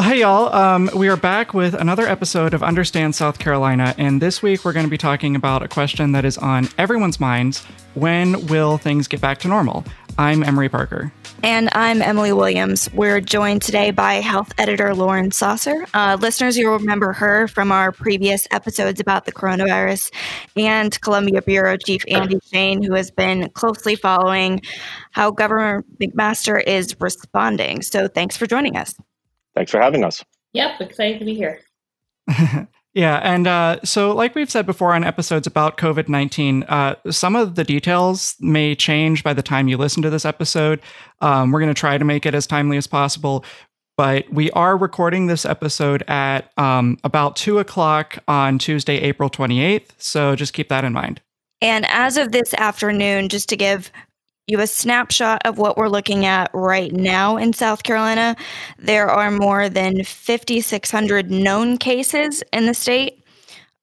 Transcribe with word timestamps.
Well, 0.00 0.08
hey, 0.08 0.20
y'all. 0.20 0.50
Um, 0.54 0.88
we 0.96 1.10
are 1.10 1.16
back 1.18 1.52
with 1.52 1.74
another 1.74 2.08
episode 2.08 2.54
of 2.54 2.62
Understand 2.62 3.14
South 3.14 3.38
Carolina. 3.38 3.94
And 3.98 4.22
this 4.22 4.42
week, 4.42 4.64
we're 4.64 4.72
going 4.72 4.86
to 4.86 4.90
be 4.90 4.96
talking 4.96 5.36
about 5.36 5.62
a 5.62 5.68
question 5.68 6.12
that 6.12 6.24
is 6.24 6.38
on 6.38 6.68
everyone's 6.78 7.20
minds 7.20 7.62
when 7.92 8.46
will 8.46 8.78
things 8.78 9.08
get 9.08 9.20
back 9.20 9.40
to 9.40 9.48
normal? 9.48 9.84
I'm 10.16 10.42
Emory 10.42 10.70
Parker. 10.70 11.12
And 11.42 11.68
I'm 11.72 12.00
Emily 12.00 12.32
Williams. 12.32 12.88
We're 12.94 13.20
joined 13.20 13.60
today 13.60 13.90
by 13.90 14.14
health 14.14 14.54
editor 14.56 14.94
Lauren 14.94 15.28
Sausser. 15.28 15.86
Uh, 15.92 16.16
listeners, 16.18 16.56
you'll 16.56 16.78
remember 16.78 17.12
her 17.12 17.46
from 17.46 17.70
our 17.70 17.92
previous 17.92 18.48
episodes 18.52 19.00
about 19.00 19.26
the 19.26 19.32
coronavirus, 19.32 20.10
and 20.56 20.98
Columbia 21.02 21.42
Bureau 21.42 21.76
Chief 21.76 22.02
Andy 22.08 22.38
Shain, 22.50 22.82
who 22.82 22.94
has 22.94 23.10
been 23.10 23.50
closely 23.50 23.96
following 23.96 24.62
how 25.10 25.30
Governor 25.30 25.84
McMaster 26.00 26.62
is 26.66 26.96
responding. 27.00 27.82
So 27.82 28.08
thanks 28.08 28.38
for 28.38 28.46
joining 28.46 28.78
us. 28.78 28.94
Thanks 29.54 29.70
for 29.70 29.80
having 29.80 30.04
us. 30.04 30.24
Yep, 30.52 30.80
excited 30.80 31.18
to 31.20 31.24
be 31.24 31.34
here. 31.34 31.60
Yeah, 32.92 33.18
and 33.18 33.46
uh, 33.46 33.78
so 33.84 34.12
like 34.12 34.34
we've 34.34 34.50
said 34.50 34.66
before 34.66 34.94
on 34.94 35.04
episodes 35.04 35.46
about 35.46 35.76
COVID 35.76 36.08
19, 36.08 36.64
uh, 36.64 36.96
some 37.08 37.36
of 37.36 37.54
the 37.54 37.62
details 37.62 38.34
may 38.40 38.74
change 38.74 39.22
by 39.22 39.32
the 39.32 39.42
time 39.42 39.68
you 39.68 39.76
listen 39.76 40.02
to 40.02 40.10
this 40.10 40.24
episode. 40.24 40.80
Um, 41.20 41.52
we're 41.52 41.60
going 41.60 41.72
to 41.72 41.78
try 41.78 41.98
to 41.98 42.04
make 42.04 42.26
it 42.26 42.34
as 42.34 42.48
timely 42.48 42.76
as 42.76 42.88
possible, 42.88 43.44
but 43.96 44.28
we 44.32 44.50
are 44.52 44.76
recording 44.76 45.28
this 45.28 45.46
episode 45.46 46.02
at 46.08 46.50
um, 46.58 46.98
about 47.04 47.36
2 47.36 47.60
o'clock 47.60 48.18
on 48.26 48.58
Tuesday, 48.58 48.96
April 48.96 49.30
28th. 49.30 49.90
So 49.98 50.34
just 50.34 50.52
keep 50.52 50.68
that 50.68 50.84
in 50.84 50.92
mind. 50.92 51.20
And 51.60 51.86
as 51.86 52.16
of 52.16 52.32
this 52.32 52.54
afternoon, 52.54 53.28
just 53.28 53.48
to 53.50 53.56
give 53.56 53.92
you 54.50 54.60
a 54.60 54.66
snapshot 54.66 55.40
of 55.44 55.58
what 55.58 55.76
we're 55.76 55.88
looking 55.88 56.26
at 56.26 56.50
right 56.52 56.92
now 56.92 57.36
in 57.36 57.52
South 57.52 57.82
Carolina. 57.82 58.36
There 58.78 59.08
are 59.08 59.30
more 59.30 59.68
than 59.68 60.04
5,600 60.04 61.30
known 61.30 61.78
cases 61.78 62.42
in 62.52 62.66
the 62.66 62.74
state, 62.74 63.24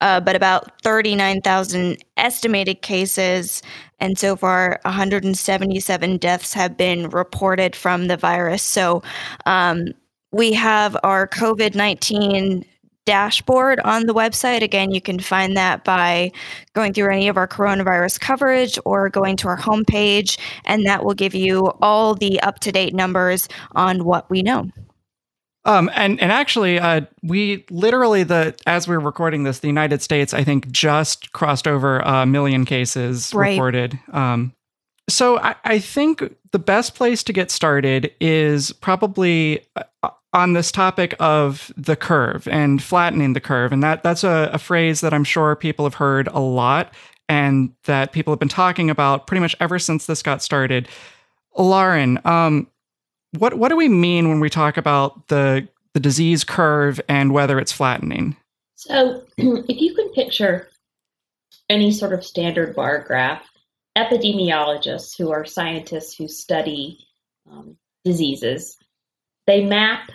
uh, 0.02 0.20
but 0.20 0.36
about 0.36 0.82
39,000 0.82 1.98
estimated 2.18 2.82
cases. 2.82 3.64
And 4.00 4.18
so 4.18 4.36
far, 4.36 4.80
177 4.84 6.18
deaths 6.18 6.54
have 6.54 6.78
been 6.78 7.10
reported 7.10 7.76
from 7.76 8.08
the 8.08 8.18
virus. 8.18 8.62
So 8.62 9.02
um, 9.46 9.94
we 10.32 10.54
have 10.54 10.98
our 11.04 11.28
COVID 11.28 11.74
19 11.74 12.66
dashboard 13.08 13.80
on 13.80 14.06
the 14.06 14.14
website. 14.14 14.62
Again, 14.62 14.92
you 14.92 15.02
can 15.02 15.18
find 15.18 15.56
that 15.56 15.84
by 15.84 16.32
going 16.74 16.94
through 16.94 17.12
any 17.12 17.30
of 17.30 17.38
our 17.38 17.48
coronavirus 17.48 18.20
coverage 18.20 18.78
or 18.86 19.10
going 19.10 19.38
to 19.38 19.48
our 19.48 19.58
homepage, 19.58 20.38
and 20.66 20.86
that 20.86 21.04
will 21.04 21.16
give 21.16 21.34
you 21.34 21.72
all 21.82 22.14
the 22.14 22.40
up 22.42 22.60
to 22.60 22.72
date 22.72 22.94
numbers 22.94 23.48
on 23.76 24.04
what 24.04 24.30
we 24.30 24.44
know. 24.44 24.70
Um, 25.64 25.90
and 25.96 26.20
and 26.22 26.32
actually, 26.32 26.80
uh, 26.80 27.02
we 27.24 27.66
literally 27.70 28.24
the 28.24 28.56
as 28.68 28.88
we 28.88 28.96
are 28.96 29.00
recording 29.00 29.44
this, 29.44 29.60
the 29.60 29.68
United 29.68 30.02
States 30.02 30.34
I 30.34 30.44
think 30.44 30.70
just 30.72 31.32
crossed 31.32 31.68
over 31.68 32.00
a 32.00 32.26
million 32.26 32.66
cases 32.66 33.34
right. 33.34 33.52
reported. 33.52 34.00
Um, 34.12 34.54
so 35.10 35.40
I, 35.40 35.56
I 35.64 35.80
think 35.80 36.36
the 36.52 36.60
best 36.60 36.96
place 36.96 37.24
to 37.24 37.34
get 37.34 37.52
started 37.52 38.12
is 38.20 38.72
probably 38.74 39.66
uh, 40.04 40.10
on 40.34 40.54
this 40.54 40.72
topic 40.72 41.16
of 41.20 41.72
the 41.78 41.96
curve 41.96 42.48
and 42.50 42.82
flattening 42.84 43.34
the 43.34 43.40
curve. 43.40 43.72
And 43.72 43.82
that 43.84 44.04
that's 44.04 44.24
a, 44.24 44.50
a, 44.54 44.58
phrase 44.58 45.02
that 45.02 45.14
I'm 45.14 45.24
sure 45.24 45.56
people 45.56 45.86
have 45.86 45.96
heard 45.96 46.28
a 46.28 46.40
lot 46.40 46.94
and 47.30 47.74
that 47.86 48.12
people 48.12 48.34
have 48.34 48.40
been 48.40 48.50
talking 48.50 48.90
about 48.90 49.26
pretty 49.26 49.40
much 49.40 49.56
ever 49.60 49.80
since 49.80 50.06
this 50.06 50.22
got 50.22 50.42
started. 50.42 50.88
Lauren, 51.58 52.20
um, 52.26 52.68
what 53.38 53.56
what 53.56 53.70
do 53.70 53.76
we 53.76 53.90
mean 53.90 54.30
when 54.30 54.40
we 54.40 54.50
talk 54.50 54.78
about 54.78 55.28
the 55.28 55.68
the 55.94 56.00
disease 56.00 56.44
curve 56.44 57.00
and 57.08 57.34
whether 57.34 57.60
it's 57.60 57.72
flattening? 57.72 58.36
So 58.76 59.24
if 59.38 59.82
you 59.82 59.96
can 59.96 60.10
picture 60.10 60.70
any 61.70 61.92
sort 61.92 62.14
of 62.14 62.24
standard 62.24 62.76
bar 62.76 63.04
graph, 63.06 63.48
epidemiologists 63.98 65.18
who 65.18 65.32
are 65.32 65.46
scientists 65.46 66.16
who 66.16 66.28
study 66.28 67.00
um, 67.50 67.78
diseases, 68.06 68.78
they 69.48 69.64
map 69.66 70.12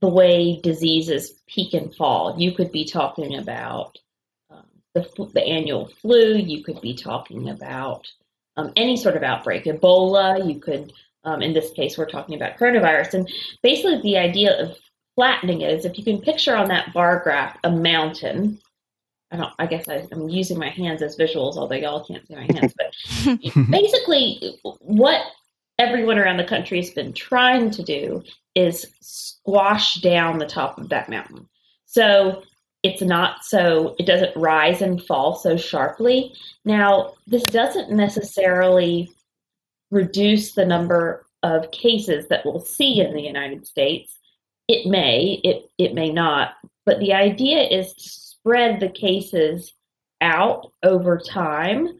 the 0.00 0.08
way 0.08 0.60
diseases 0.62 1.40
peak 1.46 1.72
and 1.72 1.94
fall. 1.94 2.34
You 2.38 2.52
could 2.52 2.70
be 2.70 2.84
talking 2.84 3.36
about 3.36 3.96
um, 4.50 4.66
the, 4.94 5.30
the 5.32 5.42
annual 5.42 5.86
flu, 5.86 6.34
you 6.34 6.62
could 6.62 6.80
be 6.80 6.94
talking 6.94 7.48
about 7.48 8.06
um, 8.56 8.72
any 8.76 8.96
sort 8.96 9.16
of 9.16 9.22
outbreak, 9.22 9.64
Ebola, 9.64 10.46
you 10.46 10.58
could, 10.58 10.92
um, 11.24 11.42
in 11.42 11.52
this 11.52 11.70
case, 11.72 11.96
we're 11.96 12.08
talking 12.08 12.34
about 12.34 12.58
coronavirus. 12.58 13.14
And 13.14 13.30
basically, 13.62 14.00
the 14.02 14.18
idea 14.18 14.60
of 14.62 14.76
flattening 15.14 15.62
it 15.62 15.72
is 15.72 15.84
if 15.84 15.98
you 15.98 16.04
can 16.04 16.20
picture 16.20 16.54
on 16.54 16.68
that 16.68 16.92
bar 16.92 17.20
graph 17.20 17.56
a 17.64 17.70
mountain. 17.70 18.60
I 19.32 19.36
don't. 19.38 19.52
I 19.58 19.66
guess 19.66 19.88
I, 19.88 20.06
am 20.12 20.28
using 20.28 20.56
my 20.56 20.68
hands 20.68 21.02
as 21.02 21.16
visuals, 21.16 21.56
although 21.56 21.74
y'all 21.74 22.04
can't 22.04 22.24
see 22.28 22.36
my 22.36 22.44
hands. 22.44 22.72
But 22.78 23.40
basically, 23.70 24.56
what 24.78 25.20
everyone 25.78 26.18
around 26.18 26.38
the 26.38 26.44
country 26.44 26.78
has 26.80 26.90
been 26.90 27.12
trying 27.12 27.70
to 27.70 27.82
do 27.82 28.22
is 28.54 28.86
squash 29.00 30.00
down 30.00 30.38
the 30.38 30.46
top 30.46 30.78
of 30.78 30.88
that 30.88 31.08
mountain. 31.08 31.48
So 31.84 32.42
it's 32.82 33.02
not 33.02 33.44
so, 33.44 33.94
it 33.98 34.06
doesn't 34.06 34.36
rise 34.36 34.80
and 34.80 35.02
fall 35.02 35.36
so 35.36 35.56
sharply. 35.56 36.34
Now, 36.64 37.14
this 37.26 37.44
doesn't 37.44 37.90
necessarily 37.90 39.10
reduce 39.90 40.52
the 40.52 40.64
number 40.64 41.26
of 41.42 41.70
cases 41.70 42.28
that 42.28 42.44
we'll 42.44 42.60
see 42.60 43.00
in 43.00 43.12
the 43.12 43.22
United 43.22 43.66
States. 43.66 44.18
It 44.68 44.88
may, 44.88 45.40
it, 45.44 45.70
it 45.78 45.94
may 45.94 46.10
not, 46.10 46.54
but 46.84 46.98
the 46.98 47.12
idea 47.12 47.62
is 47.62 47.92
to 47.94 48.08
spread 48.08 48.80
the 48.80 48.88
cases 48.88 49.72
out 50.20 50.72
over 50.82 51.18
time 51.18 51.98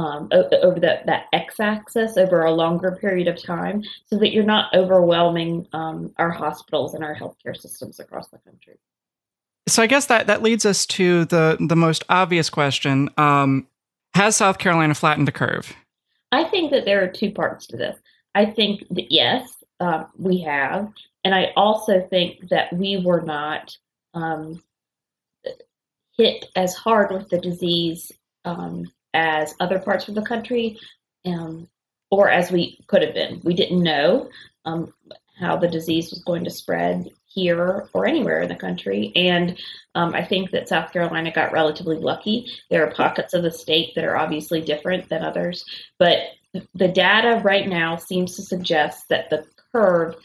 um, 0.00 0.28
over 0.32 0.80
the, 0.80 1.00
that 1.04 1.26
x-axis 1.32 2.16
over 2.16 2.44
a 2.44 2.50
longer 2.50 2.96
period 3.00 3.28
of 3.28 3.42
time 3.42 3.82
so 4.06 4.16
that 4.16 4.32
you're 4.32 4.44
not 4.44 4.74
overwhelming 4.74 5.66
um, 5.74 6.12
our 6.16 6.30
hospitals 6.30 6.94
and 6.94 7.04
our 7.04 7.14
healthcare 7.14 7.56
systems 7.56 8.00
across 8.00 8.28
the 8.28 8.38
country. 8.38 8.78
So 9.68 9.82
i 9.82 9.86
guess 9.86 10.06
that, 10.06 10.26
that 10.26 10.42
leads 10.42 10.64
us 10.64 10.86
to 10.86 11.26
the, 11.26 11.58
the 11.60 11.76
most 11.76 12.02
obvious 12.08 12.48
question 12.48 13.10
um, 13.18 13.66
has 14.14 14.36
south 14.36 14.58
carolina 14.58 14.94
flattened 14.94 15.28
the 15.28 15.32
curve? 15.32 15.74
I 16.32 16.44
think 16.44 16.70
that 16.70 16.84
there 16.86 17.04
are 17.04 17.08
two 17.08 17.32
parts 17.32 17.66
to 17.68 17.76
this. 17.76 17.98
I 18.34 18.46
think 18.46 18.84
that 18.90 19.12
yes 19.12 19.52
uh, 19.80 20.04
we 20.16 20.40
have 20.42 20.92
and 21.24 21.34
i 21.34 21.52
also 21.56 22.00
think 22.08 22.48
that 22.48 22.72
we 22.72 23.02
were 23.04 23.20
not 23.20 23.76
um, 24.14 24.62
hit 26.16 26.46
as 26.56 26.74
hard 26.74 27.10
with 27.10 27.28
the 27.28 27.38
disease 27.38 28.10
um, 28.44 28.90
as 29.14 29.54
other 29.60 29.78
parts 29.78 30.08
of 30.08 30.14
the 30.14 30.22
country, 30.22 30.78
um, 31.26 31.68
or 32.10 32.28
as 32.28 32.50
we 32.50 32.78
could 32.86 33.02
have 33.02 33.14
been. 33.14 33.40
We 33.44 33.54
didn't 33.54 33.82
know 33.82 34.28
um, 34.64 34.92
how 35.38 35.56
the 35.56 35.68
disease 35.68 36.10
was 36.10 36.22
going 36.24 36.44
to 36.44 36.50
spread 36.50 37.08
here 37.26 37.88
or 37.92 38.06
anywhere 38.06 38.42
in 38.42 38.48
the 38.48 38.56
country. 38.56 39.12
And 39.14 39.58
um, 39.94 40.14
I 40.14 40.24
think 40.24 40.50
that 40.50 40.68
South 40.68 40.92
Carolina 40.92 41.32
got 41.32 41.52
relatively 41.52 41.96
lucky. 41.96 42.46
There 42.70 42.86
are 42.86 42.92
pockets 42.92 43.34
of 43.34 43.42
the 43.42 43.50
state 43.50 43.94
that 43.94 44.04
are 44.04 44.16
obviously 44.16 44.60
different 44.60 45.08
than 45.08 45.22
others, 45.22 45.64
but 45.98 46.18
the 46.74 46.88
data 46.88 47.40
right 47.44 47.68
now 47.68 47.96
seems 47.96 48.34
to 48.36 48.42
suggest 48.42 49.08
that 49.08 49.30
the 49.30 49.44
curve 49.72 50.16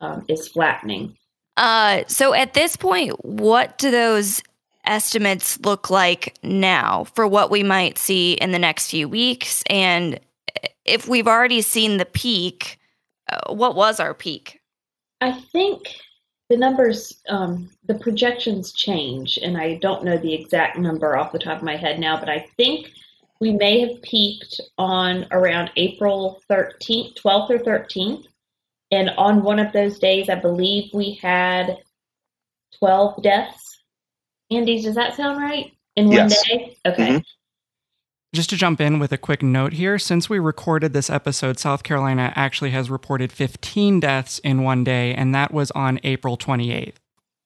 um, 0.00 0.24
is 0.28 0.48
flattening. 0.48 1.16
Uh, 1.56 2.02
so 2.08 2.34
at 2.34 2.54
this 2.54 2.76
point, 2.76 3.22
what 3.24 3.78
do 3.78 3.90
those 3.90 4.42
estimates 4.86 5.58
look 5.60 5.90
like 5.90 6.36
now 6.42 7.04
for 7.14 7.26
what 7.26 7.50
we 7.50 7.62
might 7.62 7.98
see 7.98 8.34
in 8.34 8.52
the 8.52 8.58
next 8.58 8.90
few 8.90 9.08
weeks? 9.08 9.62
And 9.68 10.20
if 10.84 11.08
we've 11.08 11.28
already 11.28 11.62
seen 11.62 11.96
the 11.96 12.04
peak, 12.04 12.78
uh, 13.30 13.52
what 13.52 13.74
was 13.76 14.00
our 14.00 14.14
peak? 14.14 14.60
I 15.20 15.32
think 15.32 15.94
the 16.50 16.56
numbers, 16.56 17.22
um, 17.28 17.70
the 17.86 17.94
projections 17.94 18.72
change, 18.72 19.38
and 19.42 19.56
I 19.56 19.76
don't 19.76 20.04
know 20.04 20.18
the 20.18 20.34
exact 20.34 20.78
number 20.78 21.16
off 21.16 21.32
the 21.32 21.38
top 21.38 21.58
of 21.58 21.62
my 21.62 21.76
head 21.76 21.98
now, 21.98 22.18
but 22.18 22.28
I 22.28 22.46
think 22.56 22.90
we 23.40 23.52
may 23.52 23.80
have 23.80 24.02
peaked 24.02 24.60
on 24.78 25.26
around 25.30 25.70
April 25.76 26.42
13th, 26.50 27.14
12th 27.16 27.50
or 27.50 27.58
13th. 27.58 28.26
And 28.90 29.10
on 29.10 29.42
one 29.42 29.58
of 29.58 29.72
those 29.72 29.98
days, 29.98 30.28
I 30.28 30.36
believe 30.36 30.90
we 30.92 31.14
had 31.14 31.78
12 32.78 33.22
deaths 33.22 33.73
Andy, 34.50 34.82
does 34.82 34.94
that 34.94 35.16
sound 35.16 35.40
right? 35.40 35.72
In 35.96 36.08
one 36.08 36.16
yes. 36.16 36.42
day? 36.46 36.76
Okay. 36.86 37.08
Mm-hmm. 37.08 37.18
Just 38.34 38.50
to 38.50 38.56
jump 38.56 38.80
in 38.80 38.98
with 38.98 39.12
a 39.12 39.18
quick 39.18 39.44
note 39.44 39.74
here, 39.74 39.96
since 39.96 40.28
we 40.28 40.40
recorded 40.40 40.92
this 40.92 41.08
episode, 41.08 41.58
South 41.58 41.84
Carolina 41.84 42.32
actually 42.34 42.70
has 42.70 42.90
reported 42.90 43.30
15 43.30 44.00
deaths 44.00 44.40
in 44.40 44.64
one 44.64 44.82
day, 44.82 45.14
and 45.14 45.32
that 45.36 45.54
was 45.54 45.70
on 45.70 46.00
April 46.02 46.36
28th. 46.36 46.94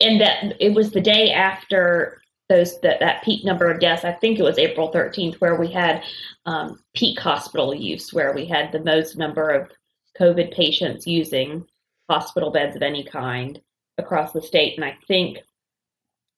And 0.00 0.18
that 0.20 0.56
it 0.60 0.74
was 0.74 0.92
the 0.92 1.02
day 1.02 1.30
after 1.30 2.22
those 2.48 2.80
that, 2.80 3.00
that 3.00 3.22
peak 3.22 3.44
number 3.44 3.70
of 3.70 3.80
deaths. 3.80 4.04
I 4.04 4.12
think 4.12 4.38
it 4.38 4.42
was 4.42 4.58
April 4.58 4.90
13th, 4.90 5.34
where 5.42 5.56
we 5.56 5.70
had 5.70 6.02
um, 6.46 6.82
peak 6.94 7.18
hospital 7.18 7.74
use, 7.74 8.14
where 8.14 8.32
we 8.32 8.46
had 8.46 8.72
the 8.72 8.80
most 8.80 9.18
number 9.18 9.50
of 9.50 9.70
COVID 10.18 10.54
patients 10.54 11.06
using 11.06 11.66
hospital 12.08 12.50
beds 12.50 12.76
of 12.76 12.82
any 12.82 13.04
kind 13.04 13.60
across 13.98 14.32
the 14.32 14.40
state, 14.40 14.76
and 14.76 14.84
I 14.84 14.96
think 15.06 15.40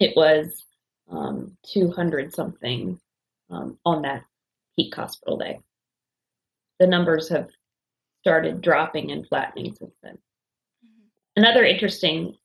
it 0.01 0.17
was 0.17 0.65
um, 1.11 1.57
200 1.73 2.35
something 2.35 2.99
um, 3.51 3.79
on 3.85 4.03
that 4.03 4.25
peak 4.77 4.95
hospital 4.95 5.37
day. 5.37 5.61
The 6.79 6.87
numbers 6.87 7.29
have 7.29 7.51
started 8.21 8.61
dropping 8.61 9.11
and 9.11 9.27
flattening 9.27 9.75
since 9.75 9.95
then. 10.03 10.15
Mm-hmm. 10.85 11.07
Another 11.37 11.65
interesting 11.65 12.37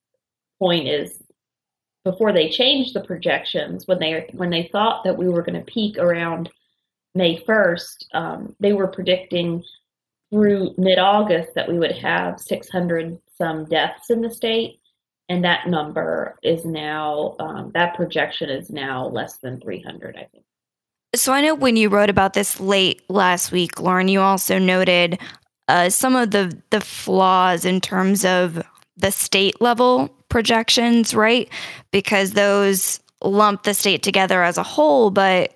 point 0.59 0.87
is 0.87 1.23
before 2.03 2.31
they 2.31 2.49
changed 2.49 2.93
the 2.93 3.01
projections, 3.01 3.87
when 3.87 3.99
they 3.99 4.29
when 4.33 4.51
they 4.51 4.69
thought 4.71 5.03
that 5.03 5.17
we 5.17 5.27
were 5.27 5.41
going 5.41 5.59
to 5.59 5.71
peak 5.71 5.97
around 5.97 6.49
May 7.15 7.37
1st, 7.39 8.05
um, 8.13 8.55
they 8.59 8.73
were 8.73 8.87
predicting 8.87 9.63
through 10.29 10.75
mid 10.77 10.99
August 10.99 11.55
that 11.55 11.67
we 11.67 11.79
would 11.79 11.97
have 11.97 12.39
600 12.39 13.17
some 13.37 13.65
deaths 13.65 14.09
in 14.09 14.21
the 14.21 14.29
state. 14.29 14.79
And 15.27 15.43
that 15.43 15.67
number 15.67 16.37
is 16.43 16.65
now, 16.65 17.35
um, 17.39 17.71
that 17.73 17.95
projection 17.95 18.49
is 18.49 18.69
now 18.69 19.07
less 19.07 19.37
than 19.37 19.59
300, 19.59 20.15
I 20.15 20.27
think. 20.31 20.43
So 21.15 21.33
I 21.33 21.41
know 21.41 21.55
when 21.55 21.77
you 21.77 21.89
wrote 21.89 22.09
about 22.09 22.33
this 22.33 22.59
late 22.59 23.01
last 23.09 23.51
week, 23.51 23.79
Lauren, 23.79 24.07
you 24.07 24.19
also 24.21 24.59
noted 24.59 25.19
uh, 25.67 25.89
some 25.89 26.15
of 26.15 26.31
the 26.31 26.55
the 26.69 26.81
flaws 26.81 27.65
in 27.65 27.81
terms 27.81 28.23
of 28.23 28.61
the 28.97 29.11
state 29.11 29.59
level 29.61 30.09
projections, 30.29 31.15
right? 31.15 31.49
Because 31.91 32.31
those 32.31 32.99
lump 33.23 33.63
the 33.63 33.73
state 33.73 34.03
together 34.03 34.43
as 34.43 34.57
a 34.57 34.63
whole, 34.63 35.09
but 35.09 35.55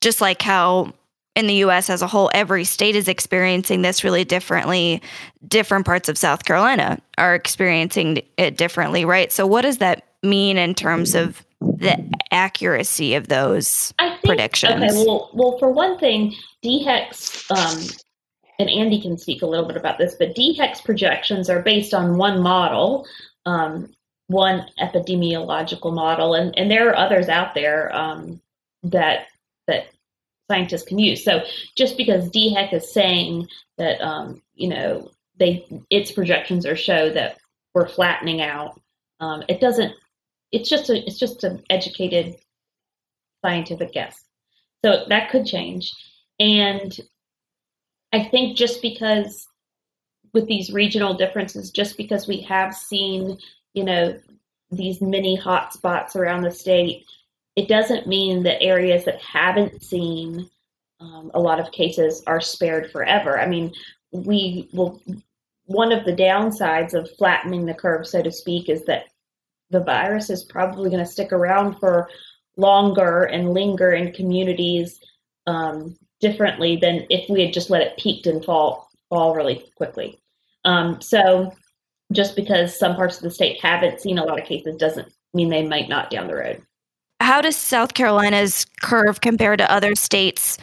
just 0.00 0.20
like 0.20 0.40
how 0.42 0.92
in 1.36 1.46
the 1.46 1.54
US 1.54 1.88
as 1.88 2.02
a 2.02 2.06
whole, 2.06 2.30
every 2.34 2.64
state 2.64 2.96
is 2.96 3.08
experiencing 3.08 3.82
this 3.82 4.02
really 4.02 4.24
differently. 4.24 5.00
Different 5.46 5.86
parts 5.86 6.08
of 6.08 6.18
South 6.18 6.44
Carolina 6.44 7.00
are 7.18 7.34
experiencing 7.34 8.22
it 8.36 8.56
differently, 8.56 9.04
right? 9.04 9.32
So, 9.32 9.46
what 9.46 9.62
does 9.62 9.78
that 9.78 10.06
mean 10.22 10.58
in 10.58 10.74
terms 10.74 11.14
of 11.14 11.44
the 11.60 11.96
accuracy 12.30 13.14
of 13.14 13.28
those 13.28 13.94
think, 13.98 14.22
predictions? 14.24 14.72
Okay, 14.82 15.06
well, 15.06 15.30
well, 15.32 15.58
for 15.58 15.70
one 15.70 15.98
thing, 15.98 16.34
DHEC's, 16.64 17.44
um, 17.50 17.78
and 18.58 18.68
Andy 18.68 19.00
can 19.00 19.16
speak 19.16 19.42
a 19.42 19.46
little 19.46 19.66
bit 19.66 19.76
about 19.76 19.98
this, 19.98 20.16
but 20.18 20.34
DHEC's 20.34 20.80
projections 20.82 21.48
are 21.48 21.62
based 21.62 21.94
on 21.94 22.18
one 22.18 22.42
model, 22.42 23.06
um, 23.46 23.88
one 24.26 24.66
epidemiological 24.80 25.92
model, 25.92 26.34
and, 26.34 26.56
and 26.58 26.70
there 26.70 26.88
are 26.90 26.96
others 26.96 27.28
out 27.28 27.54
there 27.54 27.94
um, 27.94 28.40
that 28.82 29.26
that 29.66 29.86
scientists 30.50 30.82
can 30.82 30.98
use. 30.98 31.24
So 31.24 31.42
just 31.76 31.96
because 31.96 32.28
DHEC 32.30 32.74
is 32.74 32.92
saying 32.92 33.46
that, 33.78 34.00
um, 34.00 34.42
you 34.54 34.68
know, 34.68 35.10
they 35.38 35.64
its 35.90 36.10
projections 36.10 36.66
are 36.66 36.76
show 36.76 37.08
that 37.10 37.38
we're 37.72 37.88
flattening 37.88 38.42
out, 38.42 38.80
um, 39.20 39.44
it 39.48 39.60
doesn't. 39.60 39.92
It's 40.52 40.68
just 40.68 40.90
a 40.90 41.06
it's 41.06 41.18
just 41.18 41.44
an 41.44 41.62
educated 41.70 42.36
scientific 43.44 43.92
guess. 43.92 44.22
So 44.84 45.04
that 45.08 45.30
could 45.30 45.46
change, 45.46 45.92
and 46.40 46.98
I 48.12 48.24
think 48.24 48.56
just 48.56 48.82
because 48.82 49.46
with 50.34 50.46
these 50.46 50.72
regional 50.72 51.14
differences, 51.14 51.70
just 51.70 51.96
because 51.96 52.26
we 52.26 52.40
have 52.42 52.74
seen, 52.74 53.38
you 53.74 53.84
know, 53.84 54.18
these 54.70 55.00
mini 55.00 55.38
hotspots 55.38 56.16
around 56.16 56.42
the 56.42 56.50
state, 56.50 57.06
it 57.56 57.68
doesn't 57.68 58.06
mean 58.06 58.42
that 58.44 58.62
areas 58.62 59.04
that 59.04 59.20
haven't 59.20 59.82
seen 59.82 60.48
um, 61.00 61.30
a 61.34 61.40
lot 61.40 61.58
of 61.58 61.72
cases 61.72 62.22
are 62.26 62.40
spared 62.40 62.90
forever. 62.90 63.40
I 63.40 63.46
mean, 63.46 63.72
we 64.12 64.68
will. 64.72 65.00
One 65.64 65.92
of 65.92 66.04
the 66.04 66.12
downsides 66.12 66.94
of 66.94 67.08
flattening 67.16 67.64
the 67.64 67.74
curve, 67.74 68.06
so 68.06 68.22
to 68.22 68.32
speak, 68.32 68.68
is 68.68 68.84
that 68.86 69.04
the 69.70 69.80
virus 69.80 70.28
is 70.28 70.42
probably 70.44 70.90
going 70.90 71.04
to 71.04 71.10
stick 71.10 71.32
around 71.32 71.78
for 71.78 72.08
longer 72.56 73.22
and 73.24 73.54
linger 73.54 73.92
in 73.92 74.12
communities 74.12 74.98
um, 75.46 75.96
differently 76.20 76.76
than 76.76 77.06
if 77.08 77.30
we 77.30 77.44
had 77.44 77.54
just 77.54 77.70
let 77.70 77.82
it 77.82 77.96
peak 77.98 78.26
and 78.26 78.44
fall 78.44 78.88
fall 79.08 79.34
really 79.34 79.64
quickly. 79.76 80.20
Um, 80.64 81.00
so, 81.00 81.52
just 82.12 82.36
because 82.36 82.78
some 82.78 82.96
parts 82.96 83.16
of 83.16 83.22
the 83.22 83.30
state 83.30 83.62
haven't 83.62 84.00
seen 84.00 84.18
a 84.18 84.24
lot 84.24 84.40
of 84.40 84.46
cases 84.46 84.76
doesn't 84.76 85.12
mean 85.32 85.48
they 85.48 85.66
might 85.66 85.88
not 85.88 86.10
down 86.10 86.26
the 86.26 86.34
road 86.34 86.62
how 87.30 87.40
does 87.40 87.56
South 87.56 87.94
Carolina's 87.94 88.66
curve 88.82 89.20
compare 89.20 89.56
to 89.56 89.72
other 89.72 89.94
states 89.94 90.58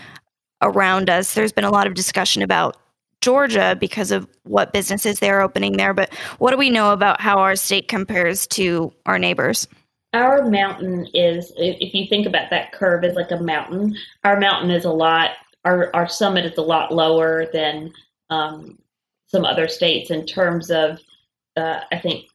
around 0.61 1.09
us? 1.09 1.33
There's 1.33 1.53
been 1.53 1.63
a 1.63 1.71
lot 1.71 1.87
of 1.87 1.93
discussion 1.93 2.41
about 2.41 2.75
Georgia 3.21 3.77
because 3.79 4.11
of 4.11 4.27
what 4.43 4.73
businesses 4.73 5.19
they're 5.19 5.39
opening 5.39 5.77
there, 5.77 5.93
but 5.93 6.13
what 6.39 6.51
do 6.51 6.57
we 6.57 6.69
know 6.69 6.91
about 6.91 7.21
how 7.21 7.39
our 7.39 7.55
state 7.55 7.87
compares 7.87 8.45
to 8.47 8.91
our 9.05 9.17
neighbors? 9.17 9.65
Our 10.11 10.49
mountain 10.49 11.07
is, 11.13 11.53
if 11.55 11.93
you 11.93 12.05
think 12.09 12.27
about 12.27 12.49
that 12.49 12.73
curve 12.73 13.05
as 13.05 13.15
like 13.15 13.31
a 13.31 13.41
mountain, 13.41 13.95
our 14.25 14.37
mountain 14.37 14.69
is 14.69 14.83
a 14.83 14.91
lot, 14.91 15.37
our, 15.63 15.89
our 15.95 16.09
summit 16.09 16.43
is 16.43 16.57
a 16.57 16.61
lot 16.61 16.93
lower 16.93 17.45
than 17.53 17.93
um, 18.29 18.77
some 19.27 19.45
other 19.45 19.69
states 19.69 20.11
in 20.11 20.25
terms 20.25 20.69
of, 20.69 20.99
uh, 21.55 21.79
I 21.93 21.99
think, 21.99 22.25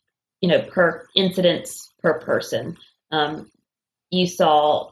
you 0.40 0.49
know, 0.49 0.62
per 0.62 1.06
incidence 1.14 1.93
per 2.00 2.19
person. 2.20 2.78
Um, 3.11 3.51
you 4.12 4.26
saw 4.26 4.91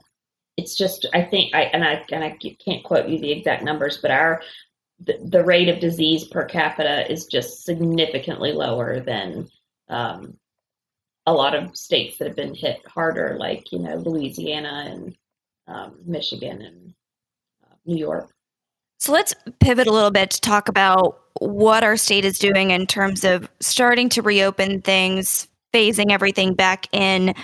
it's 0.56 0.75
just 0.75 1.06
I 1.14 1.22
think 1.22 1.55
I 1.55 1.62
and 1.62 1.84
I 1.84 2.05
and 2.11 2.25
I 2.25 2.37
can't 2.64 2.82
quote 2.82 3.08
you 3.08 3.19
the 3.19 3.31
exact 3.31 3.62
numbers, 3.62 3.99
but 3.99 4.11
our 4.11 4.43
the, 4.99 5.17
the 5.25 5.44
rate 5.44 5.69
of 5.69 5.81
disease 5.81 6.25
per 6.25 6.44
capita 6.44 7.11
is 7.11 7.26
just 7.26 7.64
significantly 7.64 8.52
lower 8.52 9.00
than 9.00 9.49
um, 9.88 10.37
a 11.26 11.32
lot 11.32 11.55
of 11.55 11.76
states 11.76 12.19
that 12.19 12.26
have 12.26 12.37
been 12.37 12.55
hit 12.55 12.81
harder, 12.87 13.37
like 13.38 13.70
you 13.72 13.78
know 13.78 13.96
Louisiana 13.96 14.87
and 14.90 15.17
um, 15.67 15.99
Michigan 16.05 16.62
and 16.62 16.94
uh, 17.64 17.75
New 17.87 17.96
York. 17.96 18.31
So 18.99 19.12
let's 19.12 19.34
pivot 19.61 19.87
a 19.87 19.93
little 19.93 20.11
bit 20.11 20.31
to 20.31 20.40
talk 20.43 20.69
about 20.69 21.20
what 21.40 21.82
our 21.84 21.96
state 21.96 22.26
is 22.26 22.38
doing 22.38 22.70
in 22.70 22.87
terms 22.87 23.25
of 23.25 23.49
starting 23.61 24.11
to 24.11 24.20
reopen 24.20 24.82
things, 24.82 25.49
phasing 25.72 26.11
everything 26.11 26.52
back 26.52 26.87
in 26.93 27.34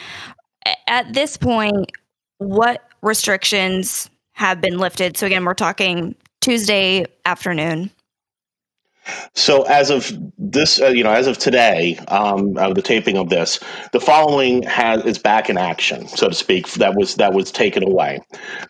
at 0.87 1.13
this 1.13 1.37
point, 1.37 1.93
what 2.39 2.89
restrictions 3.03 4.11
have 4.33 4.61
been 4.61 4.79
lifted? 4.79 5.17
So 5.17 5.27
again, 5.27 5.45
we're 5.45 5.55
talking 5.55 6.15
Tuesday 6.41 7.05
afternoon. 7.25 7.91
So 9.35 9.63
as 9.65 9.91
of 9.91 10.11
this, 10.39 10.81
uh, 10.81 10.89
you 10.89 11.05
know, 11.05 11.13
as 11.13 11.27
of 11.27 11.39
today, 11.39 11.97
um, 12.09 12.57
of 12.59 12.75
the 12.75 12.83
taping 12.83 13.17
of 13.17 13.29
this, 13.29 13.61
the 13.93 14.01
following 14.01 14.63
has 14.65 15.05
is 15.05 15.19
back 15.19 15.49
in 15.49 15.59
action, 15.59 16.09
so 16.09 16.29
to 16.29 16.35
speak. 16.35 16.73
That 16.75 16.97
was 16.97 17.15
that 17.17 17.33
was 17.33 17.53
taken 17.53 17.83
away. 17.83 18.21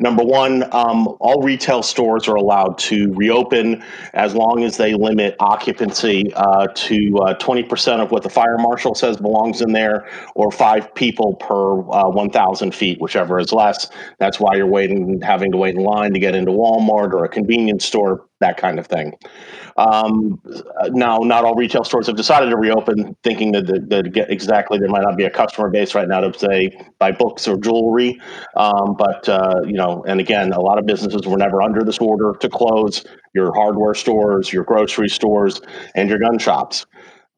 Number 0.01 0.25
one, 0.25 0.65
um, 0.75 1.09
all 1.21 1.43
retail 1.43 1.83
stores 1.83 2.29
are 2.29 2.35
allowed 2.35 2.79
to 2.79 3.13
reopen 3.15 3.83
as 4.15 4.35
long 4.35 4.65
as 4.65 4.77
they 4.77 4.95
limit 4.95 5.37
occupancy 5.41 6.33
uh, 6.35 6.67
to 6.75 7.19
uh, 7.19 7.35
twenty 7.35 7.63
percent 7.63 8.03
of 8.03 8.11
what 8.11 8.23
the 8.23 8.31
fire 8.31 8.59
marshal 8.59 8.95
says 8.95 9.17
belongs 9.17 9.63
in 9.63 9.73
there, 9.73 10.09
or 10.35 10.51
five 10.51 10.95
people 10.95 11.35
per 11.37 11.81
uh, 11.91 12.09
one 12.11 12.31
thousand 12.31 12.75
feet, 12.75 13.01
whichever 13.01 13.39
is 13.39 13.53
less. 13.53 13.89
That's 14.19 14.39
why 14.39 14.57
you're 14.57 14.67
waiting, 14.67 15.21
having 15.23 15.53
to 15.53 15.59
wait 15.59 15.77
in 15.77 15.83
line 15.83 16.13
to 16.13 16.19
get 16.19 16.35
into 16.35 16.53
Walmart 16.53 17.13
or 17.13 17.25
a 17.25 17.29
convenience 17.29 17.85
store, 17.85 18.27
that 18.41 18.57
kind 18.57 18.79
of 18.79 18.87
thing. 18.87 19.15
Um, 19.77 20.41
now, 20.91 21.19
not 21.19 21.45
all 21.45 21.55
retail 21.55 21.85
stores 21.85 22.07
have 22.07 22.17
decided 22.17 22.51
to 22.51 22.57
reopen, 22.57 23.17
thinking 23.23 23.53
that, 23.53 23.67
that, 23.67 23.89
that, 23.91 24.31
exactly 24.31 24.79
there 24.79 24.89
might 24.89 25.03
not 25.03 25.17
be 25.17 25.25
a 25.25 25.31
customer 25.31 25.71
base 25.71 25.95
right 25.95 26.09
now 26.09 26.21
to 26.21 26.39
say 26.39 26.77
buy 26.99 27.13
books 27.13 27.49
or 27.49 27.57
jewelry. 27.57 28.21
Um, 28.57 28.95
but 28.99 29.29
uh, 29.29 29.63
you 29.65 29.75
know, 29.75 30.05
and 30.07 30.21
again, 30.21 30.53
a 30.53 30.61
lot 30.61 30.79
of 30.79 30.87
businesses 30.87 31.27
were 31.27 31.39
never 31.39 31.63
under 31.63 31.83
this 31.83 31.99
order 31.99 32.35
to 32.41 32.49
close 32.49 33.05
your 33.35 33.55
hardware 33.55 33.95
stores, 33.95 34.53
your 34.53 34.65
grocery 34.65 35.09
stores, 35.09 35.61
and 35.95 36.09
your 36.09 36.19
gun 36.19 36.39
shops. 36.39 36.87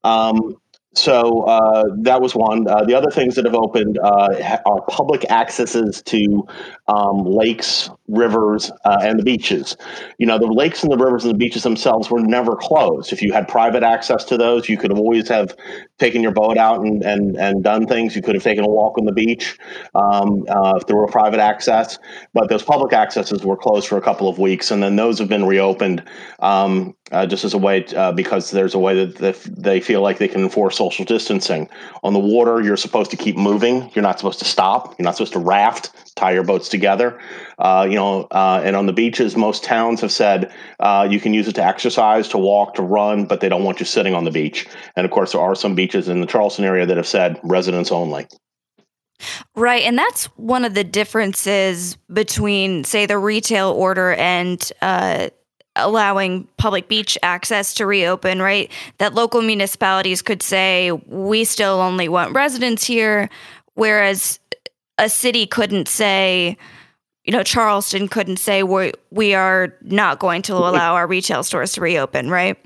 Um, 0.05 0.57
so 0.95 1.43
uh, 1.43 1.85
that 1.99 2.21
was 2.21 2.35
one. 2.35 2.67
Uh, 2.67 2.85
the 2.85 2.95
other 2.95 3.11
things 3.11 3.37
that 3.37 3.45
have 3.45 3.55
opened 3.55 3.99
uh, 3.99 4.59
are 4.67 4.83
public 4.89 5.31
accesses 5.31 6.03
to 6.03 6.47
um, 6.89 7.25
lakes, 7.25 7.91
rivers, 8.09 8.71
uh, 8.85 8.99
and 9.03 9.19
the 9.19 9.23
beaches. 9.23 9.77
You 10.19 10.27
know, 10.27 10.39
the 10.39 10.47
lakes 10.47 10.83
and 10.83 10.91
the 10.91 10.97
rivers 10.97 11.25
and 11.25 11.33
the 11.33 11.39
beaches 11.39 11.63
themselves 11.63 12.11
were 12.11 12.21
never 12.21 12.57
closed. 12.57 13.13
If 13.13 13.23
you 13.23 13.33
had 13.33 13.47
private 13.49 13.83
access 13.83 14.25
to 14.25 14.37
those, 14.37 14.69
you 14.69 14.77
could 14.77 14.91
have 14.91 14.99
always 14.99 15.29
have 15.29 15.55
taken 15.99 16.23
your 16.23 16.33
boat 16.33 16.57
out 16.59 16.81
and, 16.81 17.03
and, 17.03 17.37
and 17.37 17.63
done 17.63 17.87
things. 17.87 18.17
You 18.17 18.23
could 18.23 18.35
have 18.35 18.45
taken 18.45 18.65
a 18.65 18.69
walk 18.69 18.99
on 18.99 19.05
the 19.05 19.13
beach 19.13 19.59
um, 19.95 20.45
uh, 20.49 20.75
if 20.77 20.87
there 20.87 20.97
were 20.97 21.07
private 21.07 21.41
access. 21.41 21.99
But 22.33 22.49
those 22.49 22.63
public 22.63 22.93
accesses 22.93 23.45
were 23.45 23.57
closed 23.57 23.89
for 23.89 23.99
a 23.99 24.03
couple 24.03 24.29
of 24.29 24.39
weeks, 24.39 24.71
and 24.71 24.83
then 24.83 24.97
those 24.97 25.19
have 25.19 25.29
been 25.29 25.47
reopened 25.47 26.03
um, 26.41 26.95
uh, 27.13 27.27
just 27.27 27.45
as 27.45 27.55
a 27.55 27.59
way 27.59 27.81
because 28.15 28.51
there's 28.51 28.75
a 28.75 28.79
way 28.79 29.05
that 29.05 29.37
they 29.45 29.81
feel 29.81 30.03
like 30.03 30.19
they 30.19 30.29
can 30.29 30.43
enforce 30.43 30.77
social 30.77 31.05
distancing. 31.05 31.69
On 32.03 32.13
the 32.13 32.19
water, 32.19 32.61
you're 32.61 32.77
supposed 32.77 33.11
to 33.11 33.17
keep 33.17 33.37
moving. 33.37 33.91
You're 33.95 34.03
not 34.03 34.19
supposed 34.19 34.39
to 34.41 34.45
stop. 34.45 34.95
You're 34.99 35.05
not 35.05 35.17
supposed 35.17 35.33
to 35.35 35.39
raft, 35.39 35.91
tie 36.17 36.33
your 36.33 36.45
boats 36.45 36.69
together. 36.69 37.19
Uh, 37.59 37.87
you 37.89 37.97
know, 37.97 38.29
uh, 38.31 38.61
and 38.65 38.77
on 38.77 38.87
the 38.87 38.93
beaches, 38.93 39.37
most 39.37 39.65
towns 39.65 40.01
have 40.01 40.13
said 40.13 40.53
uh, 40.79 41.07
you 41.11 41.19
can 41.19 41.35
use 41.35 41.49
it 41.49 41.55
to 41.55 41.65
exercise, 41.65 42.29
to 42.29 42.39
walk, 42.39 42.75
to 42.75 42.83
run, 42.83 43.25
but 43.25 43.41
they 43.41 43.49
don't 43.49 43.65
want 43.65 43.81
you 43.81 43.87
sitting 43.87 44.15
on 44.15 44.25
the 44.25 44.31
beach. 44.31 44.67
And 44.95 45.05
of 45.05 45.11
course, 45.11 45.33
there 45.33 45.41
are 45.41 45.55
some 45.55 45.75
beaches 45.75 46.09
in 46.09 46.21
the 46.21 46.27
Charleston 46.27 46.65
area 46.65 46.87
that 46.87 46.97
have 46.97 47.07
said 47.07 47.41
residents 47.43 47.91
only. 47.91 48.27
Right. 49.57 49.83
And 49.83 49.99
that's 49.99 50.27
one 50.37 50.65
of 50.65 50.75
the 50.75 50.85
differences 50.85 51.97
between, 52.13 52.85
say, 52.85 53.07
the 53.07 53.19
retail 53.19 53.71
order 53.71 54.13
and 54.15 54.73
uh, 54.81 55.31
allowing 55.75 56.47
public 56.57 56.89
beach 56.89 57.19
access 57.25 57.75
to 57.75 57.87
reopen, 57.87 58.41
right? 58.41 58.71
That 58.99 59.15
local 59.15 59.43
municipalities 59.43 60.23
could 60.23 60.43
say, 60.43 60.93
we 60.93 61.45
still 61.45 61.81
only 61.81 62.09
want 62.09 62.35
residents 62.35 62.85
here, 62.85 63.29
whereas 63.75 64.39
a 64.99 65.09
city 65.09 65.47
couldn't 65.47 65.89
say, 65.89 66.57
you 67.29 67.33
know, 67.33 67.43
Charleston 67.43 68.09
couldn't 68.09 68.39
say 68.39 68.63
we 68.63 68.91
we 69.11 69.35
are 69.35 69.75
not 69.83 70.19
going 70.19 70.41
to 70.41 70.55
allow 70.55 70.95
our 70.95 71.07
retail 71.07 71.43
stores 71.43 71.73
to 71.73 71.83
reopen, 71.83 72.31
right? 72.31 72.57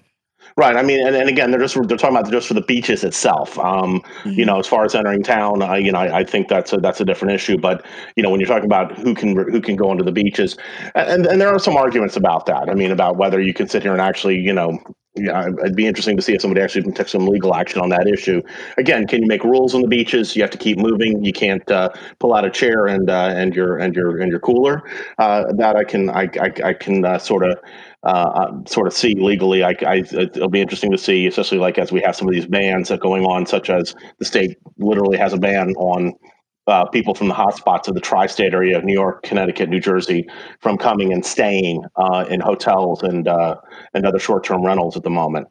Right. 0.57 0.77
I 0.77 0.83
mean, 0.83 1.05
and, 1.05 1.17
and 1.17 1.29
again, 1.29 1.51
they're 1.51 1.59
just 1.59 1.75
they're 1.89 1.99
talking 1.99 2.17
about 2.17 2.31
just 2.31 2.47
for 2.47 2.55
the 2.55 2.61
beaches 2.61 3.03
itself. 3.03 3.59
Um, 3.59 4.01
mm-hmm. 4.01 4.31
You 4.31 4.45
know, 4.45 4.61
as 4.61 4.69
far 4.69 4.85
as 4.85 4.95
entering 4.95 5.25
town, 5.25 5.63
I, 5.63 5.79
you 5.79 5.91
know, 5.91 5.99
I, 5.99 6.19
I, 6.21 6.25
think 6.25 6.47
that's 6.47 6.73
a 6.73 6.77
that's 6.77 7.01
a 7.01 7.05
different 7.05 7.35
issue. 7.35 7.59
But 7.59 7.85
you 8.15 8.23
know, 8.23 8.31
when 8.31 8.39
you're 8.39 8.47
talking 8.47 8.67
about 8.67 8.97
who 8.97 9.15
can 9.15 9.35
who 9.35 9.61
can 9.61 9.75
go 9.75 9.91
onto 9.91 10.05
the 10.05 10.13
beaches, 10.13 10.57
and 10.95 11.27
and 11.27 11.41
there 11.41 11.49
are 11.49 11.59
some 11.59 11.77
arguments 11.77 12.17
about 12.17 12.47
that. 12.47 12.69
I 12.71 12.75
mean, 12.75 12.93
about 12.93 13.17
whether 13.17 13.41
you 13.41 13.53
can 13.53 13.67
sit 13.67 13.83
here 13.83 13.93
and 13.93 14.01
actually, 14.01 14.39
you 14.39 14.53
know, 14.53 14.79
yeah, 15.15 15.47
it'd 15.47 15.77
be 15.77 15.87
interesting 15.87 16.17
to 16.17 16.23
see 16.23 16.35
if 16.35 16.41
somebody 16.41 16.63
actually 16.63 16.91
took 16.93 17.07
some 17.07 17.27
legal 17.27 17.55
action 17.55 17.83
on 17.83 17.91
that 17.91 18.07
issue. 18.07 18.41
Again, 18.79 19.07
can 19.07 19.21
you 19.21 19.29
make 19.29 19.45
rules 19.45 19.75
on 19.75 19.83
the 19.83 19.89
beaches? 19.89 20.35
You 20.35 20.43
have 20.43 20.51
to 20.53 20.59
keep 20.59 20.79
moving. 20.79 21.23
You 21.23 21.35
can't 21.35 21.71
uh, 21.71 21.91
pull 22.19 22.35
out 22.35 22.47
a 22.47 22.51
chair 22.51 22.87
and 22.87 23.11
uh, 23.11 23.35
and 23.35 23.55
your 23.55 23.77
and 23.77 23.95
your 23.95 24.21
and 24.21 24.31
your 24.31 24.41
cooler. 24.41 24.83
Uh, 25.19 25.53
that 25.53 25.77
I 25.77 25.85
can 25.85 26.09
I 26.09 26.31
I, 26.41 26.53
I 26.65 26.73
can 26.73 27.19
sort 27.21 27.45
of 27.45 27.59
sort 28.67 28.87
of 28.87 28.95
see 28.95 29.15
legally. 29.15 29.63
I, 29.63 29.75
I, 29.87 29.97
it'll 29.97 30.49
be 30.49 30.63
interesting 30.63 30.91
to 30.93 30.99
see, 30.99 31.27
especially 31.27 31.59
like 31.59 31.77
as 31.77 31.93
we 31.93 32.01
have 32.01 32.17
some 32.17 32.27
of 32.27 32.33
these 32.33 32.47
bans 32.47 32.89
that 32.89 33.01
going 33.01 33.27
on, 33.27 33.45
such 33.45 33.69
as 33.69 33.95
the 34.19 34.25
state 34.25 34.57
literally 34.79 35.19
has 35.19 35.35
a 35.35 35.39
ban 35.39 35.75
on 35.77 36.15
uh, 36.67 36.87
people 36.87 37.15
from 37.15 37.29
the 37.29 37.35
hotspots 37.35 37.89
of 37.89 37.95
the 37.95 38.01
tri-state 38.01 38.55
area 38.55 38.77
of 38.77 38.85
New 38.85 38.93
York, 38.93 39.23
Connecticut, 39.23 39.69
New 39.69 39.81
Jersey 39.81 40.29
from 40.61 40.79
coming 40.79 41.13
and 41.13 41.25
staying 41.25 41.85
uh, 41.97 42.25
in 42.31 42.41
hotels 42.41 43.03
and 43.03 43.29
uh, 43.29 43.57
and 43.95 44.07
other 44.07 44.19
short-term 44.19 44.65
rentals 44.65 44.97
at 44.97 45.03
the 45.03 45.11
moment. 45.11 45.49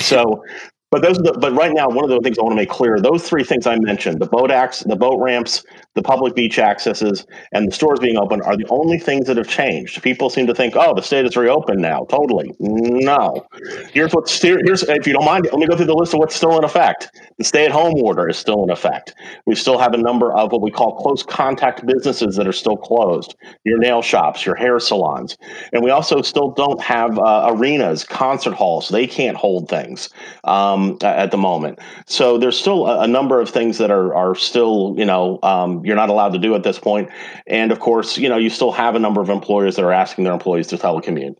So 0.00 0.44
but 0.92 1.00
those 1.00 1.16
the, 1.16 1.32
but 1.32 1.54
right 1.54 1.72
now, 1.72 1.88
one 1.88 2.04
of 2.04 2.10
the 2.10 2.20
things 2.20 2.38
I 2.38 2.42
want 2.42 2.52
to 2.52 2.56
make 2.56 2.68
clear: 2.68 3.00
those 3.00 3.26
three 3.26 3.44
things 3.44 3.66
I 3.66 3.78
mentioned, 3.78 4.20
the 4.20 4.26
boat 4.26 4.50
acts, 4.50 4.80
the 4.80 4.94
boat 4.94 5.18
ramps, 5.20 5.64
the 5.94 6.02
public 6.02 6.34
beach 6.34 6.58
accesses, 6.58 7.26
and 7.52 7.66
the 7.66 7.72
stores 7.72 7.98
being 7.98 8.18
open, 8.18 8.42
are 8.42 8.58
the 8.58 8.66
only 8.68 8.98
things 8.98 9.26
that 9.28 9.38
have 9.38 9.48
changed. 9.48 10.02
People 10.02 10.28
seem 10.28 10.46
to 10.46 10.54
think, 10.54 10.76
oh, 10.76 10.94
the 10.94 11.00
state 11.00 11.24
is 11.24 11.34
reopened 11.34 11.80
now. 11.80 12.04
Totally, 12.10 12.54
no. 12.60 13.46
Here's 13.90 14.12
what's 14.12 14.40
here's 14.42 14.82
if 14.82 15.06
you 15.06 15.14
don't 15.14 15.24
mind, 15.24 15.48
let 15.50 15.58
me 15.58 15.66
go 15.66 15.76
through 15.76 15.86
the 15.86 15.94
list 15.94 16.12
of 16.12 16.20
what's 16.20 16.36
still 16.36 16.58
in 16.58 16.64
effect. 16.64 17.10
The 17.38 17.44
stay-at-home 17.44 17.94
order 18.02 18.28
is 18.28 18.36
still 18.36 18.62
in 18.62 18.68
effect. 18.68 19.14
We 19.46 19.54
still 19.54 19.78
have 19.78 19.94
a 19.94 19.98
number 19.98 20.30
of 20.34 20.52
what 20.52 20.60
we 20.60 20.70
call 20.70 20.96
close 20.96 21.22
contact 21.22 21.86
businesses 21.86 22.36
that 22.36 22.46
are 22.46 22.52
still 22.52 22.76
closed. 22.76 23.34
Your 23.64 23.78
nail 23.78 24.02
shops, 24.02 24.44
your 24.44 24.56
hair 24.56 24.78
salons, 24.78 25.38
and 25.72 25.82
we 25.82 25.90
also 25.90 26.20
still 26.20 26.50
don't 26.50 26.82
have 26.82 27.18
uh, 27.18 27.46
arenas, 27.48 28.04
concert 28.04 28.52
halls. 28.52 28.90
They 28.90 29.06
can't 29.06 29.38
hold 29.38 29.70
things. 29.70 30.10
Um, 30.44 30.81
um, 30.82 30.98
at 31.02 31.30
the 31.30 31.36
moment. 31.36 31.78
So 32.06 32.38
there's 32.38 32.58
still 32.58 32.86
a, 32.86 33.00
a, 33.00 33.06
number 33.06 33.40
of 33.40 33.50
things 33.50 33.78
that 33.78 33.90
are 33.90 34.14
are 34.14 34.34
still 34.34 34.94
you 34.96 35.04
know 35.04 35.38
um, 35.42 35.84
you're 35.84 35.96
not 35.96 36.08
allowed 36.08 36.32
to 36.32 36.38
do 36.38 36.54
at 36.54 36.62
this 36.62 36.78
point, 36.78 37.10
and 37.46 37.72
of 37.72 37.80
course 37.80 38.18
you 38.18 38.28
know 38.28 38.36
you 38.36 38.50
still 38.50 38.72
have 38.72 38.94
a 38.94 38.98
number 38.98 39.20
of 39.20 39.28
employers 39.28 39.76
that 39.76 39.84
are 39.84 39.92
asking 39.92 40.24
their 40.24 40.32
employees 40.32 40.68
to 40.68 40.76
telecommute. 40.76 41.36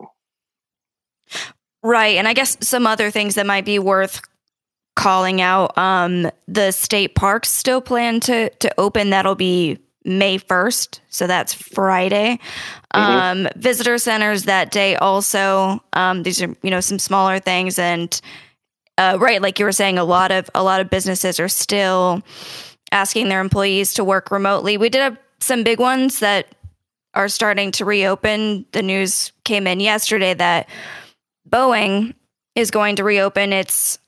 Right, 1.82 2.16
and 2.16 2.28
I 2.28 2.34
guess 2.34 2.56
some 2.60 2.86
other 2.86 3.10
things 3.10 3.34
that 3.34 3.46
might 3.46 3.64
be 3.64 3.78
worth 3.78 4.20
calling 4.94 5.40
out. 5.40 5.76
Um, 5.76 6.30
the 6.46 6.70
state 6.70 7.14
parks 7.14 7.50
still 7.50 7.80
plan 7.80 8.20
to 8.20 8.50
to 8.50 8.72
open. 8.78 9.10
That'll 9.10 9.34
be 9.34 9.78
May 10.04 10.38
1st, 10.38 11.00
so 11.08 11.26
that's 11.26 11.54
Friday. 11.54 12.38
Mm-hmm. 12.94 13.46
Um, 13.46 13.48
visitor 13.56 13.98
centers 13.98 14.44
that 14.44 14.70
day 14.70 14.96
also. 14.96 15.82
Um, 15.92 16.22
these 16.22 16.42
are, 16.42 16.54
you 16.62 16.70
know, 16.70 16.80
some 16.80 16.98
smaller 16.98 17.38
things 17.38 17.78
and 17.78 18.20
uh, 18.98 19.16
right, 19.20 19.40
like 19.40 19.58
you 19.58 19.64
were 19.64 19.72
saying, 19.72 19.98
a 19.98 20.04
lot 20.04 20.30
of 20.30 20.50
a 20.54 20.62
lot 20.62 20.80
of 20.80 20.90
businesses 20.90 21.40
are 21.40 21.48
still 21.48 22.22
asking 22.90 23.28
their 23.28 23.40
employees 23.40 23.94
to 23.94 24.04
work 24.04 24.30
remotely. 24.30 24.76
We 24.76 24.88
did 24.88 25.00
have 25.00 25.18
some 25.40 25.64
big 25.64 25.80
ones 25.80 26.20
that 26.20 26.46
are 27.14 27.28
starting 27.28 27.72
to 27.72 27.84
reopen. 27.84 28.66
The 28.72 28.82
news 28.82 29.32
came 29.44 29.66
in 29.66 29.80
yesterday 29.80 30.34
that 30.34 30.68
Boeing 31.48 32.14
is 32.54 32.70
going 32.70 32.96
to 32.96 33.04
reopen 33.04 33.52
its 33.52 33.98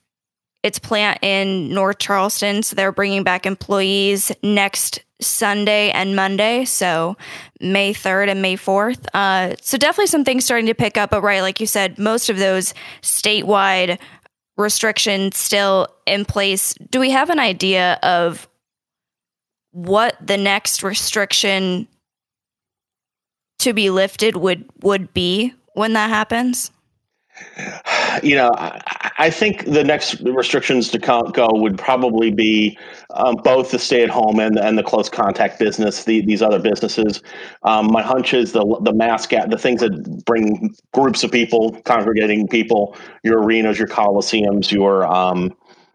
its 0.63 0.79
plant 0.79 1.19
in 1.23 1.69
North 1.75 1.99
Charleston. 1.99 2.63
So 2.63 2.75
they're 2.75 2.93
bringing 2.93 3.23
back 3.23 3.45
employees 3.45 4.33
next 4.43 5.01
Sunday 5.21 5.91
and 5.91 6.17
Monday. 6.17 6.65
So 6.65 7.19
May 7.61 7.93
3rd 7.93 8.31
and 8.31 8.43
May 8.43 8.57
4th. 8.57 9.07
Uh, 9.13 9.57
so 9.61 9.77
definitely 9.77 10.07
some 10.07 10.25
things 10.25 10.47
starting 10.47 10.67
to 10.67 10.75
pick 10.75 10.97
up. 10.97 11.11
But 11.11 11.23
right, 11.23 11.43
like 11.43 11.61
you 11.61 11.67
said, 11.67 11.99
most 11.99 12.31
of 12.31 12.39
those 12.39 12.73
statewide 13.03 13.99
restrictions 14.57 15.37
still 15.37 15.89
in 16.07 16.25
place. 16.25 16.75
Do 16.91 17.01
we 17.01 17.11
have 17.11 17.31
an 17.31 17.39
idea 17.39 17.99
of 18.03 18.49
what 19.73 20.17
the 20.25 20.37
next 20.37 20.83
restriction 20.83 21.89
to 23.59 23.73
be 23.73 23.91
lifted 23.91 24.37
would 24.37 24.65
would 24.83 25.13
be 25.15 25.53
when 25.75 25.95
that 25.95 26.09
happens? 26.11 26.71
You 28.23 28.37
know, 28.37 28.51
I, 28.57 29.11
I, 29.19 29.31
think 29.31 29.65
the 29.65 29.83
next 29.83 30.21
restrictions 30.21 30.89
to 30.91 30.99
go 30.99 31.49
would 31.53 31.77
probably 31.77 32.31
be 32.31 32.79
um, 33.11 33.37
both 33.43 33.71
the 33.73 33.79
stay-at-home 33.79 34.39
and 34.39 34.57
and 34.59 34.79
the 34.79 34.83
close 34.83 35.09
contact 35.09 35.59
business. 35.59 36.05
The, 36.05 36.25
these 36.25 36.43
other 36.43 36.61
businesses. 36.61 37.23
Um, 37.65 37.91
my 37.91 38.03
hunch 38.03 38.35
is 38.35 38.53
the 38.53 38.65
the 38.83 38.93
mask 38.93 39.33
at 39.33 39.51
the 39.51 39.59
things 39.59 39.81
that 39.81 40.25
bring 40.25 40.75
groups 40.93 41.25
of 41.25 41.33
people, 41.33 41.81
congregating 41.83 42.47
people, 42.47 42.97
your 43.25 43.43
arenas, 43.43 43.79
your 43.79 43.89
coliseums, 43.89 44.71
your 44.71 45.05
um, 45.13 45.53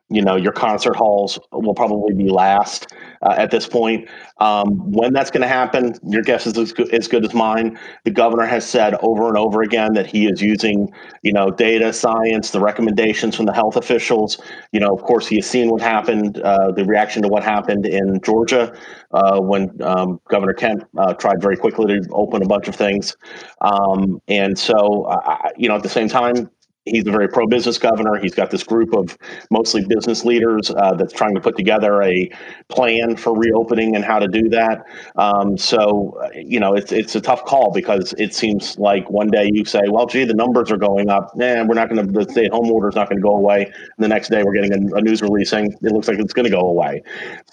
you 0.09 0.21
know 0.21 0.35
your 0.35 0.51
concert 0.51 0.95
halls 0.95 1.39
will 1.51 1.75
probably 1.75 2.13
be 2.13 2.29
last 2.29 2.93
uh, 3.21 3.35
at 3.37 3.51
this 3.51 3.67
point. 3.67 4.07
Um, 4.39 4.91
when 4.91 5.13
that's 5.13 5.31
going 5.31 5.41
to 5.41 5.47
happen, 5.47 5.95
your 6.03 6.21
guess 6.21 6.47
is 6.47 6.57
as 6.57 6.71
good, 6.71 6.93
as 6.93 7.07
good, 7.07 7.25
as 7.25 7.33
mine. 7.33 7.77
The 8.05 8.11
governor 8.11 8.45
has 8.45 8.67
said 8.67 8.95
over 9.01 9.27
and 9.27 9.37
over 9.37 9.61
again 9.61 9.93
that 9.93 10.05
he 10.05 10.27
is 10.27 10.41
using, 10.41 10.91
you 11.23 11.33
know, 11.33 11.49
data 11.51 11.91
science, 11.91 12.51
the 12.51 12.59
recommendations 12.59 13.35
from 13.35 13.45
the 13.45 13.53
health 13.53 13.75
officials. 13.75 14.41
You 14.71 14.79
know, 14.79 14.93
of 14.93 15.03
course, 15.03 15.27
he 15.27 15.35
has 15.37 15.45
seen 15.45 15.69
what 15.69 15.81
happened, 15.81 16.39
uh, 16.41 16.71
the 16.71 16.85
reaction 16.85 17.21
to 17.23 17.27
what 17.27 17.43
happened 17.43 17.85
in 17.85 18.21
Georgia 18.21 18.73
uh, 19.11 19.39
when 19.39 19.81
um, 19.83 20.19
Governor 20.29 20.53
Kemp 20.53 20.87
uh, 20.97 21.13
tried 21.13 21.41
very 21.41 21.57
quickly 21.57 21.85
to 21.99 22.07
open 22.11 22.41
a 22.43 22.47
bunch 22.47 22.67
of 22.67 22.75
things. 22.75 23.17
Um, 23.61 24.21
and 24.27 24.57
so, 24.57 25.09
you 25.57 25.67
know, 25.67 25.75
at 25.75 25.83
the 25.83 25.89
same 25.89 26.07
time, 26.07 26.49
he's 26.89 27.07
a 27.07 27.11
very 27.11 27.27
pro-business 27.27 27.77
governor. 27.77 28.17
He's 28.17 28.35
got 28.35 28.51
this 28.51 28.63
group 28.63 28.93
of 28.93 29.17
mostly 29.49 29.85
business 29.85 30.25
leaders 30.25 30.71
uh, 30.71 30.93
that's 30.95 31.13
trying 31.13 31.35
to 31.35 31.41
put 31.41 31.55
together 31.57 32.01
a 32.03 32.29
plan 32.69 33.15
for 33.15 33.37
reopening 33.37 33.95
and 33.95 34.03
how 34.03 34.19
to 34.19 34.27
do 34.27 34.49
that. 34.49 34.85
Um, 35.15 35.57
so, 35.57 36.19
you 36.35 36.59
know, 36.59 36.73
it's 36.73 36.91
it's 36.91 37.15
a 37.15 37.21
tough 37.21 37.45
call 37.45 37.71
because 37.71 38.13
it 38.17 38.33
seems 38.33 38.77
like 38.77 39.09
one 39.09 39.29
day 39.29 39.49
you 39.51 39.65
say, 39.65 39.81
"Well, 39.89 40.05
gee, 40.05 40.25
the 40.25 40.33
numbers 40.33 40.71
are 40.71 40.77
going 40.77 41.09
up. 41.09 41.35
Man, 41.35 41.67
we're 41.67 41.75
not 41.75 41.89
going 41.89 42.05
to 42.05 42.11
the 42.11 42.29
stay-at-home 42.31 42.71
order 42.71 42.89
is 42.89 42.95
not 42.95 43.09
going 43.09 43.17
to 43.17 43.23
go 43.23 43.35
away." 43.35 43.65
And 43.65 44.03
the 44.03 44.07
next 44.07 44.29
day, 44.29 44.43
we're 44.43 44.53
getting 44.53 44.73
a, 44.73 44.95
a 44.95 45.01
news 45.01 45.21
release 45.21 45.49
saying 45.49 45.73
it 45.81 45.91
looks 45.91 46.07
like 46.07 46.19
it's 46.19 46.33
going 46.33 46.45
to 46.45 46.51
go 46.51 46.61
away. 46.61 47.03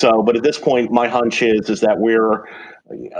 So, 0.01 0.23
but 0.23 0.37
at 0.37 0.43
this 0.43 0.59
point, 0.59 0.91
my 0.91 1.09
hunch 1.09 1.43
is 1.43 1.71
is 1.71 1.81
that 1.81 1.99
we're 1.99 2.45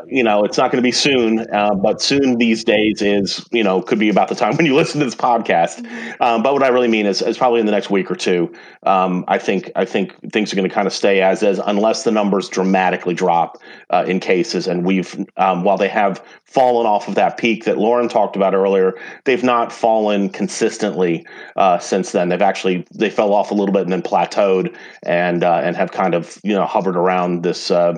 you 0.07 0.23
know, 0.23 0.45
it's 0.45 0.57
not 0.57 0.71
going 0.71 0.83
to 0.83 0.87
be 0.87 0.93
soon, 0.93 1.41
uh, 1.53 1.75
but 1.75 2.01
soon 2.01 2.39
these 2.39 2.63
days 2.63 3.03
is, 3.03 3.45
you 3.51 3.65
know, 3.65 3.83
could 3.83 3.99
be 3.99 4.09
about 4.09 4.29
the 4.29 4.35
time 4.35 4.55
when 4.57 4.67
you 4.67 4.75
listen 4.75 5.01
to 5.01 5.05
this 5.05 5.15
podcast. 5.15 5.81
Mm-hmm. 5.81 6.23
Um, 6.23 6.43
but 6.43 6.53
what 6.53 6.63
I 6.63 6.69
really 6.69 6.89
mean 6.89 7.07
is, 7.07 7.21
is 7.21 7.37
probably 7.37 7.61
in 7.61 7.67
the 7.67 7.73
next 7.73 7.91
week 7.91 8.11
or 8.11 8.15
two. 8.15 8.53
Um, 8.85 9.25
I 9.27 9.39
think 9.39 9.71
I 9.75 9.85
think 9.85 10.15
things 10.33 10.53
are 10.53 10.57
going 10.57 10.69
to 10.69 10.75
kind 10.75 10.87
of 10.87 10.93
stay 10.93 11.21
as 11.21 11.43
is, 11.43 11.61
unless 11.65 12.05
the 12.05 12.13
numbers 12.13 12.49
dramatically 12.49 13.15
drop 13.15 13.59
uh, 13.91 14.05
in 14.07 14.21
cases. 14.21 14.69
And 14.69 14.85
we've, 14.85 15.17
um, 15.37 15.65
while 15.65 15.79
they 15.79 15.89
have 15.89 16.25
fallen 16.45 16.87
off 16.87 17.09
of 17.09 17.17
that 17.17 17.37
peak 17.37 17.65
that 17.65 17.77
Lauren 17.77 18.09
talked 18.09 18.37
about 18.37 18.55
earlier, 18.55 18.95
they've 19.25 19.43
not 19.43 19.73
fallen 19.73 20.29
consistently 20.29 21.27
uh, 21.57 21.79
since 21.79 22.13
then. 22.13 22.29
They've 22.29 22.41
actually 22.41 22.87
they 22.95 23.11
fell 23.11 23.33
off 23.33 23.51
a 23.51 23.55
little 23.55 23.73
bit 23.73 23.83
and 23.83 23.93
then 23.93 24.03
plateaued 24.03 24.75
and 25.03 25.43
uh, 25.43 25.61
and 25.65 25.77
have 25.77 25.91
kind 25.91 26.15
of 26.15 26.39
you 26.45 26.53
know 26.53 26.67
hovered 26.67 26.97
around 26.97 27.43
this 27.43 27.71
uh, 27.71 27.97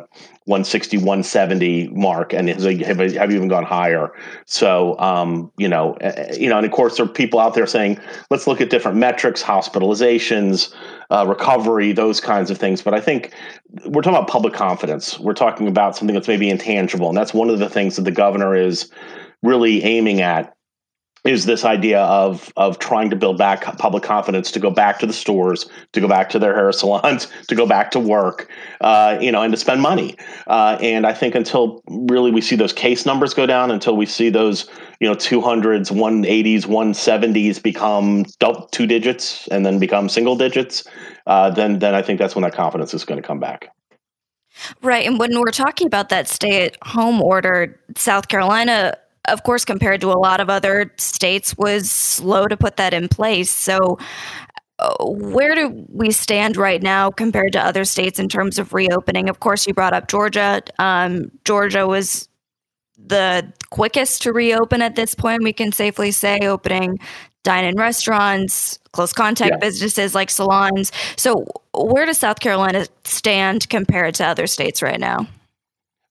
160, 0.49 0.97
170 0.97 1.89
mark, 1.89 2.33
and 2.33 2.49
have, 2.49 2.99
have 2.99 3.31
even 3.31 3.49
gone 3.49 3.65
higher. 3.65 4.11
So, 4.47 4.99
um, 4.99 5.53
you 5.59 5.69
know, 5.69 5.93
uh, 5.97 6.35
you 6.39 6.49
know, 6.49 6.57
and 6.57 6.65
of 6.65 6.73
course, 6.73 6.97
there 6.97 7.05
are 7.05 7.09
people 7.09 7.39
out 7.39 7.53
there 7.53 7.67
saying, 7.67 8.01
let's 8.31 8.47
look 8.47 8.63
at 8.63 8.71
different 8.71 8.97
metrics, 8.97 9.43
hospitalizations, 9.43 10.75
uh, 11.11 11.27
recovery, 11.29 11.93
those 11.93 12.19
kinds 12.19 12.51
of 12.51 12.57
things. 12.57 12.81
But 12.81 12.95
I 12.95 13.01
think 13.01 13.35
we're 13.85 14.01
talking 14.01 14.17
about 14.17 14.29
public 14.29 14.55
confidence. 14.55 15.19
We're 15.21 15.35
talking 15.35 15.69
about 15.69 15.97
something 15.97 16.15
that's 16.15 16.29
maybe 16.29 16.49
intangible, 16.49 17.09
and 17.09 17.17
that's 17.17 17.35
one 17.35 17.51
of 17.51 17.59
the 17.59 17.69
things 17.69 17.97
that 17.97 18.03
the 18.03 18.11
governor 18.11 18.57
is 18.57 18.91
really 19.43 19.85
aiming 19.85 20.23
at 20.23 20.57
is 21.29 21.45
this 21.45 21.63
idea 21.63 22.01
of 22.05 22.51
of 22.57 22.79
trying 22.79 23.11
to 23.11 23.17
build 23.17 23.37
back 23.37 23.63
public 23.79 24.03
confidence 24.03 24.51
to 24.51 24.59
go 24.59 24.71
back 24.71 24.99
to 24.99 25.07
the 25.07 25.13
stores, 25.13 25.69
to 25.93 26.01
go 26.01 26.09
back 26.09 26.31
to 26.31 26.39
their 26.39 26.55
hair 26.55 26.73
salons, 26.73 27.29
to 27.49 27.55
go 27.55 27.67
back 27.67 27.91
to 27.91 28.01
work, 28.01 28.49
uh, 28.81 29.19
you 29.21 29.31
know, 29.31 29.43
and 29.43 29.53
to 29.53 29.59
spend 29.59 29.83
money. 29.83 30.17
Uh, 30.47 30.79
and 30.81 31.07
I 31.07 31.13
think 31.13 31.35
until 31.35 31.83
really 31.87 32.31
we 32.31 32.41
see 32.41 32.57
those 32.57 32.73
case 32.73 33.05
numbers 33.05 33.35
go 33.35 33.45
down, 33.45 33.71
until 33.71 33.95
we 33.95 34.07
see 34.07 34.31
those 34.31 34.71
you 35.01 35.09
know 35.09 35.15
200s, 35.15 35.93
180s, 35.93 36.65
170s 36.65 37.63
become 37.63 38.25
two 38.71 38.87
digits 38.87 39.47
and 39.49 39.67
then 39.67 39.79
become 39.79 40.09
single 40.09 40.35
digits, 40.35 40.85
uh, 41.27 41.51
then 41.51 41.79
then 41.79 41.95
I 41.95 42.01
think 42.01 42.19
that's 42.19 42.35
when 42.35 42.43
that 42.43 42.55
confidence 42.55 42.95
is 42.95 43.05
going 43.05 43.21
to 43.21 43.27
come 43.27 43.39
back. 43.39 43.69
Right, 44.83 45.07
and 45.07 45.19
when 45.21 45.39
we're 45.39 45.53
talking 45.53 45.87
about 45.87 46.09
that 46.09 46.27
stay-at-home 46.27 47.23
order, 47.23 47.79
South 47.97 48.27
Carolina 48.27 48.95
of 49.29 49.43
course, 49.43 49.65
compared 49.65 50.01
to 50.03 50.09
a 50.11 50.19
lot 50.19 50.41
of 50.41 50.51
other 50.51 50.93
states, 50.97 51.57
was 51.57 51.91
slow 51.91 52.47
to 52.47 52.57
put 52.57 52.77
that 52.77 52.95
in 52.95 53.09
place. 53.09 53.51
So, 53.51 53.99
uh, 54.79 54.95
where 55.01 55.55
do 55.55 55.85
we 55.89 56.11
stand 56.11 56.57
right 56.57 56.83
now 56.83 57.11
compared 57.11 57.53
to 57.53 57.61
other 57.61 57.85
states 57.85 58.19
in 58.19 58.29
terms 58.29 58.59
of 58.59 58.73
reopening? 58.73 59.29
Of 59.29 59.41
course, 59.41 59.67
you 59.67 59.75
brought 59.75 59.93
up 59.93 60.09
Georgia. 60.09 60.63
Um, 60.79 61.31
Georgia 61.45 61.87
was 61.87 62.29
the 62.97 63.53
quickest 63.71 64.23
to 64.23 64.33
reopen 64.33 64.83
at 64.83 64.97
this 64.97 65.15
point, 65.15 65.43
we 65.43 65.53
can 65.53 65.73
safely 65.73 66.11
say, 66.11 66.39
opening 66.43 66.99
dine 67.45 67.65
in 67.65 67.77
restaurants, 67.77 68.79
close 68.93 69.13
contact 69.13 69.53
yeah. 69.53 69.59
businesses 69.59 70.15
like 70.15 70.31
salons. 70.31 70.93
So, 71.17 71.47
where 71.73 72.05
does 72.05 72.19
South 72.19 72.41
Carolina 72.41 72.87
stand 73.05 73.69
compared 73.69 74.15
to 74.17 74.27
other 74.27 74.47
states 74.47 74.83
right 74.83 75.01
now? 75.01 75.27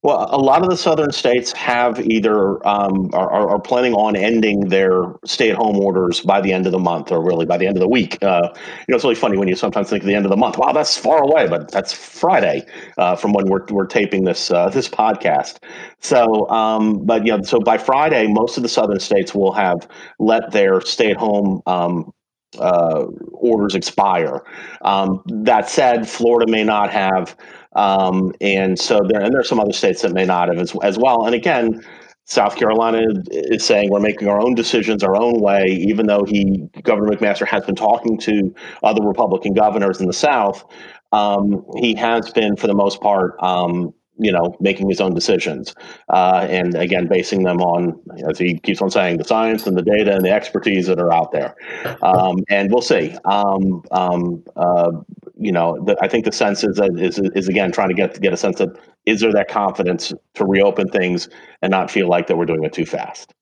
Well, 0.04 0.30
a 0.32 0.38
lot 0.38 0.62
of 0.62 0.70
the 0.70 0.78
southern 0.78 1.12
states 1.12 1.52
have 1.54 2.00
either 2.00 2.66
um, 2.68 3.10
are, 3.14 3.50
are, 3.50 3.60
planning 3.60 3.94
on 3.96 4.16
ending 4.16 4.70
their 4.70 5.16
stay-at-home 5.26 5.78
orders 5.78 6.22
by 6.22 6.40
the 6.40 6.54
end 6.54 6.68
of 6.68 6.72
the 6.72 6.80
month, 6.80 7.12
or 7.12 7.22
really 7.22 7.48
by 7.48 7.58
the 7.58 7.66
end 7.66 7.78
of 7.78 7.82
the 7.82 7.90
week. 7.90 8.18
Uh, 8.22 8.50
you 8.54 8.86
know, 8.90 8.96
it's 8.96 9.04
really 9.04 9.16
funny 9.16 9.38
when 9.38 9.48
you 9.48 9.56
sometimes 9.56 9.90
think 9.90 10.04
of 10.04 10.08
the 10.08 10.14
end 10.14 10.24
of 10.26 10.30
the 10.30 10.38
month. 10.38 10.58
Wow, 10.60 10.72
that's 10.72 10.96
far 10.96 11.24
away, 11.24 11.48
but 11.48 11.72
that's 11.72 11.92
Friday 11.94 12.64
uh, 13.00 13.16
from 13.16 13.34
when 13.34 13.48
we're, 13.48 13.66
we're 13.72 13.88
taping 13.88 14.24
this 14.24 14.52
uh, 14.52 14.70
this 14.70 14.88
podcast. 14.88 15.58
So, 16.00 16.48
um, 16.52 17.04
but 17.04 17.26
yeah, 17.26 17.42
so 17.42 17.60
by 17.60 17.80
Friday, 17.80 18.28
most 18.28 18.56
of 18.56 18.64
the 18.64 18.70
southern 18.70 19.00
states 19.00 19.34
will 19.34 19.52
have 19.54 19.88
let 20.20 20.52
their 20.52 20.80
stay-at-home 20.80 21.64
um, 21.66 22.14
uh, 22.60 23.06
orders 23.32 23.76
expire. 23.76 24.44
Um, 24.82 25.22
that 25.44 25.70
said, 25.70 26.08
Florida 26.08 26.52
may 26.52 26.64
not 26.64 26.92
have, 26.92 27.36
um, 27.76 28.34
and 28.42 28.80
so 28.80 29.02
there 29.08 29.22
and 29.22 29.34
there 29.34 29.42
are 29.42 29.46
some 29.46 29.60
other 29.60 29.74
states 29.74 30.02
that 30.02 30.14
may 30.14 30.26
not 30.26 30.50
have 30.50 30.58
as, 30.58 30.76
as 30.84 30.98
well. 30.98 31.26
And 31.26 31.36
again, 31.36 31.84
South 32.26 32.58
Carolina 32.58 33.04
is 33.32 33.64
saying 33.64 33.90
we're 33.90 34.02
making 34.02 34.28
our 34.28 34.42
own 34.42 34.54
decisions 34.54 35.02
our 35.04 35.16
own 35.16 35.40
way, 35.40 35.66
even 35.68 36.08
though 36.08 36.26
he 36.26 36.68
Governor 36.84 37.16
McMaster 37.16 37.48
has 37.48 37.66
been 37.66 37.76
talking 37.76 38.18
to 38.20 38.54
other 38.84 39.02
Republican 39.02 39.54
governors 39.54 40.02
in 40.02 40.08
the 40.08 40.14
South. 40.14 40.66
Um, 41.14 41.64
he 41.78 41.96
has 41.96 42.30
been, 42.32 42.58
for 42.58 42.68
the 42.68 42.74
most 42.74 43.00
part, 43.00 43.42
um, 43.42 43.94
you 44.20 44.32
know, 44.32 44.56
making 44.60 44.90
his 44.90 45.00
own 45.00 45.14
decisions. 45.14 45.76
Uh, 46.10 46.46
and 46.50 46.76
again, 46.76 47.08
basing 47.08 47.44
them 47.44 47.62
on, 47.62 48.00
as 48.30 48.38
he 48.38 48.60
keeps 48.60 48.82
on 48.82 48.90
saying, 48.90 49.18
the 49.18 49.24
science 49.24 49.68
and 49.68 49.78
the 49.78 49.82
data 49.82 50.16
and 50.16 50.26
the 50.26 50.32
expertise 50.32 50.88
that 50.88 51.00
are 51.00 51.14
out 51.14 51.32
there. 51.32 51.56
Um, 52.02 52.44
and 52.50 52.72
we'll 52.72 52.82
see. 52.82 53.16
Um, 53.26 53.84
um, 53.92 54.44
uh, 54.56 54.92
you 55.38 55.52
know, 55.52 55.84
the, 55.86 55.98
I 56.02 56.08
think 56.08 56.26
the 56.26 56.32
sense 56.32 56.64
is, 56.64 56.78
that 56.78 56.98
is, 57.00 57.20
is 57.20 57.48
again 57.48 57.72
trying 57.72 57.90
to 57.90 57.94
get 57.94 58.20
get 58.22 58.34
a 58.34 58.38
sense 58.38 58.60
of 58.60 58.78
is 59.06 59.22
there 59.22 59.32
that 59.32 59.48
confidence 59.48 60.14
to 60.36 60.46
reopen 60.46 60.90
things 60.90 61.30
and 61.62 61.72
not 61.72 61.90
feel 61.90 62.08
like 62.08 62.28
that 62.28 62.38
we're 62.38 62.46
doing 62.46 62.64
it 62.64 62.74
too 62.74 62.86
fast. 62.86 63.34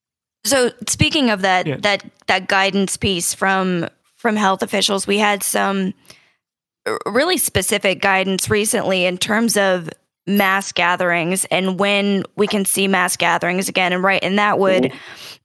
So 0.44 0.72
speaking 0.88 1.32
of 1.32 1.42
that, 1.42 1.66
yeah. 1.66 1.78
that 1.82 2.04
that 2.28 2.48
guidance 2.48 2.98
piece 2.98 3.34
from 3.34 3.88
from 4.16 4.36
health 4.36 4.62
officials, 4.62 5.08
we 5.08 5.18
had 5.18 5.44
some 5.44 5.94
really 7.06 7.38
specific 7.38 8.02
guidance 8.02 8.50
recently 8.50 9.06
in 9.06 9.18
terms 9.18 9.58
of 9.58 9.90
mass 10.28 10.72
gatherings 10.72 11.46
and 11.46 11.80
when 11.80 12.24
we 12.36 12.48
can 12.48 12.66
see 12.66 12.88
mass 12.88 13.16
gatherings 13.16 13.70
again. 13.70 13.94
And 13.94 14.04
right 14.04 14.24
and 14.24 14.40
that 14.40 14.60
would 14.60 14.92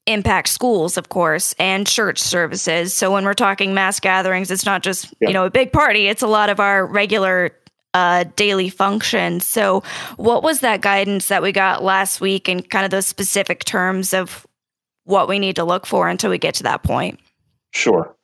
impact 0.07 0.49
schools 0.49 0.97
of 0.97 1.09
course 1.09 1.55
and 1.59 1.87
church 1.87 2.19
services. 2.19 2.95
So 2.95 3.13
when 3.13 3.25
we're 3.25 3.35
talking 3.35 3.75
mass 3.75 4.01
gatherings 4.01 4.51
it's 4.51 4.65
not 4.65 4.83
just 4.83 5.13
you 5.21 5.33
know 5.33 5.47
a 5.47 5.51
big 5.51 5.73
party. 5.73 6.07
It's 6.09 6.23
a 6.23 6.27
lot 6.27 6.49
of 6.51 6.61
our 6.61 6.87
regular 6.87 7.55
uh, 7.93 8.25
daily 8.37 8.69
functions. 8.69 9.47
So 9.47 9.83
what 10.17 10.43
was 10.43 10.61
that 10.61 10.81
guidance 10.81 11.29
that 11.29 11.43
we 11.43 11.53
got 11.53 11.83
last 11.83 12.21
week 12.21 12.49
and 12.49 12.69
kind 12.69 12.85
of 12.85 12.91
those 12.91 13.07
specific 13.07 13.65
terms 13.65 14.15
of 14.15 14.47
what 15.05 15.29
we 15.29 15.41
need 15.41 15.57
to 15.57 15.65
look 15.65 15.87
for 15.87 16.09
until 16.09 16.31
we 16.31 16.39
get 16.39 16.55
to 16.57 16.63
that 16.63 16.85
point? 16.85 17.19
Sure 17.73 18.15